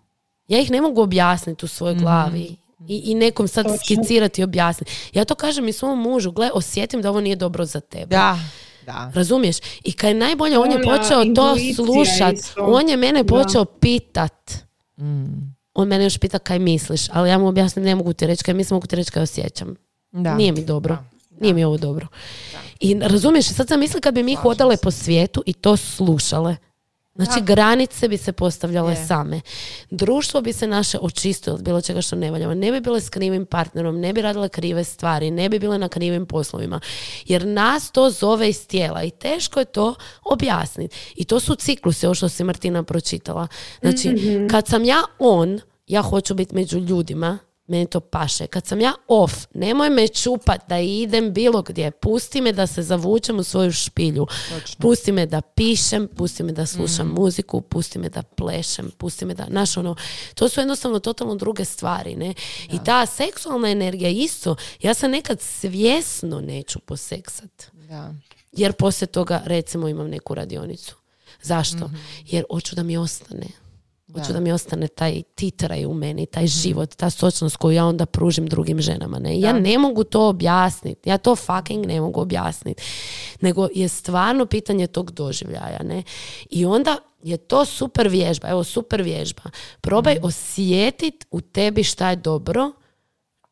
[0.49, 2.57] Ja ih ne mogu objasniti u svojoj glavi
[2.89, 3.79] i, i nekom sad Točno.
[3.79, 4.93] skicirati i objasniti.
[5.13, 8.07] Ja to kažem i svom mužu, gle, osjetim da ovo nije dobro za tebe.
[8.07, 8.39] Da.
[8.87, 9.13] Da.
[9.15, 9.57] Razumiješ?
[9.85, 12.35] I kad je najbolje, on je Ona počeo to slušat.
[12.35, 12.61] isto.
[12.61, 13.29] On je mene Da.
[13.29, 14.53] počeo pitat.
[14.99, 15.25] Mm.
[15.75, 18.55] On mene još pita kaj misliš, ali ja mu objasnim, ne mogu ti reći kaj
[18.55, 19.75] mislim, mogu ti reći kaj osjećam.
[20.13, 20.35] Da.
[20.35, 20.99] Nije mi dobro.
[21.41, 22.07] Nije mi ovo dobro.
[22.81, 26.57] I razumiješ, sad sam misli kad bi mi hodale po svijetu i to slušale.
[27.15, 29.07] Znači, granice bi se postavljale Je.
[29.07, 29.41] same.
[29.91, 32.55] Društvo bi se naše očistilo od bilo čega što ne valjamo.
[32.55, 35.89] Ne bi bile s krivim partnerom, ne bi radile krive stvari, ne bi bile na
[35.89, 36.81] krivim poslovima.
[37.25, 39.95] Jer nas to zove iz tijela i teško je to
[40.25, 40.97] objasniti.
[41.15, 43.49] I to su ciklusi, ovo što si Martina pročitala.
[43.81, 44.15] Znači,
[44.51, 48.47] kad sam ja on, ja hoću biti među ljudima, meni to paše.
[48.47, 51.91] Kad sam ja off, nemoj me čupat da idem bilo gdje.
[51.91, 54.27] Pusti me da se zavučem u svoju špilju.
[54.79, 59.35] Pusti me da pišem, pusti me da slušam muziku, pusti me da plešem, pusti me
[59.35, 59.47] da...
[59.51, 59.97] Znaš, ono,
[60.35, 62.35] to su jednostavno totalno druge stvari, ne?
[62.73, 64.57] I ta seksualna energija isto.
[64.83, 67.67] Ja se nekad svjesno neću poseksat.
[67.73, 68.15] Da.
[68.53, 70.97] Jer poslije toga, recimo, imam neku radionicu.
[71.43, 71.91] Zašto?
[72.27, 73.62] Jer hoću da mi ostane.
[74.15, 74.41] Hoću da.
[74.41, 78.81] mi ostane taj titraj u meni, taj život, ta sočnost koju ja onda pružim drugim
[78.81, 79.19] ženama.
[79.19, 79.41] Ne?
[79.41, 81.09] Ja ne mogu to objasniti.
[81.09, 82.83] Ja to fucking ne mogu objasniti.
[83.41, 85.83] Nego je stvarno pitanje tog doživljaja.
[85.83, 86.03] Ne?
[86.51, 88.49] I onda je to super vježba.
[88.49, 89.43] Evo, super vježba.
[89.81, 92.73] Probaj osjetit u tebi šta je dobro,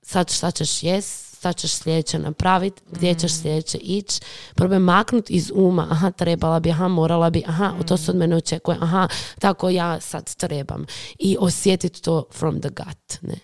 [0.03, 4.21] sad šta ćeš jest, šta ćeš sljedeće napraviti, gdje ćeš sljedeće ići,
[4.55, 8.37] probaj maknut iz uma, aha, trebala bi, aha, morala bi, aha, to se od mene
[8.37, 9.09] očekuje, aha,
[9.39, 10.87] tako ja sad trebam.
[11.19, 13.35] I osjetiti to from the gut, ne.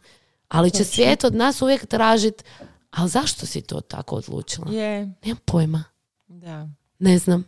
[0.49, 2.45] Ali će svijet od nas uvijek tražiti,
[2.91, 4.73] ali zašto si to tako odlučila?
[4.73, 5.13] Je.
[5.25, 5.85] Nemam pojma.
[6.27, 6.69] Da.
[6.99, 7.45] Ne znam.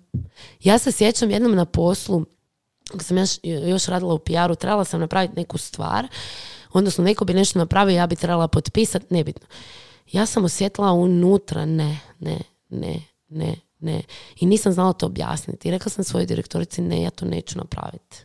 [0.61, 2.25] Ja se sjećam jednom na poslu,
[2.91, 6.09] kad sam još, još radila u PR-u, trebala sam napraviti neku stvar,
[6.73, 9.47] odnosno neko bi nešto napravio, ja bi trebala potpisati, nebitno.
[10.13, 14.03] Ja sam osjetila unutra, ne, ne, ne, ne, ne.
[14.37, 15.69] I nisam znala to objasniti.
[15.69, 18.17] I rekla sam svojoj direktorici, ne, ja to neću napraviti.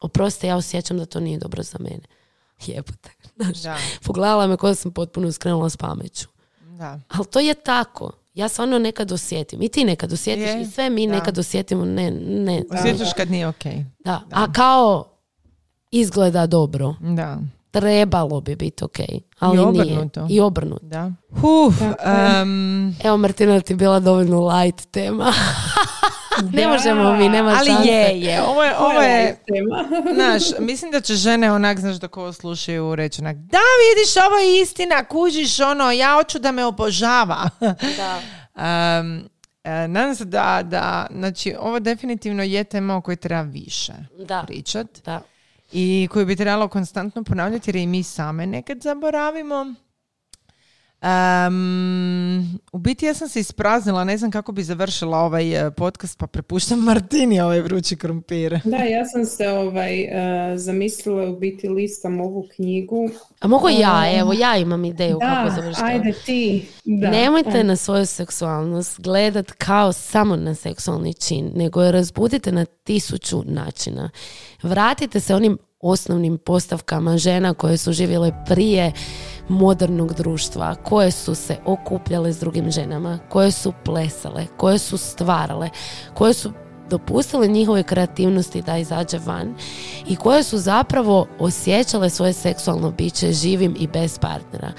[0.00, 2.02] Oprosti, ja osjećam da to nije dobro za mene.
[2.66, 3.10] Jebote.
[3.36, 6.26] Znaš, Da, pogledala me kao da sam potpuno skrenula s pameću.
[6.60, 7.00] da.
[7.08, 8.12] Ali to je tako.
[8.34, 9.62] Ja stvarno nekad osjetim.
[9.62, 10.44] I ti nekad osjetiš.
[10.46, 11.12] Je, I sve mi da.
[11.14, 11.84] nekad osjetimo.
[11.84, 12.62] Ne, ne.
[12.70, 13.84] Osjećaš kad nije okej.
[13.98, 14.22] Da.
[14.30, 15.04] A kao
[15.90, 16.94] izgleda dobro.
[17.00, 17.38] Da.
[17.74, 18.96] Trebalo bi biti ok.
[19.38, 19.82] Ali I nije.
[19.84, 20.26] obrnuto.
[20.30, 20.80] I obrnuto.
[20.82, 21.12] Da.
[21.32, 22.40] Uf, Tako je.
[22.40, 25.32] em, Evo Martina ti je bila dovoljno light tema.
[26.52, 26.68] ne Da.
[26.68, 27.88] možemo mi, nema ali šanse.
[27.88, 28.42] je, je.
[28.42, 29.84] Ovo je, ovo je tema.
[30.14, 34.36] Znaš, mislim da će žene onak, znaš, dok ovo slušaju reći onak, da vidiš, ovo
[34.38, 37.50] je istina, kužiš ono, ja hoću da me obožava.
[37.96, 38.20] Da.
[38.56, 39.24] Um,
[39.64, 44.42] e, nadam se da, da, znači, ovo definitivno je tema o kojoj treba više Da.
[44.42, 45.20] pričat Da.
[45.76, 49.74] I koju bi trebalo konstantno ponavljati jer i mi same nekad zaboravimo.
[51.04, 56.18] Um, u biti ja sam se ispraznila, ne znam kako bi završila ovaj eh, podcast,
[56.18, 58.60] pa prepuštam Martini ovaj vrući krumpir.
[58.64, 63.10] Da, ja sam se ovaj, eh, zamislila u biti listam ovu knjigu.
[63.40, 65.82] A mogu ja, Um, evo, ja imam ideju kako Da, završiti.
[65.84, 65.90] ovo.
[65.92, 66.68] ajde ti.
[66.84, 67.10] Da.
[67.10, 72.64] Nemojte E, na svoju seksualnost gledat kao samo na seksualni čin, nego je razbudite na
[72.64, 74.10] tisuću načina.
[74.62, 78.92] Vratite se onim osnovnim postavkama žena koje su živjele prije
[79.48, 85.70] modernog društva, koje su se okupljale s drugim ženama, koje su plesale, koje su stvarale,
[86.14, 86.52] koje su
[86.90, 89.54] dopustile njihove kreativnosti da izađe van
[90.06, 94.72] i koje su zapravo osjećale svoje seksualno biće živim i bez partnera.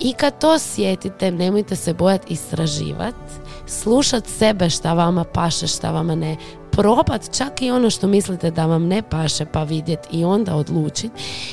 [0.00, 3.34] I kad to sjetite, nemojte se bojati istraživati,
[3.66, 6.36] slušat sebe šta vama paše, šta vama ne,
[6.76, 11.12] probat čak i ono što mislite da vam ne paše pa vidjet i onda odlučit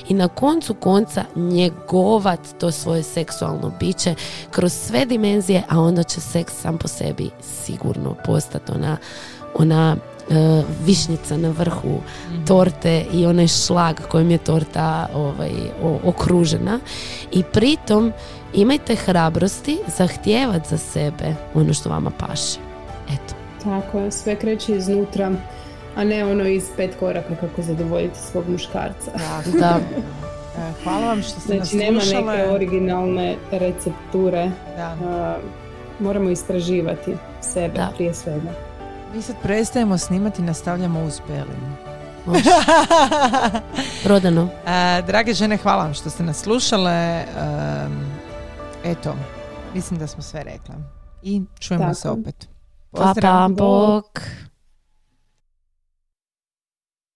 [0.10, 4.16] i na koncu konca njegovat to svoje seksualno biće
[4.52, 7.30] kroz sve dimenzije, a onda će seks sam po sebi
[7.64, 8.98] sigurno postati ona,
[9.56, 9.96] ona
[10.30, 12.00] e, višnjica na vrhu
[12.48, 15.52] torte i onaj šlag kojim je torta ovaj,
[15.84, 16.80] o- okružena
[17.32, 18.12] i pritom
[18.54, 22.60] imajte hrabrosti zahtijevat za sebe ono što vama paše.
[23.14, 23.41] Eto.
[23.64, 25.32] Tako je, sve kreće iznutra,
[25.96, 29.12] a ne ono iz pet koraka kako zadovoljiti svog muškarca.
[29.60, 29.80] Da.
[30.52, 32.38] E, Hvala vam što ste Znači nas nema slušale.
[32.38, 34.96] neke originalne recepture, Da.
[35.06, 35.38] a,
[36.00, 37.92] moramo istraživati sebe Da.
[37.96, 38.50] prije svega.
[39.16, 41.76] Mi sad prestajemo snimati i nastavljamo uz Pelin.
[42.26, 42.44] Može.
[44.04, 44.48] Prodano.
[44.68, 46.92] E, drage žene, hvala vam što ste nas slušale.
[46.92, 47.26] E,
[48.84, 49.16] eto,
[49.74, 50.76] mislim da smo sve rekla.
[51.24, 51.96] I čujemo Tako.
[51.96, 52.48] se opet.
[52.92, 54.20] Papa Bók